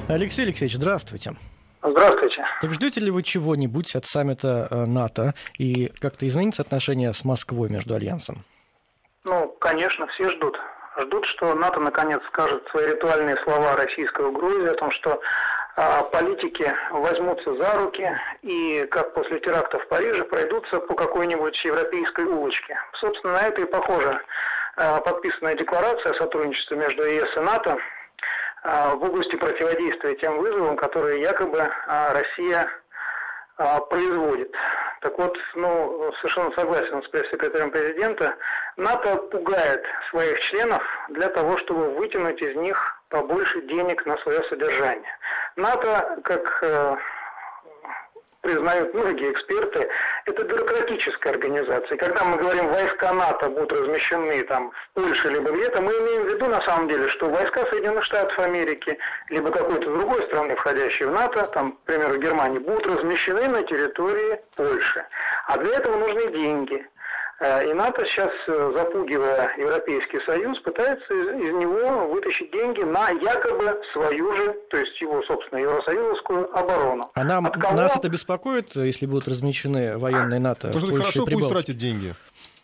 Алексей 0.08 0.42
Алексеевич, 0.42 0.76
здравствуйте. 0.76 1.34
Здравствуйте. 1.82 2.44
Так 2.60 2.72
ждете 2.72 3.00
ли 3.00 3.10
вы 3.10 3.22
чего-нибудь 3.22 3.94
от 3.94 4.06
саммита 4.06 4.66
э, 4.70 4.86
НАТО 4.86 5.34
и 5.58 5.92
как-то 6.00 6.26
изменится 6.26 6.62
отношения 6.62 7.12
с 7.12 7.24
Москвой 7.24 7.68
между 7.68 7.94
альянсом? 7.94 8.44
Ну, 9.24 9.48
конечно, 9.60 10.06
все 10.08 10.30
ждут. 10.30 10.58
Ждут, 10.98 11.26
что 11.26 11.54
НАТО 11.54 11.78
наконец 11.78 12.20
скажет 12.28 12.66
свои 12.70 12.86
ритуальные 12.86 13.36
слова 13.44 13.76
российской 13.76 14.26
угрозе 14.26 14.70
о 14.70 14.74
том, 14.74 14.90
что 14.90 15.20
а, 15.76 16.02
политики 16.04 16.74
возьмутся 16.90 17.54
за 17.54 17.74
руки 17.76 18.10
и, 18.42 18.84
как 18.90 19.14
после 19.14 19.38
теракта 19.38 19.78
в 19.78 19.86
Париже, 19.86 20.24
пройдутся 20.24 20.80
по 20.80 20.94
какой-нибудь 20.94 21.64
европейской 21.64 22.24
улочке. 22.24 22.76
Собственно, 22.94 23.34
на 23.34 23.46
это 23.46 23.60
и 23.60 23.64
похожа 23.64 24.10
а, 24.10 24.20
подписанная 25.04 25.56
декларация 25.56 26.12
о 26.12 26.18
сотрудничестве 26.18 26.76
между 26.76 27.04
ЕС 27.04 27.36
и 27.36 27.40
НАТО 27.40 27.78
а, 28.62 28.94
в 28.94 29.04
области 29.04 29.36
противодействия 29.36 30.14
тем 30.16 30.38
вызовам, 30.38 30.76
которые 30.76 31.20
якобы 31.20 31.68
а, 31.86 32.12
Россия 32.12 32.68
а, 33.56 33.80
производит. 33.80 34.54
Так 35.00 35.16
вот, 35.16 35.38
ну, 35.54 36.12
совершенно 36.20 36.52
согласен 36.52 37.02
с 37.02 37.08
пресс-секретарем 37.08 37.70
президента, 37.70 38.34
НАТО 38.76 39.16
пугает 39.16 39.84
своих 40.10 40.40
членов 40.40 40.82
для 41.08 41.28
того, 41.28 41.56
чтобы 41.58 41.90
вытянуть 41.90 42.42
из 42.42 42.56
них 42.56 43.00
побольше 43.08 43.62
денег 43.62 44.04
на 44.06 44.16
свое 44.18 44.42
содержание. 44.44 45.16
НАТО, 45.56 46.18
как 46.24 46.58
э, 46.62 46.96
признают 48.48 48.94
многие 48.94 49.32
эксперты, 49.32 49.88
это 50.24 50.44
бюрократическая 50.44 51.34
организация. 51.34 51.98
Когда 51.98 52.24
мы 52.24 52.38
говорим, 52.38 52.68
войска 52.68 53.12
НАТО 53.12 53.50
будут 53.50 53.72
размещены 53.72 54.42
там 54.44 54.70
в 54.70 55.00
Польше 55.00 55.28
либо 55.28 55.50
где-то, 55.50 55.82
мы 55.82 55.92
имеем 55.92 56.22
в 56.22 56.28
виду 56.28 56.46
на 56.46 56.62
самом 56.62 56.88
деле, 56.88 57.08
что 57.10 57.28
войска 57.28 57.66
Соединенных 57.66 58.04
Штатов 58.04 58.38
Америки, 58.38 58.98
либо 59.28 59.50
какой-то 59.50 59.90
другой 59.90 60.22
страны, 60.24 60.56
входящей 60.56 61.06
в 61.06 61.12
НАТО, 61.12 61.44
там, 61.52 61.72
к 61.72 61.80
примеру, 61.80 62.18
Германии, 62.18 62.58
будут 62.58 62.86
размещены 62.86 63.48
на 63.48 63.62
территории 63.64 64.40
Польши. 64.56 65.04
А 65.46 65.58
для 65.58 65.76
этого 65.76 65.96
нужны 65.96 66.32
деньги. 66.32 66.86
Э, 67.40 67.70
и 67.70 67.72
НАТО 67.72 68.04
сейчас, 68.06 68.32
э, 68.48 68.72
запугивая 68.74 69.52
Европейский 69.56 70.18
Союз, 70.26 70.58
пытается 70.60 71.14
из 71.14 71.54
него 71.54 72.08
вытащить 72.08 72.50
деньги 72.50 72.80
на 72.82 73.10
якобы 73.10 73.80
свою 73.92 74.34
же, 74.36 74.56
то 74.70 74.76
есть 74.76 75.00
его, 75.00 75.22
собственно, 75.22 75.60
евросоюзовскую 75.60 76.58
оборону. 76.58 77.10
А 77.14 77.24
нам, 77.24 77.46
кого... 77.52 77.76
нас 77.76 77.96
это 77.96 78.08
беспокоит, 78.08 78.74
если 78.74 79.06
будут 79.06 79.28
размещены 79.28 79.98
военные 79.98 80.40
НАТО? 80.40 80.68
Потому 80.68 80.86
что 80.86 80.96
хорошо 80.96 81.26
пусть 81.26 81.48
тратят 81.48 81.76
деньги. 81.76 82.14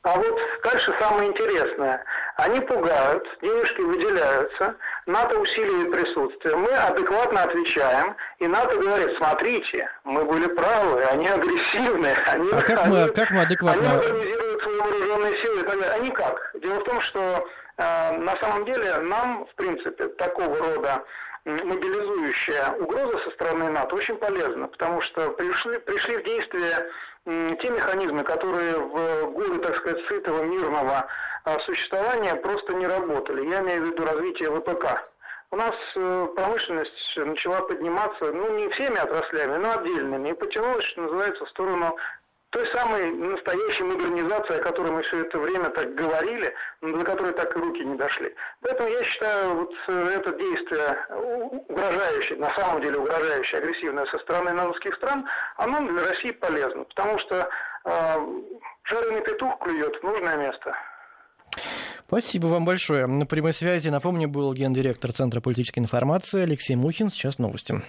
А 0.03 0.19
вот 0.19 0.39
дальше 0.63 0.95
самое 1.01 1.31
интересное. 1.31 2.05
Они 2.37 2.61
пугают, 2.61 3.25
денежки 3.41 3.81
выделяются, 3.81 4.75
НАТО 5.07 5.39
усиливает 5.39 5.93
присутствие, 5.93 6.57
мы 6.57 6.69
адекватно 6.73 7.45
отвечаем, 7.45 8.15
и 8.39 8.47
НАТО 8.47 8.77
говорит, 8.77 9.17
смотрите, 9.17 9.89
мы 10.03 10.25
были 10.25 10.47
правы, 10.49 11.05
они 11.05 11.29
агрессивные, 11.29 12.15
они, 12.27 12.51
а 12.51 12.61
как, 12.61 12.85
они, 12.85 12.93
мы, 12.93 13.09
как 13.13 13.31
мы 13.31 13.43
адекватно... 13.43 13.93
они 13.93 14.44
вооруженные 14.85 15.41
силы 15.41 15.61
и 15.61 15.65
так 15.65 15.81
далее. 15.81 15.91
Они 15.91 16.11
как? 16.11 16.55
Дело 16.61 16.81
в 16.81 16.85
том, 16.85 17.01
что 17.01 17.49
э, 17.77 18.19
на 18.19 18.37
самом 18.41 18.65
деле 18.65 18.99
нам, 18.99 19.47
в 19.47 19.55
принципе, 19.55 20.09
такого 20.09 20.57
рода 20.57 21.05
мобилизующая 21.45 22.75
угроза 22.79 23.19
со 23.19 23.31
стороны 23.33 23.69
НАТО 23.71 23.97
очень 23.97 24.17
полезна, 24.17 24.67
потому 24.69 25.03
что 25.03 25.31
пришли, 25.33 25.79
пришли 25.79 26.17
в 26.17 26.25
действие 26.25 26.91
те 27.27 27.71
механизмы, 27.71 28.23
которые 28.23 28.79
в 28.79 29.31
годы, 29.33 29.59
так 29.61 29.77
сказать, 29.77 30.05
сытого, 30.07 30.43
мирного 30.43 31.07
а, 31.45 31.59
существования 31.61 32.35
просто 32.37 32.75
не 32.75 32.87
работали. 32.87 33.49
Я 33.49 33.61
имею 33.61 33.83
в 33.83 33.87
виду 33.87 34.05
развитие 34.05 34.51
ВПК. 34.51 35.11
У 35.51 35.57
нас 35.57 35.75
э, 35.95 36.29
промышленность 36.35 37.17
начала 37.17 37.61
подниматься, 37.63 38.33
ну, 38.33 38.59
не 38.59 38.69
всеми 38.71 38.99
отраслями, 38.99 39.57
но 39.57 39.73
отдельными, 39.79 40.31
и 40.31 40.33
потянулась, 40.35 40.85
что 40.87 41.03
называется, 41.03 41.45
в 41.45 41.51
сторону 41.51 41.97
той 42.55 42.67
самой 42.69 43.11
настоящей 43.11 43.83
модернизации, 43.83 44.59
о 44.59 44.63
которой 44.63 44.93
мы 44.93 45.03
все 45.03 45.23
это 45.23 45.39
время 45.39 45.71
так 45.71 45.93
говорили, 45.97 46.55
но 46.81 46.99
до 46.99 47.05
которой 47.05 47.33
так 47.33 47.55
и 47.57 47.59
руки 47.59 47.85
не 47.85 47.97
дошли. 47.97 48.33
Поэтому 48.61 48.89
я 48.91 49.03
считаю, 49.03 49.55
вот 49.57 49.73
э, 49.89 50.19
это 50.19 50.33
действие 50.39 50.97
угрожающее, 51.69 52.39
на 52.39 52.55
самом 52.55 52.81
деле 52.81 52.99
угрожающее, 52.99 53.59
агрессивное 53.59 54.07
со 54.07 54.19
стороны 54.21 54.53
натовских 54.53 54.95
стран, 54.95 55.27
оно 55.57 55.81
для 55.89 56.07
России 56.09 56.31
полезно, 56.31 56.85
потому 56.85 57.19
что 57.19 57.49
э, 57.85 57.91
жареный 58.85 59.23
петух 59.23 59.59
клюет 59.59 59.97
в 59.97 60.03
нужное 60.05 60.37
место. 60.37 60.77
Спасибо 62.07 62.47
вам 62.47 62.65
большое. 62.65 63.07
На 63.09 63.27
прямой 63.27 63.53
связи, 63.53 63.89
напомню, 63.89 64.29
был 64.29 64.55
гендиректор 64.55 65.13
Центра 65.13 65.41
политической 65.41 65.81
информации 65.81 66.43
Алексей 66.43 66.77
Мухин. 66.77 67.11
Сейчас 67.11 67.39
новости. 67.39 67.83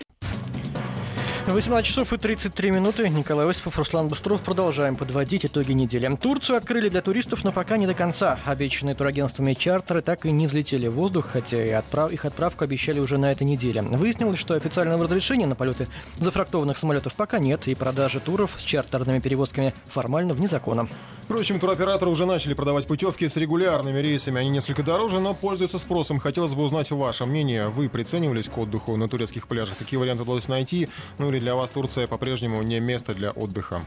18 1.47 1.85
часов 1.85 2.11
и 2.11 2.17
33 2.17 2.71
минуты. 2.71 3.07
Николай 3.07 3.47
Осипов, 3.47 3.77
Руслан 3.77 4.07
Быстров. 4.07 4.41
Продолжаем 4.41 4.95
подводить 4.95 5.45
итоги 5.45 5.73
недели. 5.73 6.09
Турцию 6.15 6.57
открыли 6.57 6.89
для 6.89 7.01
туристов, 7.01 7.43
но 7.43 7.51
пока 7.51 7.77
не 7.77 7.85
до 7.85 7.93
конца. 7.93 8.39
Обещанные 8.45 8.95
турагентствами 8.95 9.53
чартеры 9.53 10.01
так 10.01 10.25
и 10.25 10.31
не 10.31 10.47
взлетели 10.47 10.87
в 10.87 10.93
воздух, 10.93 11.29
хотя 11.31 11.63
и 11.63 11.69
отправ... 11.69 12.11
их 12.11 12.25
отправку 12.25 12.63
обещали 12.63 12.99
уже 12.99 13.19
на 13.19 13.31
этой 13.31 13.43
неделе. 13.43 13.83
Выяснилось, 13.83 14.39
что 14.39 14.55
официального 14.55 15.03
разрешения 15.03 15.45
на 15.45 15.55
полеты 15.55 15.87
зафрактованных 16.17 16.79
самолетов 16.79 17.13
пока 17.13 17.37
нет, 17.37 17.67
и 17.67 17.75
продажи 17.75 18.19
туров 18.19 18.51
с 18.57 18.63
чартерными 18.63 19.19
перевозками 19.19 19.73
формально 19.85 20.33
вне 20.33 20.47
закона. 20.47 20.89
Впрочем, 21.25 21.59
туроператоры 21.59 22.11
уже 22.11 22.27
начали 22.27 22.53
продавать 22.53 22.85
путевки 22.85 23.27
с 23.27 23.35
регулярными 23.35 23.99
рейсами. 23.99 24.39
Они 24.39 24.49
несколько 24.49 24.83
дороже, 24.83 25.19
но 25.19 25.33
пользуются 25.33 25.79
спросом. 25.79 26.19
Хотелось 26.19 26.53
бы 26.53 26.63
узнать 26.63 26.91
ваше 26.91 27.25
мнение. 27.25 27.67
Вы 27.69 27.89
приценивались 27.89 28.47
к 28.47 28.55
отдыху 28.57 28.95
на 28.95 29.07
турецких 29.07 29.47
пляжах? 29.47 29.75
Какие 29.77 29.99
варианты 29.99 30.21
удалось 30.21 30.47
найти? 30.47 30.87
Ну 31.17 31.27
или 31.27 31.34
для 31.39 31.55
вас 31.55 31.71
Турция 31.71 32.07
по-прежнему 32.07 32.61
не 32.63 32.79
место 32.79 33.13
для 33.13 33.31
отдыха? 33.31 33.81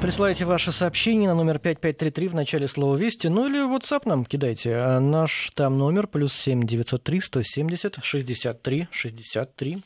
Присылайте 0.00 0.44
ваши 0.44 0.70
сообщения 0.70 1.28
на 1.28 1.34
номер 1.34 1.58
5533 1.58 2.28
в 2.28 2.34
начале 2.34 2.68
слова 2.68 2.94
«Вести», 2.94 3.28
ну 3.28 3.46
или 3.46 3.58
WhatsApp 3.58 4.02
нам 4.04 4.26
кидайте. 4.26 4.98
Наш 4.98 5.50
там 5.54 5.78
номер 5.78 6.06
плюс 6.06 6.34
7 6.34 6.66
903 6.66 7.20
170 7.20 7.98
63 8.02 8.88
63. 8.90 9.82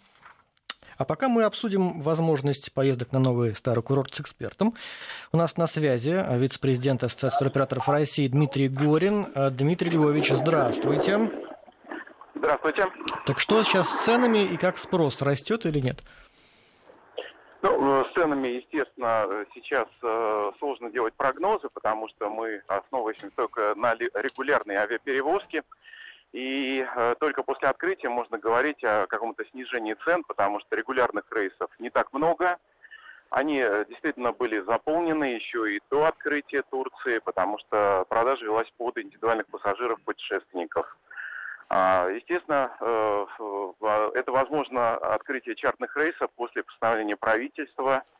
А 0.97 1.05
пока 1.05 1.29
мы 1.29 1.45
обсудим 1.45 2.01
возможность 2.01 2.73
поездок 2.73 3.13
на 3.13 3.21
новый 3.21 3.55
старый 3.55 3.85
курорт 3.85 4.13
с 4.13 4.21
экспертом. 4.21 4.75
У 5.31 5.37
нас 5.37 5.57
на 5.57 5.69
связи 5.69 6.25
вице-президент 6.37 7.05
Ассоциации 7.05 7.39
туроператоров 7.39 7.89
России 7.89 8.27
Дмитрий 8.27 8.69
Горин. 8.69 9.29
Дмитрий 9.53 9.91
Львович, 9.91 10.33
здравствуйте. 10.33 11.31
Здравствуйте. 12.39 12.87
Так 13.27 13.41
что 13.41 13.65
сейчас 13.65 13.89
с 13.89 14.05
ценами 14.05 14.39
и 14.39 14.57
как 14.57 14.79
спрос 14.79 15.21
растет 15.23 15.67
или 15.67 15.81
нет? 15.81 16.05
Ну, 17.63 18.05
с 18.05 18.13
ценами, 18.15 18.49
естественно, 18.49 19.45
сейчас 19.53 19.89
э, 20.03 20.53
сложно 20.61 20.91
делать 20.91 21.15
прогнозы, 21.15 21.69
потому 21.75 22.09
что 22.09 22.31
мы 22.31 22.63
основываемся 22.69 23.29
только 23.35 23.75
на 23.75 23.95
регулярной 23.95 24.77
авиаперевозке. 24.77 25.65
И 26.33 26.87
э, 26.87 27.15
только 27.19 27.43
после 27.43 27.69
открытия 27.69 28.09
можно 28.09 28.39
говорить 28.39 28.85
о 28.85 29.07
каком-то 29.09 29.45
снижении 29.47 29.97
цен, 30.05 30.23
потому 30.23 30.61
что 30.61 30.77
регулярных 30.77 31.25
рейсов 31.33 31.71
не 31.81 31.91
так 31.91 32.13
много. 32.13 32.59
Они 33.31 33.59
действительно 33.89 34.33
были 34.33 34.61
заполнены 34.61 35.25
еще 35.25 35.75
и 35.75 35.81
до 35.91 36.05
открытия 36.05 36.63
Турции, 36.71 37.19
потому 37.19 37.59
что 37.59 38.07
продажа 38.09 38.45
велась 38.45 38.71
под 38.79 38.97
индивидуальных 38.97 39.49
пассажиров-путешественников. 39.49 40.97
А, 41.71 42.09
естественно, 42.09 42.71
это 44.15 44.33
возможно 44.33 44.95
открытие 44.97 45.55
чартных 45.55 45.97
рейсов 45.97 46.31
после 46.37 46.63
постановления 46.63 47.17
правительства– 47.17 48.03
а, 48.13 48.18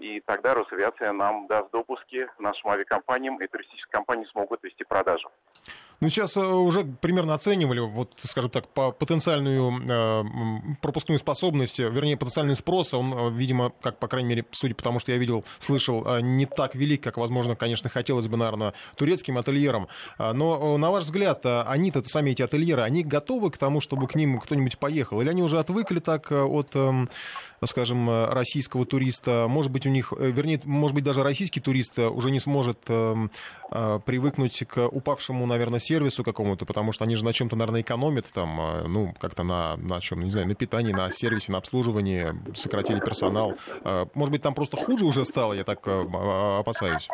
и 0.00 0.22
тогда 0.24 0.54
Росавиация 0.54 1.12
нам 1.12 1.46
даст 1.46 1.70
допуски 1.70 2.28
нашим 2.38 2.70
авиакомпаниям, 2.70 3.40
и 3.40 3.46
туристические 3.46 3.90
компании 3.90 4.26
смогут 4.26 4.62
вести 4.62 4.84
продажу. 4.84 5.30
Ну, 6.00 6.10
сейчас 6.10 6.36
э, 6.36 6.40
уже 6.40 6.84
примерно 6.84 7.34
оценивали, 7.34 7.80
вот, 7.80 8.12
скажем 8.18 8.50
так, 8.50 8.68
по 8.68 8.92
потенциальную 8.92 9.82
э, 9.88 10.76
пропускную 10.82 11.18
способность, 11.18 11.78
вернее, 11.78 12.18
потенциальный 12.18 12.54
спрос, 12.54 12.92
он, 12.92 13.14
э, 13.14 13.30
видимо, 13.30 13.72
как, 13.80 13.98
по 13.98 14.06
крайней 14.06 14.28
мере, 14.28 14.44
судя 14.52 14.74
по 14.74 14.82
тому, 14.82 14.98
что 14.98 15.12
я 15.12 15.18
видел, 15.18 15.44
слышал, 15.58 16.06
э, 16.06 16.20
не 16.20 16.44
так 16.44 16.74
велик, 16.74 17.02
как, 17.02 17.16
возможно, 17.16 17.56
конечно, 17.56 17.88
хотелось 17.88 18.28
бы, 18.28 18.36
наверное, 18.36 18.74
турецким 18.96 19.38
ательерам. 19.38 19.88
А, 20.18 20.34
но, 20.34 20.76
на 20.76 20.90
ваш 20.90 21.04
взгляд, 21.04 21.46
они-то, 21.46 22.02
сами 22.04 22.30
эти 22.30 22.42
ательеры, 22.42 22.82
они 22.82 23.02
готовы 23.02 23.50
к 23.50 23.56
тому, 23.56 23.80
чтобы 23.80 24.06
к 24.06 24.14
ним 24.14 24.38
кто-нибудь 24.38 24.78
поехал? 24.78 25.22
Или 25.22 25.30
они 25.30 25.42
уже 25.42 25.58
отвыкли 25.58 26.00
так 26.00 26.30
от, 26.30 26.76
эм, 26.76 27.08
скажем, 27.64 28.30
российского 28.30 28.84
туриста? 28.84 29.46
Может 29.48 29.72
быть, 29.72 29.86
у 29.86 29.90
них, 29.90 30.12
вернее, 30.12 30.60
может 30.64 30.94
быть, 30.94 31.04
даже 31.04 31.22
российский 31.22 31.60
турист 31.60 31.98
уже 31.98 32.30
не 32.30 32.40
сможет 32.40 32.78
эм, 32.88 33.30
привыкнуть 33.70 34.64
к 34.66 34.86
упавшему, 34.86 35.46
наверное, 35.46 35.80
сервису 35.80 36.24
какому-то, 36.24 36.66
потому 36.66 36.92
что 36.92 37.04
они 37.04 37.16
же 37.16 37.24
на 37.24 37.32
чем-то, 37.32 37.56
наверное, 37.56 37.82
экономят, 37.82 38.26
там, 38.32 38.60
а, 38.60 38.84
ну, 38.86 39.14
как-то 39.18 39.42
на, 39.42 39.76
на 39.76 40.00
чем, 40.00 40.20
не 40.20 40.30
знаю, 40.30 40.48
на 40.48 40.54
питании, 40.54 40.92
на 40.92 41.10
сервисе, 41.10 41.52
на 41.52 41.58
обслуживании, 41.58 42.34
сократили 42.54 43.00
персонал. 43.00 43.54
А, 43.84 44.06
может 44.14 44.32
быть, 44.32 44.42
там 44.42 44.54
просто 44.54 44.76
хуже 44.76 45.04
уже 45.04 45.24
стало, 45.24 45.52
я 45.52 45.64
так 45.64 45.80
а, 45.86 46.58
опасаюсь. 46.60 47.08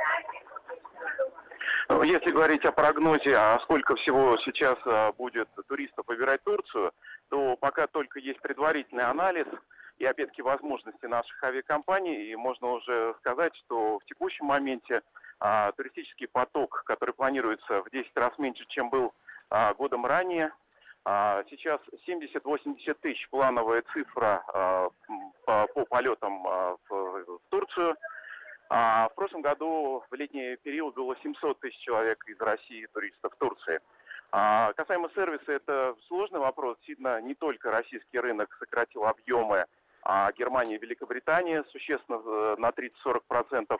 Ну, 1.89 2.03
если 2.05 2.31
говорить 2.31 2.65
о 2.65 2.73
прогнозе, 2.73 3.35
а 3.37 3.59
сколько 3.65 3.97
всего 3.97 4.39
сейчас 4.45 4.79
будет 5.17 5.49
туристов 5.69 6.07
выбирать 6.07 6.43
Турцию, 6.43 6.91
то 7.29 7.57
пока 7.61 7.87
только 7.87 8.19
есть 8.19 8.41
предварительный 8.41 9.05
анализ 9.05 9.47
и, 9.99 10.05
опять-таки, 10.05 10.43
возможности 10.43 11.07
наших 11.07 11.43
авиакомпаний, 11.43 12.31
и 12.33 12.37
можно 12.37 12.73
уже 12.73 13.15
сказать, 13.19 13.55
что 13.57 13.99
в 13.99 14.05
текущем 14.07 14.47
моменте 14.47 15.03
а, 15.41 15.73
туристический 15.73 16.29
поток, 16.29 16.83
который 16.87 17.15
планируется 17.15 17.83
в 17.83 17.91
10 17.91 18.11
раз 18.17 18.33
меньше, 18.39 18.65
чем 18.69 18.91
был 18.91 19.13
а, 19.51 19.75
годом 19.75 20.07
ранее. 20.07 20.53
А, 21.05 21.43
сейчас 21.51 21.81
70-80 22.07 22.95
тысяч 23.01 23.29
плановая 23.29 23.83
цифра 23.93 24.45
а, 24.49 24.89
по, 25.45 25.67
по 25.75 25.85
полетам 25.85 26.47
а, 26.47 26.77
в, 26.89 27.25
в 27.25 27.41
Турцию. 27.51 27.97
А 28.71 29.09
в 29.11 29.15
прошлом 29.15 29.43
году 29.43 30.03
в 30.09 30.15
летний 30.15 30.57
период 30.63 30.95
было 30.95 31.15
700 31.23 31.61
тысяч 31.61 31.79
человек 31.81 32.25
из 32.27 32.41
России 32.41 32.87
туристов 32.93 33.33
в 33.35 33.37
Турции. 33.37 33.81
А, 34.31 34.73
касаемо 34.73 35.11
сервиса, 35.15 35.53
это 35.53 35.95
сложный 36.07 36.41
вопрос. 36.41 36.79
Видно, 36.87 37.21
не 37.21 37.35
только 37.35 37.71
российский 37.71 38.19
рынок 38.19 38.57
сократил 38.59 39.05
объемы, 39.05 39.67
а 40.03 40.33
Германия 40.33 40.77
и 40.77 40.79
Великобритания 40.79 41.65
существенно 41.71 42.21
э, 42.25 42.57
на 42.59 42.71
30-40% 42.71 43.79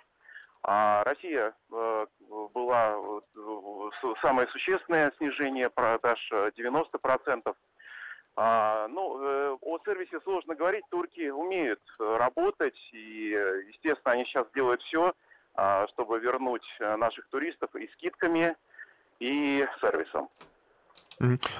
а 0.65 1.03
Россия 1.05 1.55
э, 1.73 2.07
была 2.55 2.95
э, 2.95 4.15
самое 4.23 4.47
существенное 4.49 5.13
снижение 5.19 5.69
продаж 5.69 6.19
90%. 6.33 7.43
Э, 7.45 7.53
а, 8.35 8.89
ну, 8.89 9.59
о 9.61 9.79
сервисе 9.85 10.19
сложно 10.21 10.55
говорить. 10.55 10.85
Турки 10.89 11.29
умеют 11.29 11.83
работать, 11.99 12.79
и, 12.93 13.29
естественно, 13.69 14.15
они 14.15 14.25
сейчас 14.25 14.47
делают 14.55 14.81
все, 14.83 15.13
а, 15.55 15.87
чтобы 15.89 16.19
вернуть 16.19 16.65
наших 16.81 17.29
туристов 17.29 17.75
и 17.75 17.89
скидками, 17.89 18.57
и 19.19 19.67
сервисом. 19.83 20.31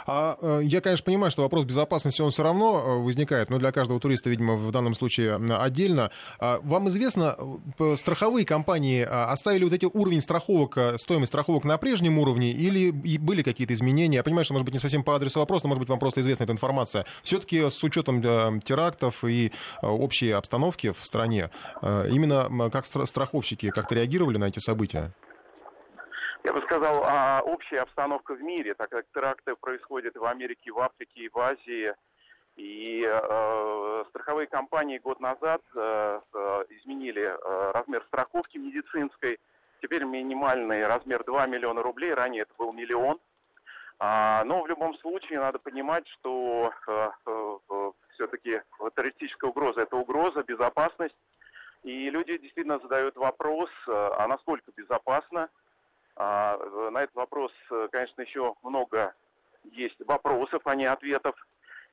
А 0.07 0.37
э, 0.41 0.61
я, 0.65 0.81
конечно, 0.81 1.05
понимаю, 1.05 1.31
что 1.31 1.43
вопрос 1.43 1.65
безопасности, 1.65 2.21
он 2.23 2.31
все 2.31 2.43
равно 2.43 2.83
э, 2.85 3.03
возникает, 3.03 3.51
но 3.51 3.59
для 3.59 3.73
каждого 3.73 4.01
туриста, 4.01 4.31
видимо, 4.31 4.55
в 4.57 4.71
данном 4.73 4.95
случае 4.95 5.37
отдельно. 5.37 6.11
А 6.39 6.61
вам 6.63 6.89
известно, 6.89 7.37
э, 7.79 7.97
страховые 7.97 8.45
компании 8.45 9.03
оставили 9.03 9.65
вот 9.65 9.73
эти 9.73 9.87
уровень 9.87 10.21
страховок, 10.21 10.77
стоимость 10.97 11.31
страховок 11.31 11.65
на 11.65 11.79
прежнем 11.79 12.19
уровне 12.19 12.53
или 12.53 12.91
были 13.19 13.43
какие-то 13.43 13.75
изменения? 13.75 14.17
Я 14.17 14.23
понимаю, 14.23 14.45
что, 14.45 14.55
может 14.55 14.65
быть, 14.65 14.75
не 14.75 14.81
совсем 14.81 15.05
по 15.05 15.15
адресу 15.15 15.39
вопроса, 15.39 15.65
но, 15.65 15.69
может 15.69 15.81
быть, 15.81 15.89
вам 15.89 15.99
просто 15.99 16.21
известна 16.21 16.45
эта 16.45 16.53
информация. 16.53 17.07
Все-таки 17.23 17.71
с 17.71 17.83
учетом 17.85 18.21
терактов 18.61 19.25
и 19.25 19.53
общей 19.81 20.31
обстановки 20.31 20.93
в 20.93 21.05
стране, 21.05 21.51
именно 21.83 22.71
как 22.71 22.87
страховщики 22.87 23.71
как-то 23.71 23.95
реагировали 23.95 24.39
на 24.39 24.45
эти 24.47 24.59
события? 24.59 25.13
Я 26.45 26.53
бы 26.53 26.61
сказал, 26.63 27.05
а, 27.05 27.41
общая 27.45 27.81
обстановка 27.81 28.35
в 28.35 28.43
мире, 28.43 28.75
так 28.75 28.91
как 28.91 29.07
теракты 29.15 29.55
происходят 29.55 30.17
в 30.17 30.25
Америке, 30.25 30.73
в 30.73 30.79
Африке, 30.81 31.23
и 31.23 31.29
в 31.29 31.39
Азии. 31.39 31.95
И 32.57 33.03
э, 33.03 34.05
страховые 34.11 34.47
компании 34.47 34.99
год 34.99 35.21
назад 35.21 35.63
э, 35.75 36.21
э, 36.35 36.65
изменили 36.69 37.23
э, 37.23 37.71
размер 37.73 38.05
страховки 38.09 38.59
медицинской. 38.59 39.41
Теперь 39.81 40.05
минимальный 40.05 40.87
размер 40.87 41.25
2 41.25 41.47
миллиона 41.47 41.83
рублей, 41.83 42.13
ранее 42.13 42.43
это 42.43 42.53
был 42.59 42.73
миллион. 42.73 43.19
А, 43.99 44.45
но 44.45 44.63
в 44.63 44.67
любом 44.67 44.99
случае 44.99 45.39
надо 45.39 45.61
понимать, 45.61 46.07
что 46.09 46.73
э, 46.87 47.11
э, 47.27 47.91
все-таки 48.15 48.61
террористическая 48.95 49.49
угроза– 49.49 49.81
это 49.83 49.97
угроза, 49.97 50.43
безопасность. 50.43 51.17
И 51.85 52.11
люди 52.11 52.37
действительно 52.37 52.81
задают 52.81 53.17
вопрос, 53.17 53.71
э, 53.89 53.93
а 53.93 54.27
насколько 54.29 54.73
безопасно– 54.77 55.49
на 56.17 57.03
этот 57.03 57.15
вопрос, 57.15 57.53
э, 57.71 57.89
конечно, 57.91 58.21
еще 58.23 58.55
много 58.63 59.13
есть 59.73 59.97
вопросов, 60.07 60.63
а 60.65 60.75
не 60.75 60.87
ответов. 60.87 61.35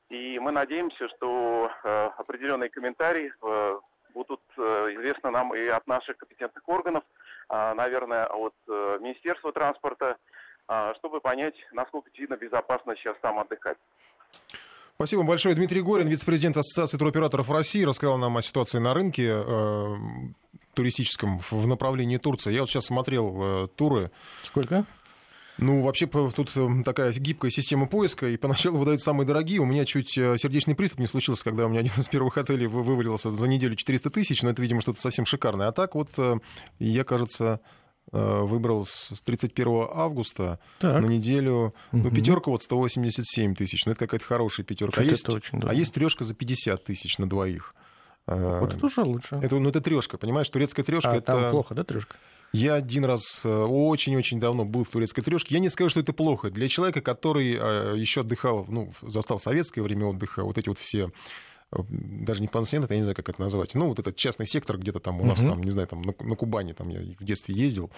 И 0.10 0.40
мы 0.40 0.52
надеемся, 0.52 1.08
что 1.10 1.72
э, 1.84 2.10
определенные 2.18 2.70
комментарии 2.70 3.32
э, 3.42 3.80
будут 4.14 4.42
известны 4.58 5.30
нам 5.30 5.54
и 5.56 5.68
от 5.68 5.86
наших 5.86 6.18
компетентных 6.18 6.68
органов, 6.68 7.04
а, 7.48 7.76
наверное, 7.76 8.26
от 8.26 8.56
Министерства 8.68 9.54
транспорта, 9.54 10.18
а, 10.68 10.96
чтобы 10.96 11.22
понять, 11.22 11.54
насколько 11.72 12.10
действительно 12.10 12.38
безопасно 12.38 12.96
сейчас 12.96 13.16
там 13.22 13.40
отдыхать. 13.40 13.78
Спасибо 14.96 15.24
большое. 15.24 15.54
Дмитрий 15.54 15.82
Горин, 15.82 16.08
вице-президент 16.08 16.58
Ассоциации 16.58 16.98
туроператоров 16.98 17.50
России, 17.52 17.84
рассказал 17.84 18.18
нам 18.18 18.36
о 18.36 18.42
ситуации 18.42 18.80
на 18.80 18.96
рынке 18.96 19.44
туристическом 20.80 21.40
в 21.40 21.68
направлении 21.68 22.16
Турции. 22.16 22.54
Я 22.54 22.62
вот 22.62 22.70
сейчас 22.70 22.86
смотрел 22.86 23.64
э, 23.64 23.68
туры. 23.76 24.12
Сколько? 24.44 24.86
Ну, 25.58 25.82
вообще, 25.82 26.08
тут 26.08 26.52
э, 26.56 26.70
такая 26.86 27.12
гибкая 27.12 27.52
система 27.52 27.86
поиска, 27.86 28.30
и 28.30 28.38
поначалу 28.38 28.78
выдают 28.78 29.02
самые 29.02 29.28
дорогие. 29.28 29.60
У 29.60 29.66
меня 29.66 29.84
чуть 29.84 30.18
э, 30.18 30.38
сердечный 30.38 30.76
приступ 30.76 31.00
не 31.00 31.08
случился, 31.08 31.44
когда 31.44 31.66
у 31.66 31.70
меня 31.70 31.82
один 31.82 31.92
из 31.98 32.08
первых 32.08 32.38
отелей 32.38 32.68
вывалился 32.68 33.30
за 33.30 33.48
неделю 33.50 33.76
400 33.76 34.10
тысяч, 34.10 34.42
но 34.42 34.52
это, 34.52 34.62
видимо, 34.62 34.80
что-то 34.80 35.02
совсем 35.02 35.26
шикарное. 35.26 35.68
А 35.68 35.74
так 35.74 35.96
вот, 35.96 36.12
э, 36.18 36.38
я, 36.80 37.04
кажется, 37.04 37.60
выбрал 38.12 38.86
с 38.86 39.22
31 39.24 39.88
августа 39.94 40.60
так. 40.80 41.04
на 41.04 41.06
неделю. 41.06 41.76
Угу. 41.92 42.04
Ну, 42.04 42.10
пятерка 42.10 42.50
вот 42.50 42.64
187 42.64 43.54
тысяч. 43.54 43.86
Ну, 43.86 43.92
это 43.92 44.00
какая-то 44.00 44.26
хорошая 44.26 44.66
пятерка. 44.66 45.02
А 45.02 45.04
есть, 45.04 45.28
очень, 45.30 45.60
да. 45.60 45.68
а 45.70 45.74
есть 45.76 45.94
трешка 45.94 46.24
за 46.24 46.34
50 46.34 46.86
тысяч 46.86 47.20
на 47.20 47.30
двоих. 47.30 47.76
Вот 48.36 48.74
это 48.74 48.86
уже 48.86 49.02
лучше. 49.02 49.40
Это, 49.42 49.58
ну, 49.58 49.70
это 49.70 49.82
трешка, 49.82 50.18
понимаешь? 50.18 50.50
Турецкая 50.50 50.86
трешка. 50.86 51.12
А, 51.12 51.16
это... 51.18 51.26
там 51.26 51.52
плохо, 51.52 51.74
да, 51.76 51.84
трешка? 51.84 52.18
Я 52.52 52.76
один 52.76 53.06
раз 53.06 53.42
э, 53.44 53.50
очень-очень 53.50 54.40
давно 54.40 54.66
был 54.66 54.84
в 54.84 54.90
турецкой 54.90 55.22
трешке. 55.22 55.56
Я 55.56 55.60
не 55.60 55.70
скажу, 55.70 55.90
что 55.90 56.00
это 56.00 56.14
плохо. 56.14 56.50
Для 56.50 56.68
человека, 56.68 57.02
который 57.02 57.54
э, 57.54 57.96
еще 57.98 58.22
отдыхал, 58.22 58.66
ну, 58.68 58.92
застал 59.02 59.38
советское 59.38 59.82
время 59.82 60.08
отдыха, 60.08 60.44
вот 60.44 60.58
эти 60.58 60.68
вот 60.68 60.80
все 60.80 61.10
э, 61.72 61.78
даже 61.90 62.42
не 62.42 62.48
пансион, 62.48 62.88
я 62.90 62.96
не 62.96 63.04
знаю, 63.04 63.16
как 63.16 63.30
это 63.30 63.40
назвать. 63.40 63.76
Ну, 63.76 63.88
вот 63.88 64.00
этот 64.00 64.16
частный 64.16 64.48
сектор 64.48 64.80
где-то 64.80 65.00
там 65.00 65.22
у 65.22 65.26
нас, 65.26 65.44
uh-huh. 65.44 65.50
там, 65.50 65.62
не 65.62 65.72
знаю, 65.72 65.88
там 65.88 66.02
на, 66.02 66.14
на 66.20 66.36
Кубани, 66.36 66.74
там 66.74 66.90
я 66.90 67.02
в 67.20 67.24
детстве 67.24 67.54
ездил. 67.54 67.92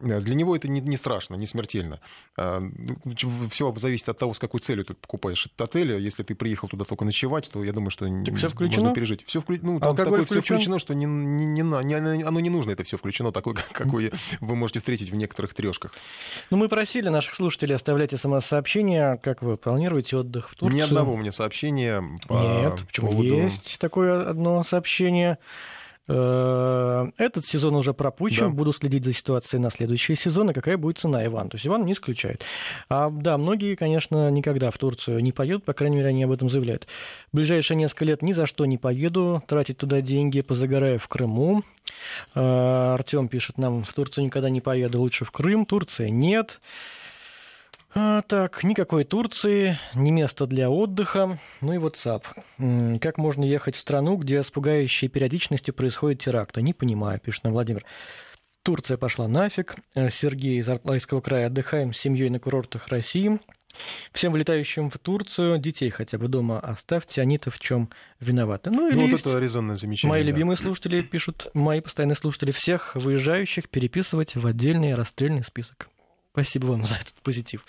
Э, 0.00 0.20
для 0.20 0.34
него 0.34 0.54
это 0.54 0.68
не, 0.68 0.80
не 0.80 0.96
страшно, 0.96 1.34
не 1.36 1.46
смертельно. 1.46 2.00
А, 2.36 2.60
ну, 2.60 2.96
Все 3.50 3.74
зависит 3.76 4.08
от 4.08 4.18
того, 4.18 4.34
с 4.34 4.38
какой 4.38 4.60
целью 4.60 4.84
ты 4.84 4.94
покупаешь 4.94 5.46
этот 5.46 5.60
отель. 5.60 5.92
Если 6.00 6.22
ты 6.22 6.34
приехал 6.34 6.68
туда 6.68 6.84
только 6.84 7.04
ночевать, 7.04 7.50
то 7.50 7.62
я 7.64 7.72
думаю, 7.72 7.90
что 7.90 8.06
так 8.24 8.36
все 8.36 8.48
включено? 8.48 8.82
можно 8.82 8.94
пережить. 8.94 9.24
Все 9.26 9.40
вклю... 9.40 9.58
ну, 9.62 9.80
там 9.80 9.96
такое 9.96 10.24
все 10.24 10.40
включено, 10.40 10.78
что 10.78 10.94
не, 10.94 11.06
не, 11.06 11.46
не, 11.46 11.62
не, 11.62 12.22
оно 12.22 12.40
не 12.40 12.50
нужно, 12.50 12.72
это 12.72 12.84
все 12.84 12.96
включено, 12.96 13.32
такое, 13.32 13.56
какое 13.72 14.12
вы 14.40 14.56
можете 14.56 14.78
встретить 14.80 15.10
в 15.10 15.16
некоторых 15.16 15.54
трешках. 15.54 15.92
Ну, 16.50 16.56
мы 16.56 16.68
просили 16.68 17.08
наших 17.08 17.34
слушателей 17.34 17.74
оставлять 17.74 18.12
смс-сообщения, 18.18 19.18
как 19.22 19.42
вы 19.42 19.56
планируете 19.56 20.16
отдых 20.18 20.50
в 20.50 20.54
Турции. 20.54 20.76
Ни 20.76 20.80
одного 20.80 21.14
у 21.14 21.16
меня 21.16 21.32
сообщения. 21.32 22.02
По 22.28 22.34
Нет, 22.34 22.86
почему 22.86 23.10
поводу... 23.10 23.34
есть 23.34 23.78
такое 23.78 24.28
одно 24.28 24.62
сообщение. 24.62 25.38
Э, 26.08 27.10
этот 27.16 27.44
сезон 27.46 27.74
уже 27.74 27.92
пропущен. 27.92 28.50
Да. 28.50 28.54
Буду 28.54 28.72
следить 28.72 29.04
за 29.04 29.12
ситуацией 29.12 29.60
на 29.60 29.70
следующий 29.70 30.14
сезон. 30.14 30.50
И 30.50 30.54
какая 30.54 30.76
будет 30.76 30.98
цена 30.98 31.24
Иван? 31.26 31.48
То 31.48 31.56
есть 31.56 31.66
Иван 31.66 31.84
не 31.84 31.92
исключает. 31.92 32.44
А 32.88 33.10
да, 33.10 33.38
многие, 33.38 33.74
конечно, 33.74 34.30
никогда 34.30 34.70
в 34.70 34.78
Турцию 34.78 35.20
не 35.20 35.32
поедут. 35.32 35.64
По 35.64 35.72
крайней 35.72 35.96
мере, 35.96 36.08
они 36.08 36.24
об 36.24 36.32
этом 36.32 36.48
заявляют. 36.48 36.86
В 37.32 37.36
ближайшие 37.36 37.76
несколько 37.76 38.04
лет 38.04 38.22
ни 38.22 38.32
за 38.32 38.46
что 38.46 38.66
не 38.66 38.78
поеду. 38.78 39.42
Тратить 39.46 39.78
туда 39.78 40.00
деньги. 40.00 40.40
Позагораю 40.42 40.98
в 40.98 41.08
Крыму. 41.08 41.64
Э, 42.34 42.94
Артем 42.94 43.28
пишет 43.28 43.58
нам, 43.58 43.84
в 43.84 43.92
Турцию 43.92 44.24
никогда 44.24 44.48
не 44.48 44.60
поеду. 44.60 45.00
Лучше 45.00 45.24
в 45.24 45.32
Крым. 45.32 45.66
Турции 45.66 46.08
нет. 46.08 46.60
А, 47.98 48.20
так, 48.20 48.62
никакой 48.62 49.04
Турции, 49.04 49.78
не 49.94 50.10
место 50.10 50.46
для 50.46 50.68
отдыха. 50.68 51.38
Ну 51.62 51.72
и 51.72 51.78
WhatsApp. 51.78 52.98
Как 52.98 53.16
можно 53.16 53.42
ехать 53.42 53.74
в 53.74 53.80
страну, 53.80 54.16
где 54.16 54.42
с 54.42 54.50
пугающей 54.50 55.08
периодичностью 55.08 55.72
происходит 55.72 56.20
теракты? 56.20 56.60
Не 56.60 56.74
понимаю, 56.74 57.18
пишет 57.18 57.44
нам 57.44 57.54
Владимир. 57.54 57.86
Турция 58.62 58.98
пошла 58.98 59.28
нафиг. 59.28 59.76
Э, 59.94 60.10
Сергей 60.10 60.58
из 60.58 60.68
Алтайского 60.68 61.22
края. 61.22 61.46
Отдыхаем 61.46 61.94
с 61.94 61.98
семьей 61.98 62.28
на 62.28 62.38
курортах 62.38 62.88
России. 62.88 63.40
Всем 64.12 64.32
вылетающим 64.32 64.90
в 64.90 64.98
Турцию 64.98 65.56
детей 65.56 65.88
хотя 65.88 66.18
бы 66.18 66.28
дома 66.28 66.60
оставьте, 66.60 67.22
они-то 67.22 67.50
в 67.50 67.58
чем 67.58 67.88
виноваты. 68.20 68.70
Ну, 68.70 68.88
или 68.88 68.94
Ну, 68.96 69.10
вот 69.10 69.20
это 69.20 69.38
резонное 69.38 69.76
замечание. 69.76 70.10
Мои 70.10 70.22
да. 70.22 70.28
любимые 70.28 70.58
слушатели 70.58 71.00
пишут, 71.00 71.48
мои 71.54 71.80
постоянные 71.80 72.16
слушатели, 72.16 72.50
всех 72.50 72.94
выезжающих 72.94 73.70
переписывать 73.70 74.34
в 74.36 74.46
отдельный 74.46 74.94
расстрельный 74.94 75.42
список. 75.42 75.88
Спасибо 76.36 76.66
вам 76.66 76.84
за 76.84 76.96
этот 76.96 77.14
позитив. 77.22 77.64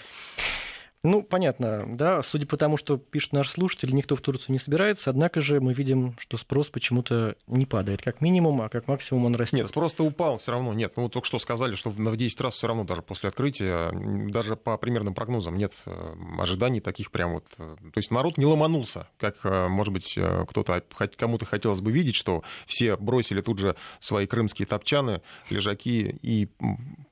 Ну, 1.03 1.21
понятно, 1.21 1.85
да, 1.95 2.23
судя 2.23 2.47
по 2.47 2.57
тому, 2.57 2.75
что 2.75 2.97
пишут 2.97 3.33
наши 3.33 3.51
слушатели, 3.51 3.91
никто 3.91 4.15
в 4.15 4.21
Турцию 4.21 4.53
не 4.53 4.59
собирается, 4.59 5.11
однако 5.11 5.41
же 5.41 5.61
мы 5.61 5.73
видим, 5.73 6.15
что 6.19 6.37
спрос 6.37 6.69
почему-то 6.69 7.35
не 7.45 7.65
падает, 7.65 8.01
как 8.01 8.19
минимум, 8.19 8.61
а 8.61 8.69
как 8.69 8.87
максимум 8.87 9.25
он 9.25 9.35
растет. 9.35 9.59
Нет, 9.59 9.67
спрос-то 9.67 10.03
упал 10.03 10.39
все 10.39 10.53
равно. 10.53 10.73
Нет, 10.73 10.93
ну 10.97 11.03
вот 11.03 11.13
только 11.13 11.27
что 11.27 11.37
сказали, 11.39 11.75
что 11.75 11.91
в 11.91 11.97
в 11.97 12.17
10 12.17 12.41
раз 12.41 12.55
все 12.55 12.67
равно 12.67 12.83
даже 12.83 13.01
после 13.01 13.29
открытия, 13.29 13.91
даже 14.29 14.55
по 14.55 14.77
примерным 14.77 15.13
прогнозам 15.13 15.57
нет 15.57 15.73
э, 15.85 16.15
ожиданий 16.39 16.79
таких 16.79 17.11
прям 17.11 17.33
вот. 17.33 17.45
э, 17.57 17.75
То 17.79 17.97
есть 17.97 18.11
народ 18.11 18.37
не 18.37 18.45
ломанулся, 18.45 19.07
как, 19.19 19.37
э, 19.43 19.67
может 19.67 19.93
быть, 19.93 20.17
кто-то, 20.47 20.83
кому-то 21.15 21.45
хотелось 21.45 21.81
бы 21.81 21.91
видеть, 21.91 22.15
что 22.15 22.43
все 22.65 22.95
бросили 22.97 23.41
тут 23.41 23.59
же 23.59 23.75
свои 23.99 24.25
крымские 24.25 24.65
топчаны, 24.65 25.21
лежаки 25.49 26.17
и 26.21 26.49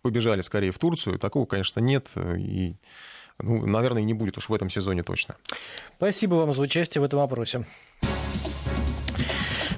побежали 0.01 0.41
скорее 0.41 0.71
в 0.71 0.79
Турцию. 0.79 1.19
Такого, 1.19 1.45
конечно, 1.45 1.79
нет. 1.79 2.09
И, 2.37 2.75
ну, 3.41 3.65
наверное, 3.65 4.03
не 4.03 4.13
будет 4.13 4.37
уж 4.37 4.49
в 4.49 4.53
этом 4.53 4.69
сезоне 4.69 5.03
точно. 5.03 5.35
Спасибо 5.97 6.35
вам 6.35 6.53
за 6.53 6.61
участие 6.61 7.01
в 7.01 7.05
этом 7.05 7.19
опросе. 7.19 7.65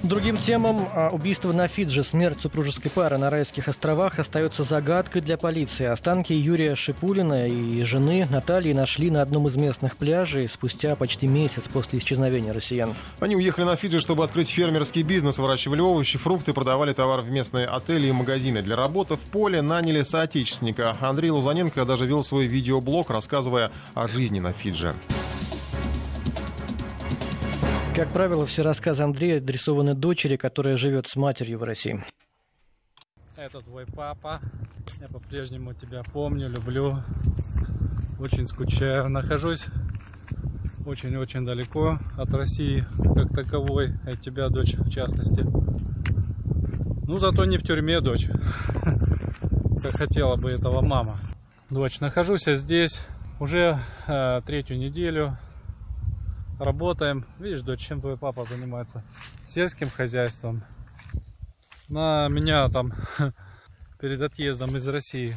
Другим 0.02 0.36
темам 0.36 0.88
а, 0.94 1.08
убийство 1.10 1.52
на 1.52 1.66
Фиджи, 1.66 2.02
смерть 2.02 2.40
супружеской 2.40 2.90
пары 2.90 3.18
на 3.18 3.30
райских 3.30 3.66
островах 3.66 4.18
остается 4.18 4.62
загадкой 4.62 5.22
для 5.22 5.36
полиции. 5.36 5.86
Останки 5.86 6.32
Юрия 6.32 6.76
Шипулина 6.76 7.48
и 7.48 7.82
жены 7.82 8.26
Натальи 8.30 8.72
нашли 8.72 9.10
на 9.10 9.22
одном 9.22 9.48
из 9.48 9.56
местных 9.56 9.96
пляжей 9.96 10.48
спустя 10.48 10.94
почти 10.94 11.26
месяц 11.26 11.64
после 11.72 11.98
исчезновения 11.98 12.52
россиян. 12.52 12.94
Они 13.18 13.34
уехали 13.34 13.64
на 13.64 13.76
Фиджи, 13.76 13.98
чтобы 13.98 14.24
открыть 14.24 14.48
фермерский 14.48 15.02
бизнес, 15.02 15.38
выращивали 15.38 15.80
овощи, 15.80 16.16
фрукты, 16.16 16.52
продавали 16.52 16.92
товар 16.92 17.22
в 17.22 17.30
местные 17.30 17.66
отели 17.66 18.06
и 18.06 18.12
магазины. 18.12 18.62
Для 18.62 18.76
работы 18.76 19.16
в 19.16 19.20
поле 19.20 19.62
наняли 19.62 20.02
соотечественника. 20.02 20.96
Андрей 21.00 21.30
Лузаненко 21.30 21.84
даже 21.84 22.06
вел 22.06 22.22
свой 22.22 22.46
видеоблог, 22.46 23.10
рассказывая 23.10 23.72
о 23.94 24.06
жизни 24.06 24.38
на 24.38 24.52
Фиджи. 24.52 24.94
Как 27.98 28.12
правило, 28.12 28.46
все 28.46 28.62
рассказы 28.62 29.02
Андрея 29.02 29.38
адресованы 29.38 29.92
дочери, 29.92 30.36
которая 30.36 30.76
живет 30.76 31.08
с 31.08 31.16
матерью 31.16 31.58
в 31.58 31.64
России. 31.64 32.00
Это 33.34 33.58
твой 33.58 33.86
папа. 33.86 34.40
Я 35.00 35.08
по-прежнему 35.08 35.74
тебя 35.74 36.04
помню, 36.12 36.48
люблю. 36.48 36.98
Очень 38.20 38.46
скучаю. 38.46 39.08
Нахожусь 39.08 39.64
очень-очень 40.86 41.44
далеко 41.44 41.98
от 42.16 42.32
России, 42.32 42.86
как 43.16 43.34
таковой, 43.34 43.94
от 44.06 44.20
тебя, 44.20 44.48
дочь, 44.48 44.74
в 44.74 44.88
частности. 44.90 45.40
Ну, 47.04 47.16
зато 47.16 47.46
не 47.46 47.58
в 47.58 47.64
тюрьме, 47.64 48.00
дочь, 48.00 48.28
как 49.82 49.96
хотела 49.96 50.36
бы 50.36 50.50
этого 50.50 50.82
мама. 50.82 51.16
Дочь, 51.68 51.98
нахожусь 51.98 52.46
я 52.46 52.54
здесь 52.54 53.00
уже 53.40 53.80
э, 54.06 54.40
третью 54.46 54.78
неделю. 54.78 55.36
Работаем. 56.58 57.24
Видишь, 57.38 57.60
дочь, 57.60 57.86
чем 57.86 58.00
твой 58.00 58.18
папа 58.18 58.44
занимается? 58.44 59.04
Сельским 59.46 59.88
хозяйством. 59.88 60.64
На 61.88 62.26
меня 62.28 62.68
там 62.68 62.92
перед 64.00 64.20
отъездом 64.20 64.76
из 64.76 64.88
России 64.88 65.36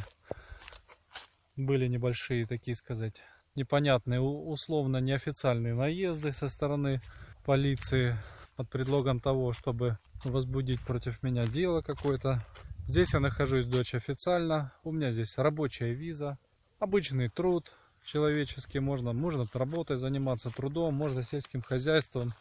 были 1.54 1.86
небольшие, 1.86 2.44
такие 2.44 2.74
сказать, 2.74 3.22
непонятные, 3.54 4.20
условно 4.20 4.96
неофициальные 4.96 5.74
наезды 5.74 6.32
со 6.32 6.48
стороны 6.48 7.00
полиции 7.44 8.16
под 8.56 8.68
предлогом 8.68 9.20
того, 9.20 9.52
чтобы 9.52 9.98
возбудить 10.24 10.80
против 10.80 11.22
меня 11.22 11.46
дело 11.46 11.82
какое-то. 11.82 12.40
Здесь 12.88 13.14
я 13.14 13.20
нахожусь, 13.20 13.66
дочь, 13.66 13.94
официально. 13.94 14.72
У 14.82 14.90
меня 14.90 15.12
здесь 15.12 15.38
рабочая 15.38 15.92
виза, 15.92 16.36
обычный 16.80 17.28
труд 17.28 17.70
человеческий. 18.04 18.80
Можно, 18.80 19.12
можно 19.12 19.46
работой 19.52 19.96
заниматься, 19.96 20.50
трудом, 20.50 20.94
можно 20.94 21.22
сельским 21.22 21.62
хозяйством. 21.62 22.32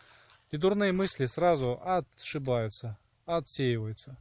И 0.51 0.57
дурные 0.57 0.91
мысли 0.91 1.25
сразу 1.25 1.79
отшибаются, 1.83 2.97
отсеиваются. 3.25 4.17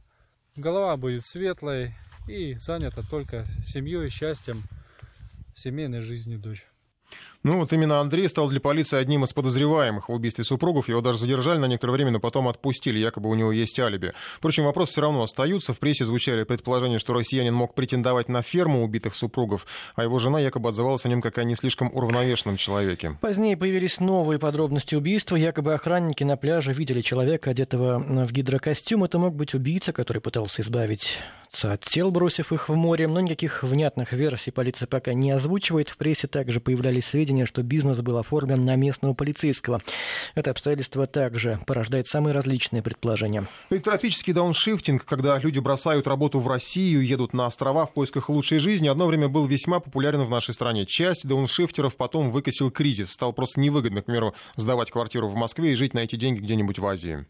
Голова 0.55 0.97
будет 0.97 1.25
светлой 1.25 1.93
и 2.27 2.53
занята 2.55 3.01
только 3.09 3.45
семьей, 3.65 4.09
счастьем, 4.09 4.61
семейной 5.55 6.01
жизнью 6.01 6.39
дочь. 6.39 6.65
Ну 7.43 7.57
вот 7.57 7.73
именно 7.73 7.99
Андрей 7.99 8.29
стал 8.29 8.49
для 8.49 8.59
полиции 8.59 8.97
одним 8.97 9.23
из 9.23 9.33
подозреваемых 9.33 10.09
в 10.09 10.11
убийстве 10.11 10.43
супругов. 10.43 10.89
Его 10.89 11.01
даже 11.01 11.17
задержали 11.17 11.57
на 11.57 11.65
некоторое 11.65 11.93
время, 11.93 12.11
но 12.11 12.19
потом 12.19 12.47
отпустили. 12.47 12.99
Якобы 12.99 13.29
у 13.29 13.33
него 13.33 13.51
есть 13.51 13.79
алиби. 13.79 14.13
Впрочем, 14.35 14.65
вопросы 14.65 14.91
все 14.91 15.01
равно 15.01 15.23
остаются. 15.23 15.73
В 15.73 15.79
прессе 15.79 16.05
звучали 16.05 16.43
предположения, 16.43 16.99
что 16.99 17.13
россиянин 17.13 17.53
мог 17.53 17.73
претендовать 17.73 18.29
на 18.29 18.43
ферму 18.43 18.83
убитых 18.83 19.15
супругов, 19.15 19.65
а 19.95 20.03
его 20.03 20.19
жена 20.19 20.39
якобы 20.39 20.69
отзывалась 20.69 21.05
о 21.05 21.09
нем 21.09 21.21
как 21.21 21.39
о 21.39 21.43
не 21.43 21.55
слишком 21.55 21.91
уравновешенном 21.91 22.57
человеке. 22.57 23.17
Позднее 23.21 23.57
появились 23.57 23.99
новые 23.99 24.37
подробности 24.37 24.93
убийства. 24.93 25.35
Якобы 25.35 25.73
охранники 25.73 26.23
на 26.23 26.37
пляже 26.37 26.73
видели 26.73 27.01
человека, 27.01 27.49
одетого 27.49 27.97
в 27.99 28.31
гидрокостюм. 28.31 29.03
Это 29.03 29.17
мог 29.17 29.35
быть 29.35 29.55
убийца, 29.55 29.93
который 29.93 30.21
пытался 30.21 30.61
избавиться 30.61 31.13
от 31.63 31.81
тел, 31.81 32.11
бросив 32.11 32.53
их 32.53 32.69
в 32.69 32.75
море. 32.75 33.07
Но 33.07 33.19
никаких 33.19 33.63
внятных 33.63 34.13
версий 34.13 34.51
полиция 34.51 34.87
пока 34.87 35.13
не 35.13 35.31
озвучивает. 35.31 35.89
В 35.89 35.97
прессе 35.97 36.27
также 36.27 36.59
появлялись 36.59 37.05
сведения, 37.05 37.30
что 37.45 37.63
бизнес 37.63 38.01
был 38.01 38.17
оформлен 38.17 38.65
на 38.65 38.75
местного 38.75 39.13
полицейского. 39.13 39.81
Это 40.35 40.51
обстоятельство 40.51 41.07
также 41.07 41.59
порождает 41.65 42.07
самые 42.07 42.33
различные 42.33 42.81
предположения. 42.81 43.47
И 43.69 43.77
тропический 43.77 44.33
дауншифтинг, 44.33 45.05
когда 45.05 45.37
люди 45.39 45.59
бросают 45.59 46.07
работу 46.07 46.39
в 46.39 46.47
Россию, 46.47 47.05
едут 47.05 47.33
на 47.33 47.45
острова 47.45 47.85
в 47.85 47.93
поисках 47.93 48.29
лучшей 48.29 48.59
жизни, 48.59 48.87
одно 48.87 49.07
время 49.07 49.27
был 49.27 49.45
весьма 49.45 49.79
популярен 49.79 50.23
в 50.23 50.29
нашей 50.29 50.53
стране. 50.53 50.85
Часть 50.85 51.27
дауншифтеров 51.27 51.95
потом 51.95 52.29
выкосил 52.29 52.71
кризис. 52.71 53.11
Стало 53.11 53.31
просто 53.31 53.59
невыгодно, 53.59 54.01
к 54.01 54.05
примеру, 54.05 54.35
сдавать 54.55 54.91
квартиру 54.91 55.27
в 55.27 55.35
Москве 55.35 55.71
и 55.71 55.75
жить 55.75 55.93
на 55.93 55.99
эти 55.99 56.15
деньги 56.15 56.41
где-нибудь 56.41 56.79
в 56.79 56.85
Азии. 56.85 57.25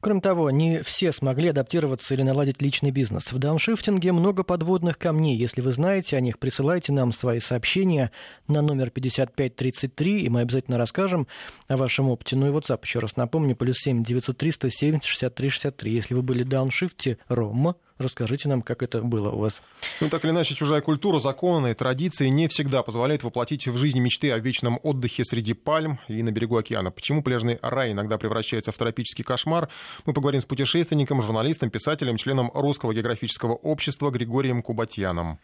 Кроме 0.00 0.20
того, 0.20 0.50
не 0.50 0.82
все 0.82 1.12
смогли 1.12 1.48
адаптироваться 1.48 2.14
или 2.14 2.22
наладить 2.22 2.60
личный 2.62 2.90
бизнес. 2.90 3.32
В 3.32 3.38
дауншифтинге 3.38 4.12
много 4.12 4.42
подводных 4.42 4.98
камней. 4.98 5.36
Если 5.36 5.60
вы 5.60 5.72
знаете 5.72 6.16
о 6.16 6.20
них, 6.20 6.38
присылайте 6.38 6.92
нам 6.92 7.12
свои 7.12 7.40
сообщения 7.40 8.10
на 8.48 8.62
номер 8.62 8.90
5533, 8.90 10.22
и 10.22 10.28
мы 10.28 10.40
обязательно 10.40 10.78
расскажем 10.78 11.26
о 11.68 11.76
вашем 11.76 12.08
опыте. 12.08 12.36
Ну 12.36 12.46
и 12.46 12.50
WhatsApp, 12.50 12.80
еще 12.82 12.98
раз 12.98 13.16
напомню, 13.16 13.56
плюс 13.56 13.78
7 13.78 14.02
903 14.02 14.50
170 14.50 15.04
63 15.04 15.48
63. 15.48 15.92
Если 15.92 16.14
вы 16.14 16.22
были 16.22 16.42
дауншифте, 16.42 17.18
Рома, 17.28 17.76
расскажите 17.98 18.48
нам, 18.48 18.62
как 18.62 18.82
это 18.82 19.00
было 19.02 19.30
у 19.30 19.38
вас. 19.38 19.62
Ну, 20.00 20.08
так 20.08 20.24
или 20.24 20.32
иначе, 20.32 20.54
чужая 20.54 20.80
культура, 20.80 21.18
законы, 21.18 21.74
традиции 21.74 22.28
не 22.28 22.48
всегда 22.48 22.82
позволяют 22.82 23.22
воплотить 23.22 23.66
в 23.66 23.76
жизни 23.76 24.00
мечты 24.00 24.32
о 24.32 24.38
вечном 24.38 24.78
отдыхе 24.82 25.24
среди 25.24 25.54
пальм 25.54 25.98
и 26.08 26.22
на 26.22 26.30
берегу 26.30 26.56
океана. 26.56 26.90
Почему 26.90 27.22
пляжный 27.22 27.58
рай 27.62 27.92
иногда 27.92 28.18
превращается 28.18 28.72
в 28.72 28.78
тропический 28.78 29.24
кошмар? 29.24 29.68
Мы 30.04 30.12
поговорим 30.12 30.40
с 30.40 30.44
путешественником, 30.44 31.22
журналистом, 31.22 31.70
писателем, 31.70 32.16
членом 32.16 32.50
Русского 32.54 32.94
географического 32.94 33.54
общества 33.54 34.10
Григорием 34.10 34.62
Кубатьяном. 34.62 35.38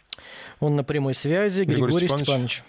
Он 0.60 0.76
на 0.76 0.84
прямой 0.84 1.14
связи. 1.14 1.62
Григорий 1.62 1.96
Григорий, 1.96 2.06
Степанович. 2.06 2.26
Степанович. 2.26 2.64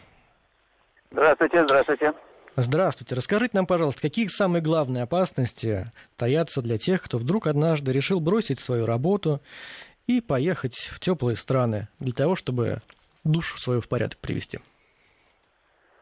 Здравствуйте, 1.12 1.64
здравствуйте. 1.64 2.14
Здравствуйте. 2.56 3.16
Расскажите 3.16 3.58
нам, 3.58 3.66
пожалуйста, 3.66 4.02
какие 4.02 4.28
самые 4.28 4.62
главные 4.62 5.04
опасности 5.04 5.92
таятся 6.16 6.62
для 6.62 6.78
тех, 6.78 7.02
кто 7.02 7.18
вдруг 7.18 7.48
однажды 7.48 7.92
решил 7.92 8.20
бросить 8.20 8.60
свою 8.60 8.86
работу 8.86 9.42
и 10.06 10.22
поехать 10.22 10.76
в 10.76 11.00
теплые 11.00 11.36
страны 11.36 11.88
для 12.00 12.14
того, 12.14 12.36
чтобы 12.36 12.82
душу 13.24 13.60
свою 13.60 13.82
в 13.82 13.88
порядок 13.88 14.20
привести? 14.20 14.60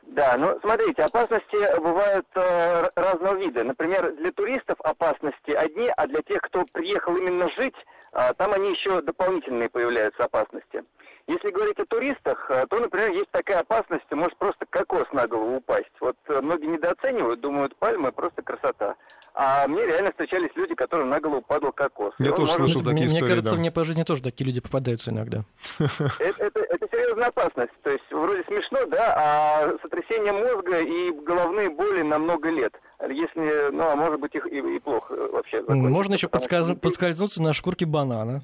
Да, 0.08 0.36
ну 0.36 0.60
смотрите, 0.60 1.04
опасности 1.04 1.80
бывают 1.80 2.28
э, 2.36 2.90
разного 2.96 3.38
вида. 3.38 3.64
Например, 3.64 4.14
для 4.18 4.34
туристов 4.34 4.76
опасности 4.82 5.52
одни, 5.52 5.88
а 5.96 6.06
для 6.06 6.22
тех, 6.22 6.42
кто 6.42 6.66
приехал 6.74 7.16
именно 7.16 7.50
жить, 7.52 7.76
э, 8.12 8.34
там 8.38 8.52
они 8.52 8.72
еще 8.72 9.02
дополнительные 9.02 9.70
появляются 9.70 10.26
опасности. 10.26 10.84
Если 11.28 11.52
говорить 11.52 11.80
о 11.80 11.86
туристах, 11.86 12.50
э, 12.50 12.66
то, 12.70 12.80
например, 12.80 13.12
есть 13.12 13.32
такая 13.32 13.60
опасность, 13.60 14.04
может 14.12 14.38
просто 14.38 14.66
кокос 14.70 15.08
на 15.14 15.28
голову 15.28 15.58
упасть. 15.58 15.92
Вот 16.00 16.18
э, 16.28 16.42
многие 16.42 16.68
недооценивают, 16.68 17.42
думают, 17.42 17.76
пальмы 17.78 18.12
просто 18.12 18.42
красота. 18.42 18.96
А 19.34 19.68
мне 19.68 19.86
реально 19.86 20.12
встречались 20.12 20.50
люди, 20.56 20.76
которым 20.76 21.10
на 21.10 21.20
голову 21.20 21.42
падал 21.42 21.72
кокос. 21.72 22.14
Я 22.20 22.32
тоже 22.32 22.52
может... 22.52 22.56
слышал 22.56 22.82
такие 22.82 23.06
мне, 23.06 23.06
истории. 23.08 23.24
Мне 23.24 23.30
кажется, 23.30 23.52
да. 23.52 23.58
мне 23.58 23.72
по 23.72 23.84
жизни 23.84 24.04
тоже 24.04 24.22
такие 24.22 24.46
люди 24.46 24.60
попадаются 24.60 25.12
иногда. 25.12 25.44
Это, 25.80 26.46
это, 26.46 26.60
это 26.60 26.88
серьезная 26.92 27.28
опасность. 27.28 27.72
То 27.84 27.92
есть 27.92 28.04
вроде 28.12 28.44
смешно, 28.44 28.86
да, 28.88 29.16
а 29.18 29.78
сотрясение 29.82 30.34
мозга 30.34 30.80
и 30.82 31.12
головные 31.12 31.70
боли 31.70 32.02
на 32.02 32.20
много 32.20 32.50
лет. 32.50 32.74
Если, 33.10 33.72
ну, 33.72 33.90
а 33.90 33.96
может 33.96 34.20
быть, 34.20 34.36
их 34.36 34.46
и, 34.48 34.58
и 34.58 34.80
плохо 34.80 35.14
вообще 35.32 35.62
Можно 35.62 36.16
еще 36.16 36.28
подсказ... 36.28 36.68
что... 36.68 36.76
подскользнуться 36.76 37.42
на 37.42 37.54
шкурке 37.54 37.86
банана. 37.86 38.42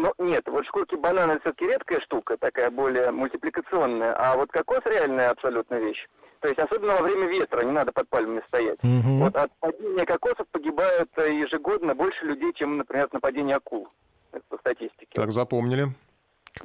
Ну, 0.00 0.14
нет, 0.16 0.44
вот 0.46 0.64
шкурки 0.64 0.94
банана 0.94 1.38
все-таки 1.40 1.66
редкая 1.66 2.00
штука, 2.00 2.38
такая 2.38 2.70
более 2.70 3.10
мультипликационная, 3.10 4.12
а 4.12 4.34
вот 4.34 4.50
кокос 4.50 4.80
реальная 4.86 5.28
абсолютная 5.30 5.78
вещь. 5.78 6.08
То 6.40 6.48
есть 6.48 6.58
особенно 6.58 6.94
во 6.94 7.02
время 7.02 7.26
ветра 7.26 7.62
не 7.66 7.70
надо 7.70 7.92
под 7.92 8.08
пальмами 8.08 8.42
стоять. 8.48 8.78
Угу. 8.82 9.24
Вот 9.24 9.36
от 9.36 9.52
падения 9.60 10.06
кокосов 10.06 10.48
погибают 10.48 11.10
ежегодно 11.18 11.94
больше 11.94 12.24
людей, 12.24 12.50
чем, 12.54 12.78
например, 12.78 13.04
от 13.04 13.12
нападения 13.12 13.56
акул. 13.56 13.90
Это 14.32 14.42
по 14.48 14.56
статистике. 14.56 15.10
Так, 15.12 15.32
запомнили. 15.32 15.88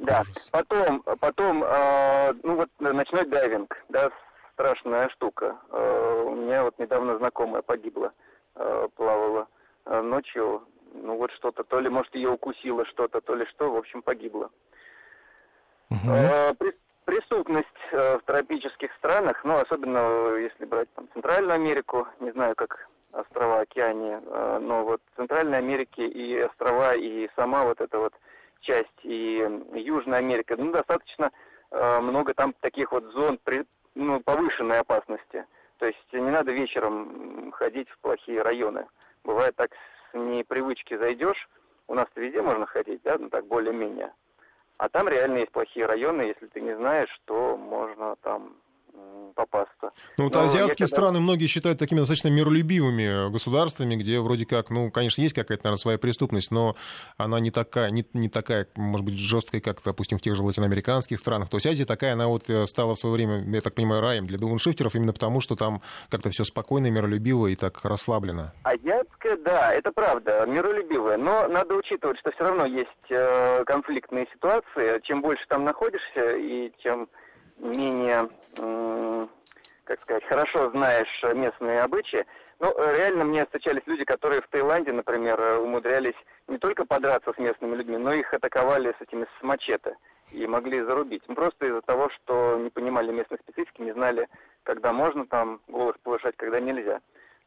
Да. 0.00 0.22
Потом, 0.50 1.02
потом, 1.20 1.62
э, 1.62 2.32
ну 2.42 2.56
вот 2.56 2.70
ночной 2.78 3.26
дайвинг, 3.26 3.76
да, 3.90 4.10
страшная 4.54 5.10
штука. 5.10 5.58
Э, 5.70 6.24
у 6.26 6.34
меня 6.34 6.64
вот 6.64 6.78
недавно 6.78 7.18
знакомая 7.18 7.60
погибла, 7.60 8.12
э, 8.54 8.88
плавала 8.96 9.46
э, 9.84 10.00
ночью. 10.00 10.62
Ну 11.02 11.16
вот 11.16 11.30
что-то, 11.32 11.64
то 11.64 11.80
ли, 11.80 11.88
может, 11.88 12.14
ее 12.14 12.30
укусило 12.30 12.84
что-то, 12.86 13.20
то 13.20 13.34
ли 13.34 13.46
что, 13.46 13.70
в 13.70 13.76
общем, 13.76 14.02
погибла. 14.02 14.50
Угу. 15.90 16.10
Э, 16.10 16.52
преступность 17.04 17.66
э, 17.92 18.18
в 18.18 18.22
тропических 18.22 18.92
странах, 18.94 19.42
ну, 19.44 19.56
особенно 19.58 19.98
э, 19.98 20.50
если 20.50 20.64
брать 20.64 20.88
там, 20.94 21.08
Центральную 21.12 21.54
Америку, 21.54 22.06
не 22.20 22.32
знаю, 22.32 22.54
как 22.56 22.88
острова 23.12 23.60
Океании, 23.60 24.18
э, 24.20 24.58
но 24.60 24.84
вот 24.84 25.00
Центральной 25.16 25.58
Америки 25.58 26.00
и 26.00 26.38
острова, 26.40 26.94
и 26.94 27.28
сама 27.36 27.64
вот 27.64 27.80
эта 27.80 27.98
вот 27.98 28.12
часть, 28.60 29.04
и 29.04 29.46
Южная 29.74 30.18
Америка, 30.18 30.56
ну, 30.56 30.72
достаточно 30.72 31.30
э, 31.70 32.00
много 32.00 32.34
там 32.34 32.52
таких 32.60 32.92
вот 32.92 33.04
зон 33.12 33.38
при, 33.42 33.64
ну, 33.94 34.20
повышенной 34.20 34.80
опасности. 34.80 35.46
То 35.78 35.86
есть 35.86 36.12
не 36.12 36.30
надо 36.30 36.52
вечером 36.52 37.52
ходить 37.52 37.88
в 37.90 37.98
плохие 37.98 38.42
районы. 38.42 38.86
Бывает 39.24 39.54
так, 39.56 39.70
с 40.16 40.18
непривычки 40.18 40.96
зайдешь, 40.96 41.48
у 41.88 41.94
нас 41.94 42.06
везде 42.16 42.42
можно 42.42 42.66
ходить, 42.66 43.02
да, 43.02 43.16
ну 43.18 43.28
так 43.28 43.46
более-менее. 43.46 44.12
А 44.78 44.88
там 44.88 45.08
реально 45.08 45.38
есть 45.38 45.52
плохие 45.52 45.86
районы, 45.86 46.22
если 46.22 46.46
ты 46.46 46.60
не 46.60 46.74
знаешь, 46.76 47.14
то 47.24 47.56
можно 47.56 48.16
там 48.16 48.56
попасться. 49.34 49.90
Ну, 50.16 50.24
вот 50.24 50.36
азиатские 50.36 50.86
когда... 50.86 50.96
страны 50.96 51.20
многие 51.20 51.46
считают 51.46 51.78
такими 51.78 51.98
достаточно 51.98 52.28
миролюбивыми 52.28 53.30
государствами, 53.30 53.96
где 53.96 54.18
вроде 54.20 54.46
как, 54.46 54.70
ну, 54.70 54.90
конечно, 54.90 55.20
есть 55.20 55.34
какая-то, 55.34 55.64
наверное, 55.64 55.80
своя 55.80 55.98
преступность, 55.98 56.50
но 56.50 56.74
она 57.18 57.38
не 57.40 57.50
такая, 57.50 57.90
не, 57.90 58.06
не 58.14 58.28
такая, 58.28 58.66
может 58.76 59.04
быть, 59.04 59.18
жесткая, 59.18 59.60
как, 59.60 59.82
допустим, 59.84 60.18
в 60.18 60.22
тех 60.22 60.34
же 60.34 60.42
латиноамериканских 60.42 61.18
странах. 61.18 61.48
То 61.50 61.58
есть 61.58 61.66
Азия 61.66 61.84
такая, 61.84 62.14
она 62.14 62.28
вот 62.28 62.44
стала 62.64 62.94
в 62.94 62.98
свое 62.98 63.14
время, 63.14 63.44
я 63.54 63.60
так 63.60 63.74
понимаю, 63.74 64.00
раем 64.00 64.26
для 64.26 64.38
дауншифтеров 64.38 64.94
именно 64.94 65.12
потому, 65.12 65.40
что 65.40 65.54
там 65.54 65.82
как-то 66.08 66.30
все 66.30 66.44
спокойно, 66.44 66.90
миролюбиво 66.90 67.48
и 67.48 67.56
так 67.56 67.84
расслаблено. 67.84 68.52
Азиатская, 68.62 69.36
да, 69.36 69.72
это 69.72 69.92
правда, 69.92 70.46
миролюбивая, 70.46 71.16
но 71.18 71.46
надо 71.48 71.74
учитывать, 71.74 72.18
что 72.20 72.30
все 72.32 72.44
равно 72.44 72.66
есть 72.66 72.90
э, 73.10 73.64
конфликтные 73.64 74.26
ситуации. 74.32 75.00
Чем 75.04 75.20
больше 75.20 75.44
там 75.48 75.64
находишься 75.64 76.36
и 76.36 76.72
чем 76.82 77.08
менее, 77.58 78.28
как 79.84 80.00
сказать, 80.02 80.24
хорошо 80.24 80.70
знаешь 80.70 81.22
местные 81.34 81.80
обычаи. 81.80 82.26
Ну, 82.58 82.74
реально 82.76 83.24
мне 83.24 83.44
встречались 83.44 83.82
люди, 83.86 84.04
которые 84.04 84.40
в 84.40 84.48
Таиланде, 84.48 84.92
например, 84.92 85.60
умудрялись 85.60 86.14
не 86.48 86.58
только 86.58 86.86
подраться 86.86 87.32
с 87.32 87.38
местными 87.38 87.76
людьми, 87.76 87.98
но 87.98 88.12
их 88.12 88.32
атаковали 88.32 88.94
с 88.98 89.02
этими 89.02 89.26
с 89.38 89.42
мачете 89.42 89.96
и 90.32 90.46
могли 90.46 90.82
зарубить. 90.82 91.22
Ну, 91.28 91.34
просто 91.34 91.66
из-за 91.66 91.82
того, 91.82 92.08
что 92.10 92.58
не 92.58 92.70
понимали 92.70 93.12
местной 93.12 93.38
специфики, 93.38 93.82
не 93.82 93.92
знали, 93.92 94.28
когда 94.62 94.92
можно 94.92 95.26
там 95.26 95.60
голос 95.68 95.96
повышать, 96.02 96.36
когда 96.36 96.60
нельзя. 96.60 97.00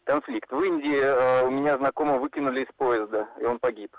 Конфликт. 0.06 0.52
В 0.52 0.62
Индии 0.62 1.00
э, 1.00 1.46
у 1.46 1.52
меня 1.52 1.78
знакомого 1.78 2.20
выкинули 2.20 2.62
из 2.62 2.68
поезда, 2.78 3.28
и 3.40 3.44
он 3.44 3.60
погиб. 3.60 3.96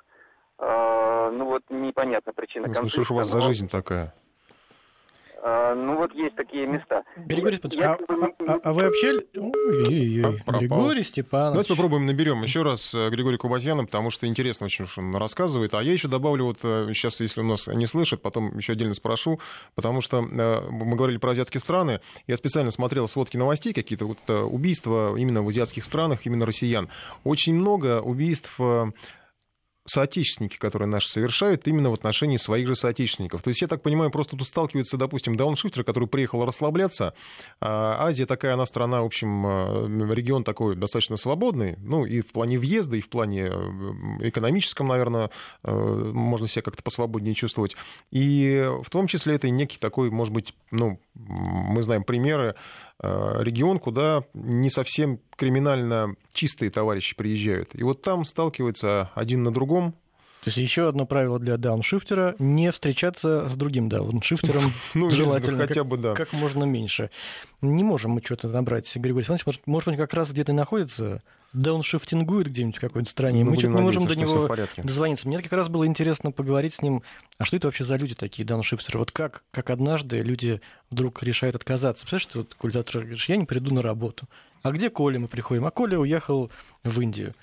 Э, 0.58 1.30
ну 1.32 1.44
вот 1.44 1.62
непонятна 1.68 2.32
причина 2.32 2.64
конфликта. 2.66 2.90
Слушай, 2.90 3.12
у 3.12 3.16
вас 3.16 3.32
но... 3.32 3.40
за 3.40 3.46
жизнь 3.46 3.68
такая? 3.68 4.14
А, 5.43 5.74
ну 5.74 5.97
вот 5.97 6.12
есть 6.14 6.36
такие 6.36 6.66
места. 6.66 7.03
Григорий 7.16 7.57
Степанович, 7.57 8.01
а, 8.09 8.14
а, 8.14 8.53
а, 8.53 8.61
а 8.62 8.72
вы 8.72 8.82
вообще... 8.84 9.20
Ой-ой-ой, 9.36 10.43
Григорий 10.59 11.03
Степанович. 11.03 11.53
Давайте 11.53 11.68
попробуем 11.70 12.07
наберем 12.07 12.43
еще 12.43 12.62
раз 12.62 12.95
Григория 12.95 13.38
Кубатьяна, 13.38 13.84
потому 13.84 14.11
что 14.11 14.26
интересно 14.26 14.66
очень, 14.66 14.86
что 14.86 15.01
он 15.01 15.16
рассказывает. 15.16 15.72
А 15.74 15.82
я 15.82 15.93
еще 15.93 16.09
добавлю, 16.09 16.45
вот 16.45 16.59
сейчас, 16.61 17.20
если 17.20 17.41
у 17.41 17.45
нас 17.45 17.66
не 17.68 17.86
слышат, 17.86 18.20
потом 18.20 18.57
еще 18.59 18.72
отдельно 18.72 18.95
спрошу, 18.95 19.41
потому 19.74 20.01
что 20.03 20.20
мы 20.20 20.97
говорили 20.97 21.18
про 21.18 21.30
азиатские 21.30 21.61
страны. 21.61 22.01
Я 22.26 22.36
специально 22.36 22.70
смотрел 22.70 23.09
сводки 23.09 23.36
новостей, 23.36 23.72
какие-то 23.72 24.07
вот 24.07 24.18
убийства 24.28 25.16
именно 25.16 25.43
в 25.43 25.49
азиатских 25.49 25.84
странах, 25.84 26.26
именно 26.26 26.45
россиян. 26.45 26.91
Очень 27.24 27.55
много 27.55 28.01
убийств 28.01 28.61
соотечественники, 29.91 30.57
которые 30.57 30.88
наши 30.88 31.09
совершают, 31.09 31.66
именно 31.66 31.91
в 31.91 31.95
отношении 31.95 32.36
своих 32.36 32.66
же 32.66 32.74
соотечественников. 32.74 33.43
То 33.43 33.49
есть, 33.49 33.61
я 33.62 33.68
так 33.68 33.82
понимаю, 33.82 34.11
просто 34.11 34.36
тут 34.36 34.47
сталкивается, 34.47 34.97
допустим, 34.97 35.36
дауншифтер, 35.36 35.84
который 35.84 36.09
приехал 36.09 36.45
расслабляться. 36.45 37.14
А 37.61 38.07
Азия 38.07 38.26
такая, 38.26 38.55
она 38.55 38.66
страна, 38.66 39.03
в 39.03 39.07
общем, 39.07 39.47
э, 39.47 40.14
регион 40.14 40.45
такой 40.45 40.76
достаточно 40.76 41.16
свободный, 41.16 41.76
ну, 41.78 42.05
и 42.05 42.20
в 42.20 42.32
плане 42.32 42.59
въезда, 42.59 42.97
и 42.97 43.01
в 43.01 43.09
плане 43.09 43.49
э, 43.51 44.28
экономическом, 44.28 44.88
наверное, 44.88 45.30
э, 45.62 45.72
можно 45.72 46.49
себя 46.49 46.62
как-то 46.62 46.82
посвободнее 46.82 47.34
чувствовать. 47.34 47.76
И 48.11 48.68
в 48.82 48.91
том 48.91 49.07
числе 49.07 49.34
это 49.34 49.51
некий 49.51 49.78
такой, 49.78 50.11
может 50.11 50.32
быть, 50.32 50.55
ну, 50.70 51.01
мы 51.14 51.82
знаем 51.82 52.05
примеры, 52.05 52.55
регион, 53.03 53.78
куда 53.78 54.24
не 54.34 54.70
совсем 54.70 55.20
криминально 55.36 56.16
чистые 56.32 56.70
товарищи 56.70 57.16
приезжают. 57.16 57.74
И 57.74 57.82
вот 57.82 58.03
там 58.03 58.24
сталкиваются 58.24 59.11
один 59.14 59.42
на 59.42 59.53
другом. 59.53 59.94
То 60.43 60.49
есть 60.49 60.57
еще 60.57 60.88
одно 60.88 61.05
правило 61.05 61.38
для 61.38 61.59
дауншифтера– 61.59 62.34
не 62.38 62.72
встречаться 62.72 63.49
с 63.49 63.55
другим 63.57 63.91
дауншифтером, 63.91 64.72
ну, 64.95 65.11
желательно 65.11 65.66
хотя 65.66 65.84
бы, 65.84 65.99
да. 65.99 66.14
как 66.14 66.32
можно 66.32 66.64
меньше. 66.64 67.11
Не 67.61 67.84
можем 67.84 68.12
мы 68.12 68.22
что-то 68.24 68.49
набрать. 68.49 68.91
Григорий 68.95 69.20
Александрович, 69.20 69.45
может, 69.45 69.66
может 69.66 69.88
он 69.88 69.97
как 69.97 70.14
раз 70.14 70.32
где-то 70.32 70.55
находится, 70.55 71.22
дауншифтингует 71.53 72.49
где-нибудь 72.49 72.78
в 72.78 72.80
какой-то 72.80 73.11
стране, 73.11 73.45
ну, 73.45 73.51
мы 73.51 73.57
что-то 73.59 73.74
не 73.74 73.80
можем 73.82 74.07
до 74.07 74.16
него 74.16 74.49
дозвониться. 74.78 75.28
Мне 75.28 75.43
как 75.43 75.53
раз 75.53 75.68
было 75.68 75.86
интересно 75.86 76.32
поговорить 76.32 76.74
с 76.74 76.82
ним, 76.82 77.03
а 77.38 77.45
что 77.45 77.57
это 77.57 77.68
вообще 77.68 77.84
за 77.84 77.97
люди 77.97 78.14
такие, 78.14 78.47
дауншифтеры? 78.47 78.99
Вот 78.99 79.11
как, 79.11 79.43
как 79.51 79.68
однажды 79.68 80.20
люди 80.20 80.61
вдруг 80.91 81.22
решают 81.22 81.57
отказаться. 81.57 82.05
Представляешь, 82.05 82.30
что 82.30 82.38
вот, 82.38 82.55
Коль, 82.55 82.72
завтра 82.72 83.01
говоришь, 83.01 83.28
я 83.28 83.36
не 83.36 83.45
приду 83.45 83.74
на 83.74 83.82
работу. 83.82 84.26
А 84.62 84.72
где 84.72 84.91
Коля 84.91 85.18
мы 85.18 85.28
приходим? 85.28 85.66
А 85.66 85.70
Коля 85.70 85.99
уехал 85.99 86.51
в 86.84 87.01
Индию. 87.01 87.34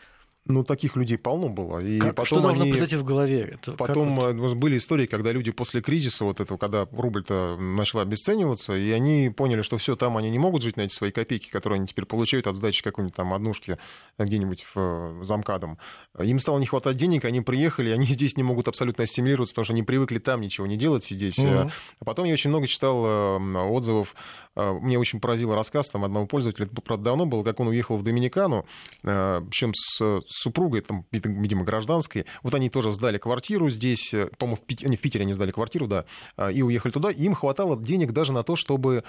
Ну, 0.50 0.64
таких 0.64 0.96
людей 0.96 1.18
полно 1.18 1.50
было. 1.50 1.80
И 1.80 2.00
как, 2.00 2.16
потом 2.16 2.26
что 2.26 2.40
должно 2.42 2.64
они... 2.64 2.72
произойти 2.72 2.96
в 2.96 3.04
голове? 3.04 3.58
Это 3.60 3.74
потом 3.74 4.16
вот... 4.20 4.56
были 4.56 4.78
истории, 4.78 5.06
когда 5.06 5.32
люди 5.32 5.52
после 5.52 5.82
кризиса, 5.82 6.24
вот 6.24 6.40
этого, 6.40 6.58
когда 6.58 6.88
рубль-то 6.92 7.58
начал 7.58 8.00
обесцениваться, 8.00 8.76
и 8.76 8.92
они 8.92 9.30
поняли, 9.36 9.62
что 9.62 9.78
все, 9.78 9.96
там 9.96 10.16
они 10.18 10.30
не 10.30 10.40
могут 10.40 10.64
жить 10.64 10.78
на 10.78 10.82
эти 10.82 10.94
свои 10.94 11.12
копейки, 11.12 11.50
которые 11.50 11.78
они 11.78 11.88
теперь 11.88 12.06
получают 12.06 12.48
от 12.48 12.56
сдачи 12.56 12.82
какой-нибудь 12.82 13.16
там 13.16 13.34
однушки 13.34 13.78
где-нибудь 14.18 14.66
в 14.74 15.24
замкадом. 15.24 15.78
Им 16.18 16.40
стало 16.40 16.60
не 16.60 16.66
хватать 16.66 16.98
денег, 16.98 17.26
они 17.26 17.42
приехали, 17.42 17.90
они 17.92 18.06
здесь 18.08 18.38
не 18.38 18.44
могут 18.44 18.68
абсолютно 18.68 19.04
ассимилироваться, 19.04 19.54
потому 19.54 19.66
что 19.66 19.74
они 19.74 19.84
привыкли 19.84 20.20
там 20.20 20.42
ничего 20.42 20.66
не 20.68 20.78
делать, 20.78 21.04
сидеть. 21.04 21.40
Mm-hmm. 21.40 21.72
А 22.00 22.06
потом 22.06 22.26
я 22.26 22.34
очень 22.34 22.50
много 22.50 22.68
читал 22.68 23.40
отзывов. 23.74 24.16
Мне 24.56 24.98
очень 24.98 25.20
поразил 25.20 25.54
рассказ 25.54 25.90
там 25.90 26.04
одного 26.04 26.26
пользователя, 26.26 26.66
это, 26.66 26.82
правда, 26.82 27.06
давно 27.06 27.26
было, 27.26 27.44
как 27.44 27.60
он 27.60 27.68
уехал 27.68 27.98
в 27.98 28.04
Доминикану, 28.04 28.66
причем 29.04 29.74
с 29.76 30.20
супругой, 30.38 30.82
там, 30.82 31.06
видимо, 31.12 31.64
гражданской. 31.64 32.26
Вот 32.44 32.54
они 32.54 32.70
тоже 32.70 32.92
сдали 32.92 33.18
квартиру 33.18 33.70
здесь, 33.70 34.12
по-моему, 34.38 34.56
в 34.56 34.62
Питере, 34.62 34.88
они 34.88 34.98
в 34.98 35.02
Питере 35.02 35.24
они 35.24 35.34
сдали 35.34 35.52
квартиру, 35.52 35.88
да, 35.88 36.06
и 36.52 36.62
уехали 36.62 36.92
туда. 36.92 37.12
И 37.12 37.24
им 37.24 37.34
хватало 37.34 37.78
денег 37.78 38.12
даже 38.12 38.32
на 38.32 38.44
то, 38.44 38.56
чтобы 38.56 39.04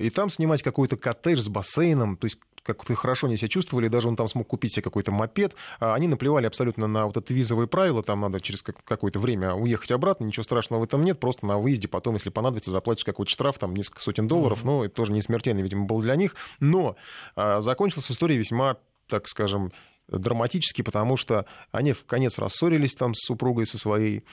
и 0.00 0.10
там 0.10 0.30
снимать 0.30 0.62
какой-то 0.62 0.96
коттедж 0.96 1.40
с 1.40 1.48
бассейном, 1.48 2.16
то 2.16 2.26
есть 2.26 2.38
как-то 2.62 2.94
хорошо 2.94 3.26
они 3.26 3.36
себя 3.36 3.48
чувствовали, 3.48 3.88
даже 3.88 4.08
он 4.08 4.16
там 4.16 4.28
смог 4.28 4.46
купить 4.46 4.74
себе 4.74 4.82
какой-то 4.82 5.10
мопед. 5.10 5.54
А 5.80 5.94
они 5.94 6.06
наплевали 6.06 6.46
абсолютно 6.46 6.86
на 6.86 7.06
вот 7.06 7.16
это 7.16 7.32
визовые 7.32 7.66
правила, 7.66 8.02
там 8.02 8.20
надо 8.20 8.40
через 8.40 8.62
какое-то 8.62 9.18
время 9.20 9.54
уехать 9.54 9.90
обратно, 9.90 10.24
ничего 10.24 10.42
страшного 10.42 10.80
в 10.80 10.84
этом 10.84 11.02
нет, 11.02 11.18
просто 11.18 11.46
на 11.46 11.58
выезде 11.58 11.88
потом, 11.88 12.14
если 12.14 12.30
понадобится, 12.30 12.70
заплатишь 12.70 13.04
какой-то 13.04 13.30
штраф, 13.30 13.58
там 13.58 13.74
несколько 13.74 14.02
сотен 14.02 14.28
долларов, 14.28 14.62
mm-hmm. 14.62 14.66
но 14.66 14.84
это 14.84 14.94
тоже 14.94 15.12
не 15.12 15.22
смертельно, 15.22 15.60
видимо, 15.60 15.86
был 15.86 16.00
для 16.02 16.16
них. 16.16 16.36
Но 16.60 16.96
а, 17.36 17.60
закончилась 17.60 18.10
история 18.10 18.36
весьма, 18.36 18.76
так 19.08 19.28
скажем, 19.28 19.72
драматически, 20.08 20.82
потому 20.82 21.16
что 21.16 21.46
они 21.70 21.92
в 21.92 22.04
конец 22.04 22.38
рассорились 22.38 22.94
там 22.94 23.14
с 23.14 23.26
супругой 23.26 23.66
со 23.66 23.78
своей, 23.78 24.24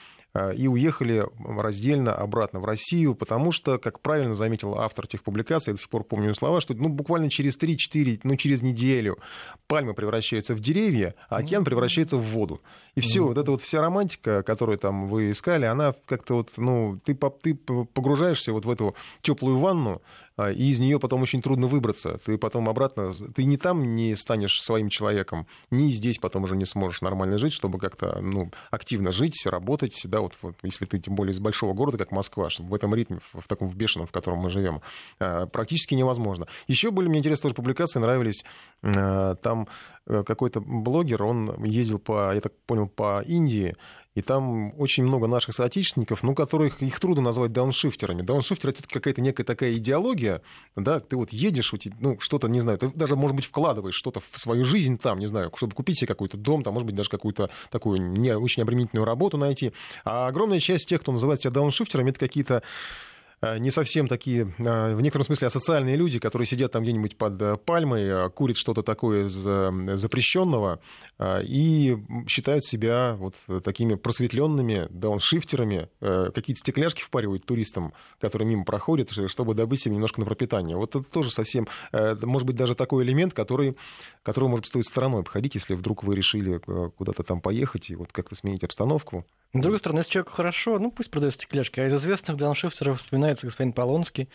и 0.54 0.66
уехали 0.66 1.26
раздельно 1.38 2.14
обратно 2.14 2.60
в 2.60 2.64
Россию, 2.64 3.14
потому 3.14 3.52
что, 3.52 3.78
как 3.78 4.00
правильно 4.00 4.34
заметил 4.34 4.78
автор 4.78 5.04
этих 5.04 5.22
публикаций, 5.22 5.70
я 5.70 5.74
до 5.74 5.80
сих 5.80 5.88
пор 5.88 6.04
помню 6.04 6.34
слова, 6.34 6.60
что 6.60 6.74
ну, 6.74 6.88
буквально 6.88 7.30
через 7.30 7.58
3-4, 7.58 8.20
ну, 8.22 8.36
через 8.36 8.62
неделю 8.62 9.18
пальмы 9.66 9.94
превращаются 9.94 10.54
в 10.54 10.60
деревья, 10.60 11.14
а 11.28 11.36
океан 11.36 11.64
превращается 11.64 12.16
в 12.16 12.22
воду. 12.22 12.60
И 12.94 13.00
все, 13.00 13.24
вот 13.24 13.38
эта 13.38 13.50
вот 13.50 13.60
вся 13.60 13.80
романтика, 13.80 14.42
которую 14.42 14.78
там 14.78 15.08
вы 15.08 15.30
искали, 15.30 15.66
она 15.66 15.94
как-то 16.06 16.34
вот, 16.34 16.52
ну, 16.56 16.98
ты, 17.04 17.14
ты 17.42 17.54
погружаешься 17.54 18.52
вот 18.52 18.64
в 18.64 18.70
эту 18.70 18.94
теплую 19.22 19.58
ванну, 19.58 20.02
а, 20.36 20.50
и 20.50 20.64
из 20.64 20.78
нее 20.78 21.00
потом 21.00 21.22
очень 21.22 21.40
трудно 21.40 21.66
выбраться. 21.66 22.18
Ты 22.24 22.36
потом 22.36 22.68
обратно, 22.68 23.12
ты 23.34 23.44
не 23.44 23.56
там 23.56 23.94
не 23.94 24.14
станешь 24.14 24.60
своим 24.60 24.88
человеком, 24.90 25.46
ни 25.70 25.88
здесь 25.90 26.18
потом 26.18 26.44
уже 26.44 26.56
не 26.56 26.66
сможешь 26.66 27.00
нормально 27.00 27.38
жить, 27.38 27.54
чтобы 27.54 27.78
как-то 27.78 28.20
ну, 28.20 28.50
активно 28.70 29.12
жить, 29.12 29.46
работать, 29.46 30.02
да, 30.04 30.20
вот, 30.42 30.56
если 30.62 30.84
ты 30.84 30.98
тем 30.98 31.14
более 31.14 31.32
из 31.32 31.40
большого 31.40 31.72
города, 31.72 31.98
как 31.98 32.10
Москва, 32.10 32.48
в 32.58 32.74
этом 32.74 32.94
ритме, 32.94 33.18
в 33.32 33.46
таком 33.48 33.68
в 33.68 33.76
бешеном, 33.76 34.06
в 34.06 34.12
котором 34.12 34.38
мы 34.38 34.50
живем, 34.50 34.80
а, 35.18 35.46
практически 35.46 35.94
невозможно. 35.94 36.46
Еще 36.66 36.90
были 36.90 37.08
мне 37.08 37.18
интересные 37.18 37.50
тоже 37.50 37.54
публикации, 37.54 37.98
нравились 37.98 38.44
а, 38.82 39.34
там 39.36 39.68
какой-то 40.06 40.60
блогер, 40.60 41.22
он 41.22 41.64
ездил 41.64 41.98
по, 41.98 42.34
я 42.34 42.40
так 42.40 42.52
понял, 42.66 42.88
по 42.88 43.22
Индии, 43.22 43.76
и 44.14 44.22
там 44.22 44.72
очень 44.80 45.04
много 45.04 45.26
наших 45.26 45.54
соотечественников, 45.54 46.22
ну, 46.22 46.34
которых 46.34 46.82
их 46.82 46.98
трудно 47.00 47.22
назвать 47.22 47.52
дауншифтерами. 47.52 48.22
Дауншифтер— 48.22 48.70
это 48.70 48.82
какая-то 48.88 49.20
некая 49.20 49.44
такая 49.44 49.74
идеология, 49.74 50.40
да, 50.74 51.00
ты 51.00 51.16
вот 51.16 51.32
едешь, 51.32 51.74
у 51.74 51.76
тебя, 51.76 51.94
ну, 52.00 52.18
что-то, 52.18 52.48
не 52.48 52.60
знаю, 52.60 52.78
ты 52.78 52.88
даже, 52.88 53.14
может 53.14 53.36
быть, 53.36 53.44
вкладываешь 53.44 53.94
что-то 53.94 54.20
в 54.20 54.38
свою 54.38 54.64
жизнь 54.64 54.96
там, 54.96 55.18
не 55.18 55.26
знаю, 55.26 55.52
чтобы 55.56 55.74
купить 55.74 55.98
себе 55.98 56.08
какой-то 56.08 56.38
дом, 56.38 56.62
там, 56.62 56.72
может 56.72 56.86
быть, 56.86 56.96
даже 56.96 57.10
какую-то 57.10 57.50
такую 57.70 58.00
не 58.00 58.34
очень 58.34 58.62
обременительную 58.62 59.04
работу 59.04 59.36
найти. 59.36 59.72
А 60.04 60.28
огромная 60.28 60.60
часть 60.60 60.88
тех, 60.88 61.02
кто 61.02 61.12
называет 61.12 61.42
себя 61.42 61.50
дауншифтерами, 61.50 62.10
это 62.10 62.18
какие-то 62.18 62.62
Э, 62.62 63.15
не 63.42 63.70
совсем 63.70 64.08
такие, 64.08 64.54
э, 64.58 64.94
в 64.94 65.00
некотором 65.00 65.26
смысле, 65.26 65.48
асоциальные 65.48 65.96
люди, 65.96 66.18
которые 66.18 66.46
сидят 66.46 66.72
там 66.72 66.82
где-нибудь 66.82 67.18
под 67.18 67.40
э, 67.42 67.56
пальмой, 67.58 68.30
курят 68.30 68.56
что-то 68.56 68.82
такое 68.82 69.28
запрещенного 69.28 70.80
и 71.20 71.96
считают 72.28 72.64
себя 72.64 73.14
вот 73.18 73.34
такими 73.62 73.94
просветленными 73.94 74.86
дауншифтерами, 74.90 75.88
какие-то 76.00 76.60
стекляшки 76.60 77.02
впаривают 77.02 77.44
туристам, 77.44 77.92
которые 78.20 78.48
мимо 78.48 78.64
проходят, 78.64 79.10
чтобы 79.28 79.54
добыть 79.54 79.82
себе 79.82 79.94
немножко 79.94 80.20
на 80.20 80.26
пропитание. 80.26 80.76
Вот 80.76 80.96
это 80.96 81.04
тоже 81.04 81.30
совсем, 81.30 81.68
может 81.92 82.46
быть, 82.46 82.56
даже 82.56 82.74
такой 82.74 83.04
элемент, 83.04 83.32
который, 83.34 83.76
который 84.22 84.48
может 84.48 84.66
стоить 84.66 84.86
стороной 84.86 85.20
обходить, 85.20 85.54
если 85.54 85.74
вдруг 85.74 86.04
вы 86.04 86.16
решили 86.16 86.58
куда-то 86.96 87.22
там 87.22 87.40
поехать 87.40 87.90
и 87.90 87.96
вот 87.96 88.12
как-то 88.12 88.34
сменить 88.34 88.64
обстановку. 88.64 89.24
С 89.52 89.60
другой 89.60 89.78
стороны, 89.78 90.00
если 90.00 90.10
человеку 90.10 90.32
хорошо, 90.32 90.78
ну 90.78 90.90
пусть 90.90 91.10
продает 91.10 91.34
стекляшки. 91.34 91.80
А 91.80 91.86
из 91.86 91.94
известных 91.94 92.36
дауншифтеров 92.36 93.00
вспоминается 93.26 93.46
господин 93.46 93.72
Полонский. 93.72 94.28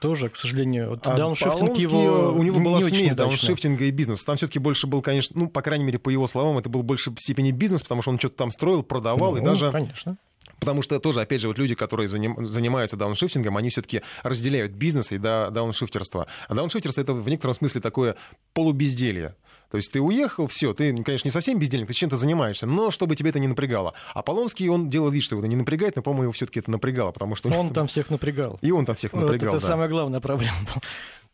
Тоже, 0.00 0.30
к 0.30 0.36
сожалению, 0.36 0.90
вот 0.90 1.06
а 1.06 1.14
дауншифтинг 1.14 1.76
его... 1.76 2.32
У 2.32 2.42
него 2.42 2.58
была 2.58 2.80
смесь 2.80 3.14
дауншифтинга 3.14 3.84
и 3.84 3.90
бизнеса. 3.90 4.24
Там 4.24 4.36
все-таки 4.36 4.58
больше 4.58 4.86
был, 4.86 5.02
конечно, 5.02 5.38
ну, 5.38 5.48
по 5.48 5.60
крайней 5.60 5.84
мере, 5.84 5.98
по 5.98 6.08
его 6.08 6.26
словам, 6.26 6.56
это 6.56 6.70
был 6.70 6.82
больше 6.82 7.10
в 7.10 7.18
степени 7.18 7.50
бизнес, 7.50 7.82
потому 7.82 8.00
что 8.00 8.10
он 8.10 8.18
что-то 8.18 8.36
там 8.36 8.50
строил, 8.50 8.82
продавал, 8.82 9.32
ну, 9.32 9.38
и 9.38 9.44
даже... 9.44 9.70
конечно. 9.70 10.16
Потому 10.60 10.82
что 10.82 11.00
тоже, 11.00 11.22
опять 11.22 11.40
же, 11.40 11.48
вот 11.48 11.58
люди, 11.58 11.74
которые 11.74 12.06
заним, 12.06 12.44
занимаются 12.44 12.96
дауншифтингом, 12.96 13.56
они 13.56 13.70
все-таки 13.70 14.02
разделяют 14.22 14.72
бизнес 14.72 15.10
и 15.10 15.18
да, 15.18 15.50
дауншифтерство. 15.50 16.26
А 16.48 16.54
дауншифтерство 16.54 17.00
это 17.00 17.14
в 17.14 17.28
некотором 17.28 17.54
смысле 17.54 17.80
такое 17.80 18.16
полубезделье. 18.52 19.34
То 19.70 19.76
есть 19.76 19.92
ты 19.92 20.00
уехал, 20.00 20.48
все, 20.48 20.74
ты, 20.74 20.92
конечно, 21.02 21.28
не 21.28 21.32
совсем 21.32 21.58
бездельник, 21.58 21.88
ты 21.88 21.94
чем-то 21.94 22.16
занимаешься, 22.16 22.66
но 22.66 22.90
чтобы 22.90 23.14
тебе 23.16 23.30
это 23.30 23.38
не 23.38 23.46
напрягало. 23.46 23.94
А 24.14 24.22
Полонский, 24.22 24.68
он 24.68 24.90
делал 24.90 25.10
вид, 25.10 25.22
что 25.22 25.36
его 25.36 25.40
это 25.40 25.48
не 25.48 25.56
напрягает, 25.56 25.96
но, 25.96 26.02
по-моему, 26.02 26.24
его 26.24 26.32
все-таки 26.32 26.58
это 26.58 26.70
напрягало, 26.70 27.12
потому 27.12 27.36
что... 27.36 27.48
Он 27.50 27.72
там 27.72 27.86
всех 27.86 28.10
напрягал. 28.10 28.58
И 28.62 28.72
он 28.72 28.84
там 28.84 28.96
всех 28.96 29.12
напрягал, 29.12 29.52
вот 29.52 29.58
Это 29.58 29.66
да. 29.66 29.68
самая 29.68 29.88
главная 29.88 30.20
проблема 30.20 30.56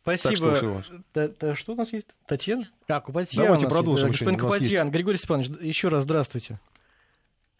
Спасибо. 0.03 0.55
Так, 1.13 1.31
что, 1.33 1.47
да, 1.47 1.55
что 1.55 1.73
у 1.73 1.75
нас 1.75 1.91
есть? 1.91 2.07
Татьяна? 2.27 2.69
А, 2.87 3.01
Купатьян. 3.01 3.43
Давайте 3.43 3.67
продолжим. 3.67 4.11
Господин 4.11 4.39
Купатьян. 4.39 4.89
Григорий 4.89 5.17
Степанович, 5.17 5.49
еще 5.61 5.89
раз 5.89 6.03
здравствуйте. 6.03 6.59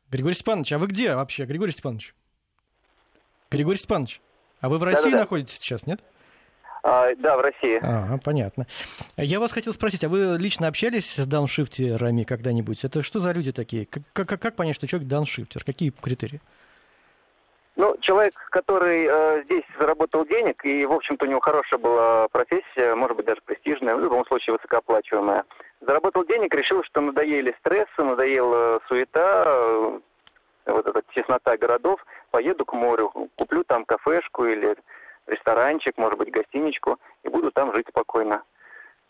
Григорий 0.10 0.36
Степанович, 0.36 0.74
а 0.74 0.78
вы 0.78 0.88
где 0.88 1.16
вообще, 1.16 1.46
Григорий 1.46 1.72
Степанович? 1.72 2.16
Григорий 3.52 3.78
Степанович, 3.78 4.22
а 4.62 4.70
вы 4.70 4.78
в 4.78 4.84
России 4.84 5.04
Да-да-да. 5.04 5.20
находитесь 5.22 5.60
сейчас, 5.60 5.86
нет? 5.86 6.02
А, 6.84 7.14
да, 7.16 7.36
в 7.36 7.42
России. 7.42 7.80
Ага, 7.82 8.18
понятно. 8.24 8.68
Я 9.18 9.40
вас 9.40 9.52
хотел 9.52 9.74
спросить, 9.74 10.04
а 10.06 10.10
вы 10.10 10.38
лично 10.40 10.68
общались 10.68 11.16
с 11.16 11.26
дауншифтерами 11.26 12.24
когда-нибудь? 12.24 12.84
Это 12.86 13.04
что 13.04 13.20
за 13.20 13.32
люди 13.34 13.52
такие? 13.52 13.86
Как, 13.86 14.04
как, 14.14 14.42
как 14.42 14.56
понять, 14.56 14.76
что 14.76 14.88
человек 14.88 15.10
дауншифтер? 15.10 15.64
Какие 15.66 15.90
критерии? 15.90 16.42
Ну, 17.78 17.96
человек, 18.02 18.34
который 18.50 19.06
э, 19.08 19.44
здесь 19.44 19.64
заработал 19.80 20.26
денег, 20.26 20.66
и, 20.66 20.84
в 20.88 20.92
общем-то, 20.92 21.26
у 21.26 21.30
него 21.30 21.40
хорошая 21.40 21.80
была 21.80 22.28
профессия, 22.30 22.96
может 22.96 23.16
быть, 23.16 23.28
даже 23.28 23.40
престижная, 23.46 23.96
в 23.96 24.00
любом 24.00 24.26
случае 24.26 24.56
высокооплачиваемая. 24.56 25.46
Заработал 25.82 26.26
денег, 26.26 26.56
решил, 26.56 26.84
что 26.84 27.02
надоели 27.02 27.56
стрессы, 27.60 28.00
надоела 28.00 28.82
суета, 28.88 29.44
э, 29.46 30.00
вот 30.66 30.88
эта 30.88 31.04
теснота 31.14 31.56
городов, 31.56 32.04
поеду 32.32 32.66
к 32.66 32.74
морю, 32.74 33.12
куплю 33.36 33.64
там 33.64 33.86
кафешку 33.86 34.46
или 34.46 34.76
ресторанчик, 35.28 35.96
может 35.98 36.18
быть, 36.18 36.32
гостиничку, 36.32 36.98
и 37.22 37.30
буду 37.30 37.52
там 37.52 37.76
жить 37.76 37.86
спокойно. 37.90 38.42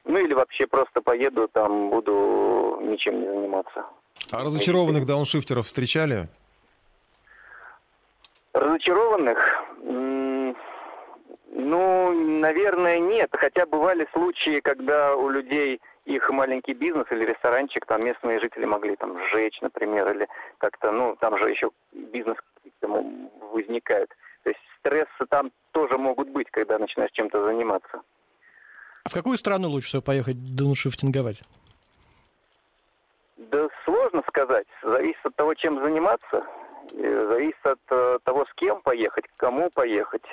Ну 0.04 0.18
или 0.18 0.34
вообще 0.34 0.68
просто 0.68 1.02
поеду 1.02 1.48
там, 1.48 1.90
буду 1.90 2.80
ничем 2.82 3.22
не 3.22 3.28
заниматься. 3.28 3.86
А 4.30 4.44
разочарованных 4.44 5.06
дауншифтеров 5.06 5.68
встречали? 5.68 6.28
Разочарованных? 8.58 9.38
Ну, 11.50 12.12
наверное, 12.40 13.00
нет. 13.00 13.30
Хотя 13.32 13.66
бывали 13.66 14.08
случаи, 14.14 14.62
когда 14.62 15.16
у 15.16 15.30
людей 15.30 15.80
их 16.06 16.30
маленький 16.32 16.74
бизнес 16.74 17.06
или 17.12 17.26
ресторанчик, 17.26 17.86
там 17.86 18.04
местные 18.04 18.40
жители 18.40 18.66
могли 18.66 18.96
там 18.96 19.16
сжечь, 19.18 19.62
например, 19.62 20.10
или 20.12 20.28
как-то, 20.58 20.92
ну, 20.92 21.16
там 21.20 21.38
же 21.38 21.50
еще 21.52 21.70
бизнес 21.92 22.38
возникает. 23.52 24.10
То 24.44 24.50
есть 24.50 24.62
стрессы 24.80 25.26
там 25.30 25.52
тоже 25.72 25.98
могут 25.98 26.30
быть, 26.30 26.50
когда 26.50 26.80
начинаешь 26.80 27.12
чем-то 27.12 27.46
заниматься. 27.46 28.02
А 29.04 29.10
в 29.10 29.14
какую 29.14 29.38
страну 29.38 29.70
лучше 29.70 29.88
всего 29.90 30.02
поехать 30.02 30.56
дауншифтинговать? 30.56 31.44
Да 33.38 33.68
сложно 33.86 34.24
сказать. 34.28 34.68
Зависит 34.82 35.26
от 35.26 35.36
того, 35.36 35.54
чем 35.54 35.80
заниматься. 35.82 36.44
Зависит 36.92 37.66
от 37.66 37.80
э, 37.90 38.20
того, 38.24 38.46
с 38.46 38.54
кем 38.56 38.82
поехать, 38.82 39.26
к 39.28 39.38
кому 39.38 39.70
поехать. 39.70 40.24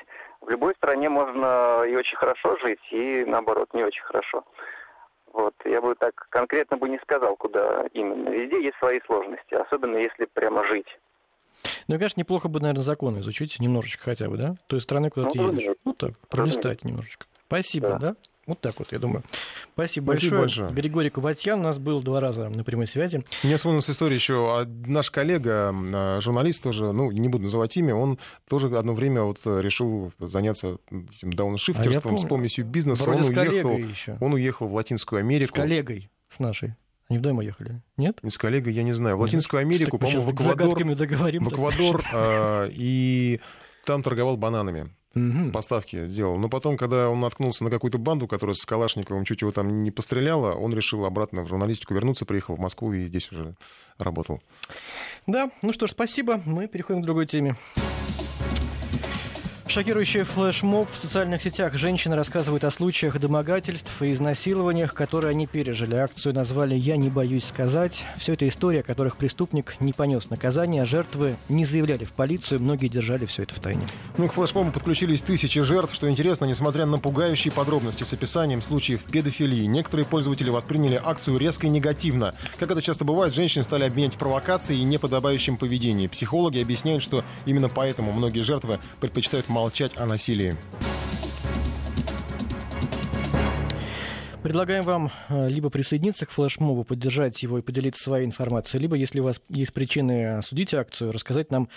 В 0.41 0.49
любой 0.49 0.75
стране 0.75 1.09
можно 1.09 1.85
и 1.85 1.95
очень 1.95 2.17
хорошо 2.17 2.57
жить, 2.59 2.81
и 2.91 3.25
наоборот, 3.25 3.73
не 3.73 3.83
очень 3.83 4.03
хорошо. 4.03 4.45
Вот, 5.33 5.55
я 5.65 5.81
бы 5.81 5.95
так 5.97 6.27
конкретно 6.31 6.77
бы 6.77 6.89
не 6.89 6.99
сказал, 6.99 7.37
куда 7.37 7.87
именно. 7.93 8.29
Везде 8.29 8.63
есть 8.63 8.77
свои 8.79 9.01
сложности, 9.01 9.55
особенно 9.55 9.97
если 9.97 10.27
прямо 10.27 10.65
жить. 10.67 10.87
Ну, 11.89 11.97
и, 11.97 11.99
конечно, 11.99 12.21
неплохо 12.21 12.49
бы, 12.49 12.61
наверное, 12.61 12.85
законы 12.85 13.19
изучить 13.19 13.59
немножечко 13.59 14.05
хотя 14.05 14.29
бы, 14.29 14.37
да? 14.37 14.55
Той 14.69 14.81
страны, 14.81 15.11
куда 15.11 15.27
ну, 15.27 15.33
ты 15.33 15.39
едешь. 15.39 15.69
Нет. 15.69 15.79
Ну, 15.85 15.93
так, 15.95 16.13
пролистать 16.29 16.85
немножечко. 16.85 17.27
Спасибо, 17.47 17.89
да. 17.89 17.99
да? 17.99 18.17
Вот 18.47 18.61
так 18.61 18.79
вот, 18.79 18.93
я 18.93 18.99
думаю. 18.99 19.23
Спасибо, 19.73 20.13
Спасибо 20.13 20.39
большое. 20.39 20.41
большое. 20.41 20.71
Григорий 20.71 21.11
Кубатьян 21.11 21.61
у 21.61 21.63
нас 21.63 21.79
был 21.79 22.03
два 22.03 22.21
раза 22.21 22.51
на 22.51 22.63
прямой 22.63 22.87
связи. 22.87 23.25
Мне 23.43 23.57
вспомнилась 23.57 23.89
история 23.89 24.15
еще. 24.15 24.35
А 24.35 24.67
наш 24.67 25.11
коллега, 25.11 25.73
а, 25.73 26.21
журналист 26.21 26.63
тоже, 26.63 26.93
ну, 26.93 27.11
не 27.11 27.29
буду 27.29 27.45
называть 27.45 27.77
имя, 27.77 27.95
он 27.95 28.19
тоже 28.49 28.67
одно 28.77 28.93
время 28.93 29.23
вот 29.23 29.39
решил 29.45 30.13
заняться 30.19 30.77
дауншифтерством 31.23 32.17
а 32.17 32.19
с 32.19 32.25
помощью 32.25 32.67
бизнеса. 32.67 33.05
Вроде 33.05 33.23
он 33.23 33.49
уехал, 33.49 33.79
еще. 33.79 34.19
он 34.21 34.35
уехал 34.35 34.69
в 34.69 34.75
Латинскую 34.75 35.21
Америку. 35.21 35.55
С 35.55 35.57
коллегой, 35.57 36.11
с 36.29 36.39
нашей. 36.39 36.75
Они 37.09 37.19
вдвоем 37.19 37.41
ехали, 37.41 37.83
нет? 37.97 38.19
С 38.23 38.39
коллегой, 38.39 38.73
я 38.73 38.83
не 38.83 38.93
знаю. 38.93 39.17
В 39.17 39.21
Латинскую 39.21 39.61
Америку, 39.61 39.99
по-моему, 39.99 40.21
в 40.23 40.35
Эквадор. 40.35 40.85
В 40.85 41.49
Эквадор, 41.49 42.05
а, 42.13 42.69
и 42.71 43.41
там 43.85 44.03
торговал 44.03 44.37
бананами. 44.37 44.91
Угу. 45.15 45.53
Поставки 45.53 46.07
делал. 46.07 46.37
Но 46.39 46.49
потом, 46.49 46.77
когда 46.77 47.09
он 47.09 47.21
наткнулся 47.21 47.65
на 47.65 47.71
какую-то 47.71 47.99
банду, 47.99 48.27
которая 48.27 48.55
с 48.55 48.65
Калашниковым 48.65 49.25
чуть 49.25 49.43
его 49.43 49.53
там 49.53 49.83
не 49.83 49.91
постреляла, 49.91 50.55
он 50.55 50.75
решил 50.75 51.05
обратно 51.05 51.43
в 51.45 51.49
журналистику 51.49 51.95
вернуться, 51.95 52.25
приехал 52.25 52.57
в 52.57 52.61
Москву 52.61 52.93
и 52.93 53.07
здесь 53.07 53.31
уже 53.31 53.55
работал. 53.99 54.43
Да, 55.27 55.51
ну 55.63 55.73
что 55.73 55.87
ж, 55.87 55.91
спасибо. 55.91 56.41
Мы 56.45 56.67
переходим 56.67 57.03
к 57.03 57.07
другой 57.07 57.27
теме. 57.27 57.57
Шокирующий 59.75 60.23
флешмоб 60.23 60.89
в 60.89 60.97
социальных 61.03 61.43
сетях. 61.43 61.75
Женщины 61.75 62.15
рассказывают 62.15 62.63
о 62.63 62.71
случаях 62.71 63.19
домогательств 63.19 63.91
и 64.03 64.13
изнасилованиях, 64.13 64.95
которые 64.95 65.31
они 65.31 65.49
пережили. 65.49 65.97
Акцию 65.97 66.33
назвали 66.33 66.77
«Я 66.77 66.97
не 66.97 67.11
боюсь 67.11 67.45
сказать». 67.45 68.05
Все 68.17 68.35
это 68.35 68.47
история, 68.47 68.81
о 68.81 68.83
которых 68.85 69.17
преступник 69.17 69.75
не 69.81 69.93
понес 69.93 70.31
наказание, 70.31 70.83
а 70.83 70.87
жертвы 70.87 71.35
не 71.49 71.65
заявляли 71.65 72.05
в 72.05 72.13
полицию, 72.13 72.63
многие 72.63 72.87
держали 72.87 73.27
все 73.27 73.43
это 73.43 73.55
в 73.55 73.59
тайне. 73.59 73.83
Ну, 74.17 74.29
к 74.29 74.35
флешмобу 74.35 74.71
подключились 74.71 75.23
тысячи 75.23 75.61
жертв. 75.61 75.93
Что 75.93 76.09
интересно, 76.09 76.45
несмотря 76.45 76.87
на 76.87 76.99
пугающие 76.99 77.53
подробности 77.53 78.05
с 78.05 78.13
описанием 78.13 78.63
случаев 78.63 79.03
педофилии, 79.03 79.65
некоторые 79.65 80.07
пользователи 80.07 80.51
восприняли 80.51 81.01
акцию 81.03 81.39
резко 81.39 81.67
и 81.67 81.71
негативно. 81.71 82.33
Как 82.61 82.71
это 82.71 82.81
часто 82.81 83.05
бывает, 83.05 83.35
женщин 83.35 83.65
стали 83.65 83.83
обвинять 83.83 84.15
в 84.15 84.19
провокации 84.19 84.77
и 84.77 84.85
неподобающем 84.85 85.57
поведении. 85.57 86.07
Психологи 86.07 86.63
объясняют, 86.63 87.03
что 87.03 87.25
именно 87.45 87.69
поэтому 87.69 88.13
многие 88.13 88.41
жертвы 88.41 88.79
предпочитают 89.01 89.25
предпочитают 89.35 89.49
молчать 89.65 89.93
о 89.97 90.05
насилии. 90.05 90.55
Предлагаем 94.43 94.85
вам 94.85 95.11
э, 95.31 95.49
либо 95.49 95.71
присоединиться 95.71 96.27
к 96.27 96.31
флешмобу, 96.33 96.85
поддержать 96.85 97.43
его 97.43 97.57
и 97.57 97.63
поделиться 97.63 98.05
своей 98.05 98.27
информацией, 98.27 98.83
либо, 98.83 98.95
если 98.95 99.21
у 99.21 99.25
вас 99.25 99.41
есть 99.49 99.73
причины 99.73 100.37
осудить 100.37 100.75
акцию, 100.75 101.13
рассказать 101.13 101.51
нам 101.51 101.71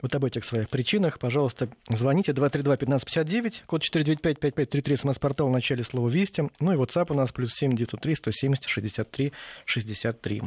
вот 0.00 0.14
об 0.14 0.24
этих 0.24 0.46
своих 0.46 0.70
причинах. 0.70 1.18
Пожалуйста, 1.18 1.68
звоните 1.90 2.32
232-1559, 2.32 3.64
код 3.66 3.82
495-5533, 3.94 4.96
смс-портал 4.96 5.48
в 5.48 5.52
начале 5.52 5.84
слова 5.84 6.08
«Вести». 6.08 6.48
Ну 6.60 6.72
и 6.72 6.76
WhatsApp 6.76 7.08
у 7.10 7.14
нас 7.14 7.30
плюс 7.30 7.52
7 7.52 7.76
903 7.76 8.14
170 8.14 8.66
63 8.66 9.32
63. 9.66 10.42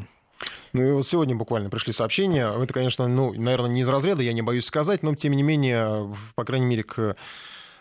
Ну 0.73 0.83
и 0.83 0.91
вот 0.91 1.07
сегодня 1.07 1.35
буквально 1.35 1.69
пришли 1.69 1.93
сообщения. 1.93 2.51
Это, 2.51 2.73
конечно, 2.73 3.07
ну, 3.07 3.33
наверное, 3.33 3.69
не 3.69 3.81
из 3.81 3.88
разряда, 3.88 4.21
я 4.21 4.33
не 4.33 4.41
боюсь 4.41 4.65
сказать, 4.65 5.03
но 5.03 5.15
тем 5.15 5.33
не 5.33 5.43
менее, 5.43 6.13
по 6.35 6.43
крайней 6.43 6.65
мере, 6.65 6.83
к 6.83 7.15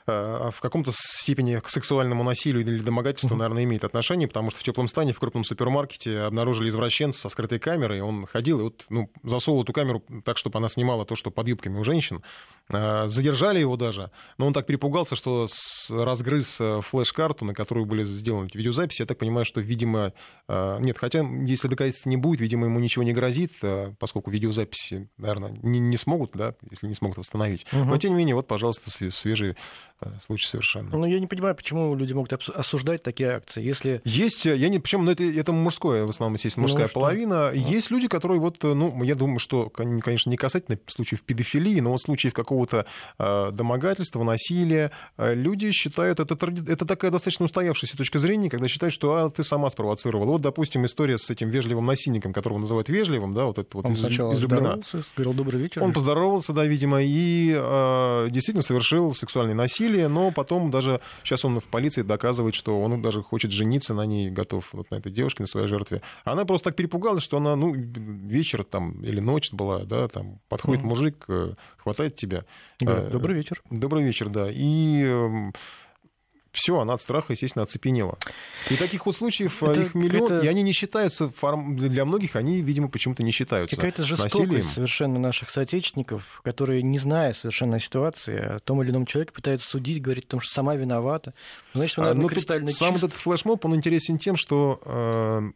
в 0.07 0.61
каком-то 0.61 0.93
степени 0.95 1.59
к 1.59 1.69
сексуальному 1.69 2.23
насилию 2.23 2.63
или 2.63 2.81
домогательству, 2.81 3.35
mm-hmm. 3.35 3.39
наверное, 3.39 3.65
имеет 3.65 3.85
отношение, 3.85 4.29
потому 4.29 4.51
что 4.51 4.61
в 4.61 4.63
теплом 4.63 4.87
стане 4.87 5.13
в 5.13 5.19
крупном 5.19 5.45
супермаркете 5.45 6.21
обнаружили 6.21 6.69
извращенца 6.69 7.23
со 7.23 7.29
скрытой 7.29 7.59
камерой, 7.59 8.01
он 8.01 8.27
ходил 8.27 8.61
и 8.61 8.63
вот, 8.63 8.85
ну, 8.89 9.11
засовывал 9.25 9.65
эту 9.65 9.73
камеру 9.73 10.05
так, 10.25 10.39
чтобы 10.39 10.59
она 10.59 10.69
снимала 10.69 11.05
то, 11.05 11.17
что 11.17 11.31
под 11.31 11.49
юбками 11.49 11.79
у 11.79 11.85
женщин. 11.85 12.23
Э, 12.69 13.09
задержали 13.09 13.59
его 13.59 13.77
даже, 13.77 14.11
но 14.39 14.47
он 14.47 14.53
так 14.53 14.67
перепугался, 14.67 15.17
что 15.17 15.49
разгрыз 15.91 16.57
э, 16.61 16.81
флеш-карту, 16.83 17.45
на 17.45 17.55
которую 17.55 17.87
были 17.87 18.05
сделаны 18.05 18.47
эти 18.47 18.57
видеозаписи. 18.57 19.03
Я 19.03 19.07
так 19.07 19.19
понимаю, 19.19 19.45
что, 19.45 19.61
видимо, 19.61 20.13
нет, 20.49 20.99
хотя 20.99 21.27
если 21.45 21.69
доказательства 21.69 22.09
не 22.09 22.17
будет, 22.17 22.41
видимо, 22.41 22.67
ему 22.67 22.79
ничего 22.79 23.03
не 23.03 23.13
грозит, 23.13 23.53
поскольку 23.99 24.31
видеозаписи, 24.31 25.09
наверное, 25.17 25.51
не, 25.63 25.81
не 25.81 25.97
смогут, 25.97 26.33
да, 26.35 26.55
если 26.71 26.87
не 26.87 26.95
смогут 26.95 27.19
восстановить. 27.19 27.67
Угу. 27.73 27.85
Но, 27.85 27.99
тем 27.99 28.13
не 28.13 28.19
менее, 28.19 28.35
вот, 28.35 28.47
пожалуйста, 28.47 28.91
свежие 28.91 29.57
Э, 29.96 29.96
случай 30.25 30.47
совершенно. 30.47 30.91
Ну, 30.91 31.07
я 31.07 31.19
не 31.19 31.27
понимаю, 31.27 31.55
почему 31.55 31.95
люди 31.95 32.13
могут 32.13 32.33
осуждать 32.33 33.03
такие 33.03 33.31
акции, 33.31 33.63
если... 33.63 34.01
Есть, 34.05 34.47
э, 34.47 34.57
я 34.57 34.69
не... 34.69 34.79
Причем, 34.79 35.05
ну, 35.05 35.11
это, 35.11 35.25
это 35.25 35.53
мужское, 35.53 36.05
в 36.05 36.11
основном, 36.11 36.35
естественно, 36.35 36.63
мужская 36.63 36.87
ну, 36.87 36.93
половина. 36.93 37.51
Ну. 37.53 37.59
Есть 37.59 37.91
люди, 37.91 38.09
которые 38.09 38.41
вот, 38.41 38.63
э, 38.65 38.75
ну, 38.75 39.03
я 39.03 39.15
думаю, 39.15 39.39
что, 39.39 39.71
конечно, 39.71 40.31
не 40.31 40.37
касательно 40.37 40.79
случаев 40.87 41.23
педофилии, 41.23 41.81
но 41.81 41.93
вот 41.93 42.03
случаев 42.03 42.35
какого-то 42.35 42.87
э, 43.19 43.51
домогательства, 43.53 44.23
насилия, 44.23 44.91
э, 45.17 45.35
люди 45.35 45.71
считают, 45.71 46.21
это, 46.21 46.35
это 46.35 46.85
такая 46.85 47.11
достаточно 47.11 47.47
устоявшаяся 47.47 47.97
точка 47.97 48.19
зрения, 48.19 48.51
когда 48.51 48.69
считают, 48.69 48.93
что 48.93 49.15
а, 49.15 49.31
ты 49.31 49.45
сама 49.45 49.71
спровоцировала. 49.71 50.27
Вот, 50.27 50.43
допустим, 50.43 50.85
история 50.85 51.19
с 51.19 51.31
этим 51.31 51.49
вежливым 51.49 51.87
насильником, 51.87 52.33
которого 52.33 52.59
называют 52.59 52.89
вежливым, 52.89 53.35
да, 53.35 53.47
вот 53.47 53.59
это 53.59 53.69
вот 53.77 53.87
Он 53.87 53.93
из, 53.93 54.01
сначала 54.01 54.33
из 54.33 54.41
говорил 54.41 55.33
«добрый 55.33 55.61
вечер». 55.61 55.83
Он 55.83 55.93
поздоровался, 55.93 56.53
да, 56.53 56.65
видимо, 56.65 57.03
и 57.03 57.55
э, 57.57 58.27
действительно 58.31 58.63
совершил 58.63 59.15
сексуальное 59.15 59.55
насилие, 59.55 59.86
насилие, 59.87 60.09
но 60.09 60.31
потом 60.31 60.71
даже 60.71 61.01
сейчас 61.25 61.45
он 61.45 61.61
в 61.61 61.65
полиции 61.65 62.03
доказывает, 62.03 62.55
что 62.55 62.81
он 62.81 63.03
даже 63.03 63.23
хочет 63.23 63.51
жениться 63.51 63.95
на 63.95 64.07
ней, 64.07 64.31
готов 64.31 64.69
вот 64.73 64.91
на 64.91 64.97
этой 64.97 65.13
девушке, 65.13 65.43
на 65.43 65.47
своей 65.47 65.69
жертве. 65.69 66.03
Она 66.25 66.45
просто 66.45 66.71
так 66.71 66.77
перепугалась, 66.77 67.23
что 67.23 67.37
она, 67.37 67.57
ну, 67.57 67.73
вечер 67.75 68.65
там 68.65 69.03
или 69.05 69.21
ночь 69.21 69.53
была, 69.53 69.85
да, 69.85 70.09
там 70.09 70.41
подходит 70.49 70.83
mm-hmm. 70.83 70.87
мужик, 70.87 71.25
э, 71.29 71.55
хватает 71.77 72.17
тебя. 72.17 72.45
Да, 72.81 72.99
э, 72.99 73.11
добрый 73.11 73.37
вечер. 73.37 73.63
Добрый 73.71 74.05
вечер, 74.05 74.29
да. 74.29 74.49
И 74.51 75.03
эм, 75.03 75.53
все, 76.57 76.81
она 76.81 76.95
от 76.95 77.03
страха, 77.03 77.33
естественно, 77.35 77.65
оцепенела. 77.65 78.19
И 78.71 78.77
таких 78.77 79.07
вот 79.07 79.15
случаев 79.15 79.63
это 79.63 79.83
их 79.83 79.95
миллион, 79.95 80.41
и 80.41 80.47
они 80.47 80.63
не 80.63 80.73
считаются, 80.73 81.31
для 81.69 82.05
многих 82.05 82.35
они, 82.35 82.63
видимо, 82.63 82.89
почему-то 82.89 83.23
не 83.23 83.31
считаются 83.31 83.77
Какая-то 83.77 84.05
жестокость 84.05 84.35
насилием. 84.39 84.65
совершенно 84.67 85.19
наших 85.19 85.51
соотечественников, 85.51 86.41
которые, 86.43 86.83
не 86.83 86.99
зная 86.99 87.35
совершенно 87.35 87.79
ситуации, 87.79 88.57
о 88.57 88.59
том 88.61 88.83
или 88.83 88.91
ином 88.91 89.05
человеке 89.07 89.33
пытаются 89.33 89.69
судить, 89.69 90.01
говорить 90.01 90.25
о 90.25 90.29
том, 90.29 90.41
что 90.41 90.55
сама 90.55 90.75
виновата. 90.77 91.35
Значит, 91.75 91.99
наверное, 91.99 92.21
а, 92.21 92.23
ну, 92.23 92.29
кристально 92.29 92.71
Сам 92.71 92.97
этот 92.97 93.13
флешмоб, 93.13 93.65
он 93.67 93.77
интересен 93.77 94.19
тем, 94.19 94.37
что 94.37 94.81
э, 94.85 95.51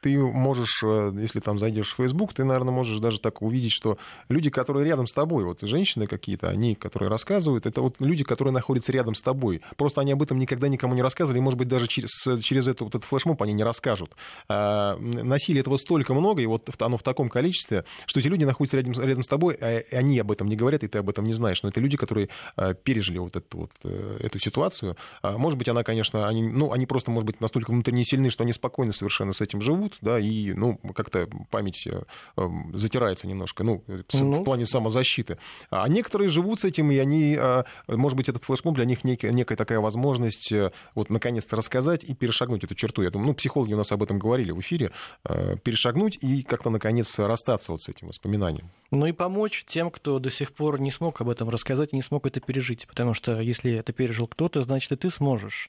ты 0.00 0.16
можешь, 0.18 0.82
э, 0.82 1.12
если 1.18 1.40
там 1.40 1.58
зайдешь 1.58 1.92
в 1.92 1.96
Facebook, 1.96 2.34
ты, 2.34 2.44
наверное, 2.44 2.72
можешь 2.72 2.98
даже 2.98 3.20
так 3.20 3.42
увидеть, 3.42 3.72
что 3.72 3.98
люди, 4.28 4.50
которые 4.50 4.86
рядом 4.86 5.06
с 5.06 5.12
тобой, 5.12 5.44
вот 5.44 5.60
женщины 5.62 6.06
какие-то, 6.06 6.48
они, 6.48 6.74
которые 6.74 7.08
рассказывают, 7.08 7.66
это 7.66 7.82
вот 7.82 7.96
люди, 7.98 8.24
которые 8.24 8.52
находятся 8.52 8.92
рядом 8.92 9.14
с 9.14 9.22
тобой. 9.22 9.60
Просто 9.76 10.00
они 10.00 10.12
об 10.12 10.22
этом 10.22 10.38
никогда 10.38 10.68
никому 10.68 10.94
не 10.94 11.02
рассказывали, 11.02 11.38
и, 11.38 11.42
может 11.42 11.58
быть, 11.58 11.68
даже 11.68 11.86
через, 11.86 12.10
через 12.42 12.68
это, 12.68 12.84
вот 12.84 12.94
этот 12.94 13.08
флешмоб 13.08 13.42
они 13.42 13.52
не 13.52 13.64
расскажут. 13.64 14.12
А, 14.48 14.96
насилия 14.98 15.60
этого 15.60 15.76
столько 15.76 16.14
много, 16.14 16.42
и 16.42 16.46
вот 16.46 16.68
оно 16.80 16.96
в 16.96 17.02
таком 17.02 17.28
количестве, 17.28 17.84
что 18.06 18.20
эти 18.20 18.28
люди 18.28 18.44
находятся 18.44 18.76
рядом, 18.76 18.92
рядом 18.92 19.22
с 19.22 19.28
тобой, 19.28 19.54
а 19.60 19.82
они 19.92 20.18
об 20.18 20.30
этом 20.30 20.48
не 20.48 20.56
говорят, 20.56 20.84
и 20.84 20.88
ты 20.88 20.98
об 20.98 21.08
этом 21.08 21.24
не 21.24 21.34
знаешь. 21.34 21.62
Но 21.62 21.68
это 21.68 21.80
люди, 21.80 21.96
которые 21.96 22.28
а, 22.56 22.74
пережили 22.74 23.18
вот 23.18 23.36
эту, 23.36 23.58
вот 23.58 23.70
э, 23.84 24.18
эту 24.20 24.38
ситуацию. 24.38 24.96
А, 25.22 25.38
может 25.38 25.58
быть, 25.58 25.68
она, 25.68 25.82
конечно, 25.82 26.28
они, 26.28 26.42
ну, 26.42 26.72
они 26.72 26.86
просто, 26.86 27.10
может 27.10 27.26
быть, 27.26 27.40
настолько 27.40 27.70
внутренне 27.70 28.04
сильны, 28.04 28.30
что 28.30 28.44
они 28.44 28.52
спокойно 28.52 28.92
совершенно 28.92 29.32
с 29.32 29.40
этим 29.40 29.60
живут, 29.60 29.87
живут, 29.88 29.98
да, 30.00 30.18
и, 30.18 30.52
ну, 30.52 30.78
как-то 30.94 31.28
память 31.50 31.86
э, 31.86 32.02
эм, 32.36 32.70
затирается 32.74 33.26
немножко, 33.26 33.64
ну, 33.64 33.82
ну, 34.12 34.40
в 34.40 34.44
плане 34.44 34.66
самозащиты. 34.66 35.38
А 35.70 35.88
некоторые 35.88 36.28
живут 36.28 36.60
с 36.60 36.64
этим, 36.64 36.90
и 36.90 36.98
они, 36.98 37.36
э, 37.38 37.64
может 37.88 38.16
быть, 38.16 38.28
этот 38.28 38.44
флешмоб 38.44 38.74
для 38.74 38.84
них 38.84 39.04
некая, 39.04 39.32
некая 39.32 39.56
такая 39.56 39.80
возможность 39.80 40.52
э, 40.52 40.70
вот, 40.94 41.10
наконец-то 41.10 41.56
рассказать 41.56 42.04
и 42.04 42.14
перешагнуть 42.14 42.64
эту 42.64 42.74
черту. 42.74 43.02
Я 43.02 43.10
думаю, 43.10 43.28
ну, 43.28 43.34
психологи 43.34 43.74
у 43.74 43.76
нас 43.76 43.92
об 43.92 44.02
этом 44.02 44.18
говорили 44.18 44.52
в 44.52 44.60
эфире, 44.60 44.90
перешагнуть 45.24 46.18
и 46.20 46.42
как-то, 46.42 46.70
наконец, 46.70 47.18
расстаться 47.18 47.72
вот 47.72 47.82
с 47.82 47.88
этим 47.88 48.08
воспоминанием. 48.08 48.70
Ну 48.90 49.06
и 49.06 49.12
помочь 49.12 49.64
тем, 49.66 49.90
кто 49.90 50.18
до 50.18 50.30
сих 50.30 50.52
пор 50.52 50.80
не 50.80 50.90
смог 50.90 51.20
об 51.20 51.28
этом 51.28 51.48
рассказать 51.48 51.92
и 51.92 51.96
не 51.96 52.02
смог 52.02 52.26
это 52.26 52.40
пережить, 52.40 52.86
потому 52.86 53.14
что 53.14 53.40
если 53.40 53.72
это 53.72 53.92
пережил 53.92 54.26
кто-то, 54.26 54.62
значит, 54.62 54.92
и 54.92 54.96
ты 54.96 55.10
сможешь. 55.10 55.68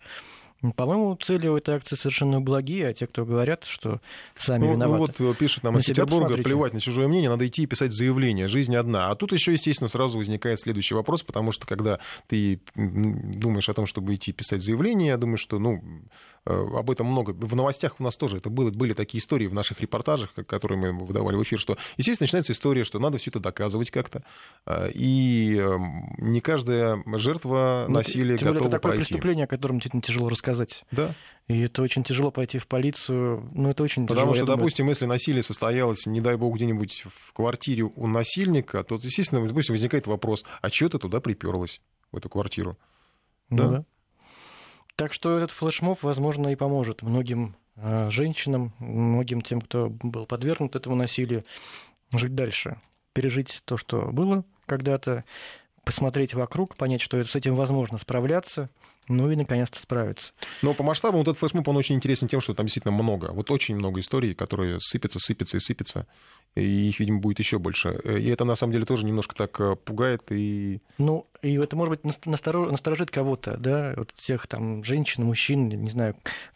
По-моему, 0.76 1.16
цели 1.16 1.48
у 1.48 1.56
этой 1.56 1.76
акции 1.76 1.96
совершенно 1.96 2.42
благие, 2.42 2.88
а 2.90 2.94
те, 2.94 3.08
кто 3.08 3.26
говорят, 3.26 3.64
что 3.64 4.02
сами 4.36 4.66
ну, 4.66 4.74
виноваты. 4.74 5.16
Ну 5.20 5.28
вот 5.28 5.38
пишет 5.38 5.64
нам 5.64 5.78
из 5.78 5.86
Петербурга, 5.86 6.36
плевать 6.36 6.74
на 6.74 6.82
чужое 6.82 7.08
мнение, 7.08 7.30
надо 7.30 7.48
идти 7.48 7.64
и 7.64 7.66
писать 7.66 7.94
заявление, 7.94 8.50
жизнь 8.50 8.76
одна. 8.76 9.10
А 9.10 9.16
тут 9.16 9.32
еще, 9.32 9.54
естественно, 9.54 9.88
сразу 9.88 10.18
возникает 10.18 10.60
следующий 10.60 10.96
вопрос, 10.96 11.24
потому 11.24 11.54
что 11.54 11.66
когда 11.66 12.00
ты 12.28 12.60
думаешь 12.76 13.70
о 13.70 13.74
том, 13.74 13.86
чтобы 13.86 14.16
идти 14.16 14.34
писать 14.34 14.62
заявление, 14.62 15.10
я 15.10 15.18
думаю, 15.18 15.38
что, 15.38 15.60
ну, 15.60 15.82
об 16.50 16.92
этом 16.92 17.08
много. 17.08 17.32
В 17.32 17.56
новостях 17.56 18.00
у 18.00 18.04
нас 18.04 18.18
тоже 18.18 18.38
это 18.38 18.50
было, 18.50 18.70
были 18.72 18.94
такие 18.94 19.20
истории 19.20 19.48
в 19.48 19.54
наших 19.54 19.80
репортажах, 19.82 20.34
которые 20.34 20.78
мы 20.78 21.06
выдавали 21.06 21.36
в 21.36 21.44
эфир, 21.44 21.60
что, 21.60 21.78
естественно, 21.98 22.26
начинается 22.26 22.54
история, 22.54 22.84
что 22.84 23.00
надо 23.00 23.18
все 23.18 23.30
это 23.30 23.40
доказывать 23.40 23.92
как-то. 23.92 24.24
Э, 24.66 24.92
и 24.92 25.56
эм, 25.56 26.16
не 26.18 26.42
каждая 26.42 27.02
жертва 27.18 27.86
ну, 27.88 27.96
насилия 27.96 28.38
тем 28.38 28.50
готова 28.50 28.68
это 28.68 28.78
такое 28.78 28.94
пройти. 28.94 29.06
преступление, 29.06 29.46
о 29.46 29.48
котором 29.48 29.78
действительно 29.78 30.02
тяжело 30.02 30.28
рассказать 30.30 30.50
сказать. 30.50 30.84
Да. 30.92 31.16
И 31.48 31.62
это 31.62 31.82
очень 31.82 32.04
тяжело 32.04 32.32
пойти 32.32 32.60
в 32.60 32.68
полицию. 32.68 33.50
Ну, 33.54 33.70
это 33.70 33.84
очень 33.84 34.06
Потому 34.06 34.34
тяжело. 34.34 34.46
что, 34.48 34.56
допустим, 34.56 34.88
если 34.88 35.06
насилие 35.06 35.44
состоялось, 35.44 36.06
не 36.06 36.22
дай 36.22 36.36
бог, 36.36 36.56
где-нибудь 36.56 37.06
в 37.08 37.34
квартире 37.34 37.84
у 37.84 38.08
насильника, 38.08 38.84
то, 38.84 39.00
естественно, 39.02 39.46
допустим, 39.48 39.74
возникает 39.74 40.08
вопрос, 40.08 40.44
а 40.62 40.70
что 40.70 40.90
ты 40.90 41.00
туда 41.00 41.20
приперлась, 41.20 41.82
в 42.12 42.18
эту 42.18 42.30
квартиру? 42.30 42.78
Ну, 43.50 43.58
да? 43.58 43.68
да. 43.70 43.86
Так 45.00 45.14
что 45.14 45.38
этот 45.38 45.52
флешмоб, 45.52 46.04
возможно, 46.04 46.50
и 46.50 46.58
поможет 46.58 47.04
многим 47.04 47.56
э, 47.78 48.10
женщинам, 48.10 48.74
многим 48.80 49.42
тем, 49.42 49.62
кто 49.62 49.90
был 49.90 50.26
подвергнут 50.26 50.76
этому 50.76 50.98
насилию, 50.98 51.46
жить 52.12 52.36
дальше, 52.36 52.82
пережить 53.14 53.62
то, 53.64 53.78
что 53.78 54.10
было 54.12 54.44
когда-то, 54.66 55.24
посмотреть 55.86 56.34
вокруг, 56.34 56.76
понять, 56.76 57.00
что 57.00 57.24
с 57.24 57.34
этим 57.34 57.56
возможно 57.56 57.98
справляться, 57.98 58.70
ну 59.10 59.30
и 59.32 59.36
наконец-то 59.36 59.80
справиться. 59.80 60.32
Но 60.62 60.74
по 60.74 60.84
масштабу 60.84 61.18
вот 61.18 61.28
этот 61.28 61.38
флешмоб, 61.38 61.68
он 61.68 61.78
очень 61.78 61.96
интересен 61.96 62.28
тем, 62.28 62.40
что 62.40 62.54
там 62.54 62.68
действительно 62.68 62.94
много. 62.94 63.32
Вот 63.32 63.52
очень 63.52 63.76
много 63.76 64.00
историй, 64.00 64.34
которые 64.34 64.80
сыпятся, 64.80 65.20
сыпятся 65.20 65.58
и 65.58 65.60
сыпятся. 65.60 66.08
И 66.56 66.90
их, 66.90 67.00
видимо, 67.00 67.20
будет 67.20 67.40
еще 67.40 67.60
больше. 67.60 68.00
И 68.06 68.28
это, 68.30 68.44
на 68.44 68.56
самом 68.56 68.74
деле, 68.74 68.86
тоже 68.86 69.06
немножко 69.06 69.36
так 69.36 69.60
э, 69.60 69.76
пугает 69.76 70.24
и... 70.32 70.80
Ну, 70.98 71.28
и 71.42 71.54
это, 71.56 71.76
может 71.76 72.02
быть, 72.02 72.26
насторожит 72.26 73.12
кого-то, 73.12 73.58
да, 73.58 73.94
вот 73.96 74.14
всех 74.16 74.48
там 74.48 74.84
женщин, 74.84 75.26
мужчин, 75.26 75.70
не 75.70 75.90
знаю, 75.90 76.16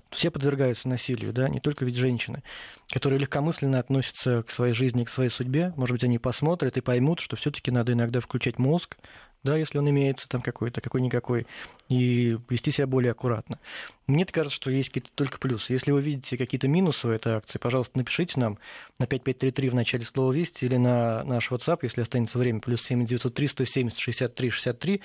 все 0.09 0.31
подвергаются 0.31 0.87
насилию, 0.87 1.33
да, 1.33 1.47
не 1.47 1.59
только 1.59 1.85
ведь 1.85 1.95
женщины, 1.95 2.43
которые 2.91 3.19
легкомысленно 3.19 3.79
относятся 3.79 4.43
к 4.43 4.51
своей 4.51 4.73
жизни, 4.73 5.03
к 5.03 5.09
своей 5.09 5.29
судьбе. 5.29 5.73
Может 5.75 5.93
быть, 5.93 6.03
они 6.03 6.19
посмотрят 6.19 6.77
и 6.77 6.81
поймут, 6.81 7.19
что 7.19 7.35
все-таки 7.35 7.71
надо 7.71 7.93
иногда 7.93 8.19
включать 8.19 8.59
мозг, 8.59 8.97
да, 9.43 9.57
если 9.57 9.77
он 9.77 9.89
имеется 9.89 10.29
там 10.29 10.41
какой-то, 10.41 10.79
какой-никакой, 10.79 11.47
и 11.89 12.37
вести 12.49 12.71
себя 12.71 12.87
более 12.87 13.11
аккуратно. 13.11 13.59
Мне 14.07 14.25
кажется, 14.25 14.55
что 14.55 14.71
есть 14.71 14.89
какие-то 14.89 15.11
только 15.15 15.37
плюсы. 15.37 15.73
Если 15.73 15.91
вы 15.91 16.01
видите 16.01 16.37
какие-то 16.37 16.69
минусы 16.69 17.07
в 17.07 17.11
этой 17.11 17.33
акции, 17.33 17.59
пожалуйста, 17.59 17.97
напишите 17.97 18.39
нам 18.39 18.57
на 18.99 19.05
5533 19.05 19.69
в 19.69 19.75
начале 19.75 20.05
слова 20.05 20.31
«Вести» 20.31 20.65
или 20.65 20.77
на 20.77 21.23
наш 21.25 21.51
WhatsApp, 21.51 21.79
если 21.83 22.01
останется 22.01 22.39
время, 22.39 22.61
плюс 22.61 22.81
7903 22.83 23.47
170 23.47 23.99
63 23.99 24.49
63. 24.49 25.01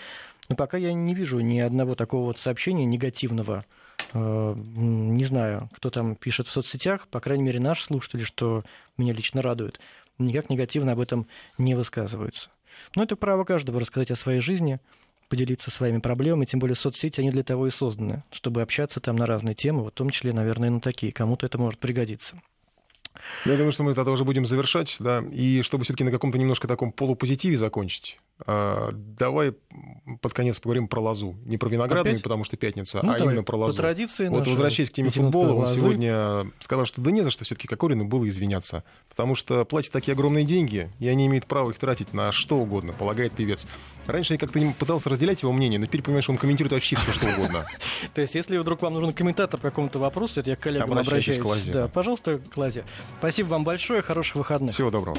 Но 0.48 0.56
пока 0.56 0.78
я 0.78 0.92
не 0.92 1.14
вижу 1.14 1.40
ни 1.40 1.58
одного 1.58 1.96
такого 1.96 2.26
вот 2.26 2.38
сообщения 2.38 2.84
негативного. 2.86 3.64
Э, 4.14 4.54
не 4.56 5.24
знаю, 5.24 5.68
кто 5.74 5.90
там 5.90 6.14
пишет 6.14 6.46
в 6.46 6.50
соцсетях, 6.52 7.08
по 7.08 7.20
крайней 7.20 7.42
мере, 7.42 7.58
наши 7.58 7.84
слушатели, 7.84 8.22
что 8.22 8.62
меня 8.96 9.12
лично 9.12 9.42
радует, 9.42 9.80
никак 10.18 10.48
негативно 10.48 10.92
об 10.92 11.00
этом 11.00 11.26
не 11.58 11.74
высказываются. 11.74 12.50
Но 12.94 13.02
это 13.02 13.16
право 13.16 13.44
каждого 13.44 13.80
рассказать 13.80 14.10
о 14.10 14.16
своей 14.16 14.40
жизни, 14.40 14.80
поделиться 15.28 15.70
своими 15.70 15.98
проблемами, 15.98 16.46
тем 16.46 16.60
более 16.60 16.76
соцсети, 16.76 17.20
они 17.20 17.30
для 17.30 17.42
того 17.42 17.66
и 17.66 17.70
созданы, 17.70 18.22
чтобы 18.30 18.62
общаться 18.62 19.00
там 19.00 19.16
на 19.16 19.26
разные 19.26 19.54
темы, 19.54 19.84
в 19.84 19.90
том 19.90 20.10
числе, 20.10 20.32
наверное, 20.32 20.70
на 20.70 20.80
такие. 20.80 21.12
Кому-то 21.12 21.46
это 21.46 21.58
может 21.58 21.78
пригодиться. 21.78 22.40
Я 23.44 23.56
думаю, 23.56 23.72
что 23.72 23.82
мы 23.82 23.94
тогда 23.94 24.10
уже 24.10 24.24
будем 24.24 24.44
завершать, 24.44 24.96
да, 24.98 25.22
и 25.30 25.62
чтобы 25.62 25.84
все-таки 25.84 26.04
на 26.04 26.10
каком-то 26.10 26.38
немножко 26.38 26.68
таком 26.68 26.92
полупозитиве 26.92 27.56
закончить, 27.56 28.18
а, 28.46 28.90
давай 28.92 29.54
под 30.20 30.32
конец 30.32 30.60
поговорим 30.60 30.88
про 30.88 31.00
лозу. 31.00 31.36
Не 31.44 31.58
про 31.58 31.68
виноградную, 31.68 32.14
Опять? 32.14 32.22
потому 32.22 32.44
что 32.44 32.56
пятница, 32.56 33.00
ну, 33.02 33.10
а 33.10 33.18
давай, 33.18 33.32
именно 33.32 33.42
про 33.42 33.56
лозу. 33.56 33.76
По 33.76 33.82
традиции 33.82 34.28
Вот 34.28 34.46
возвращаясь 34.46 34.90
к 34.90 34.92
теме 34.92 35.10
футбола, 35.10 35.54
он 35.54 35.66
сегодня 35.66 36.50
сказал, 36.60 36.84
что 36.84 37.00
да 37.00 37.10
не 37.10 37.22
за 37.22 37.30
что 37.30 37.44
все-таки 37.44 37.66
Кокорину 37.66 38.04
было 38.04 38.28
извиняться, 38.28 38.84
потому 39.08 39.34
что 39.34 39.64
платят 39.64 39.92
такие 39.92 40.12
огромные 40.12 40.44
деньги, 40.44 40.90
и 40.98 41.08
они 41.08 41.26
имеют 41.26 41.46
право 41.46 41.70
их 41.70 41.78
тратить 41.78 42.12
на 42.12 42.32
что 42.32 42.58
угодно, 42.58 42.92
полагает 42.92 43.32
певец. 43.32 43.66
Раньше 44.06 44.34
я 44.34 44.38
как-то 44.38 44.58
пытался 44.78 45.10
разделять 45.10 45.42
его 45.42 45.52
мнение, 45.52 45.78
но 45.78 45.86
теперь 45.86 46.02
понимаешь, 46.02 46.24
что 46.24 46.32
он 46.32 46.38
комментирует 46.38 46.72
вообще 46.72 46.96
все, 46.96 47.12
что 47.12 47.26
угодно. 47.26 47.66
То 48.14 48.22
есть, 48.22 48.34
если 48.34 48.56
вдруг 48.56 48.80
вам 48.82 48.94
нужен 48.94 49.12
комментатор 49.12 49.60
по 49.60 49.68
какому-то 49.68 49.98
вопросу, 49.98 50.40
это 50.40 50.50
я 50.50 50.56
к 50.56 50.60
коллегам 50.60 50.92
обращаюсь. 50.92 51.64
Да, 51.66 51.88
пожалуйста, 51.88 52.40
Клазе. 52.50 52.84
Спасибо 53.18 53.48
вам 53.48 53.64
большое, 53.64 54.02
хороших 54.02 54.36
выходных. 54.36 54.74
Всего 54.74 54.90
доброго. 54.90 55.16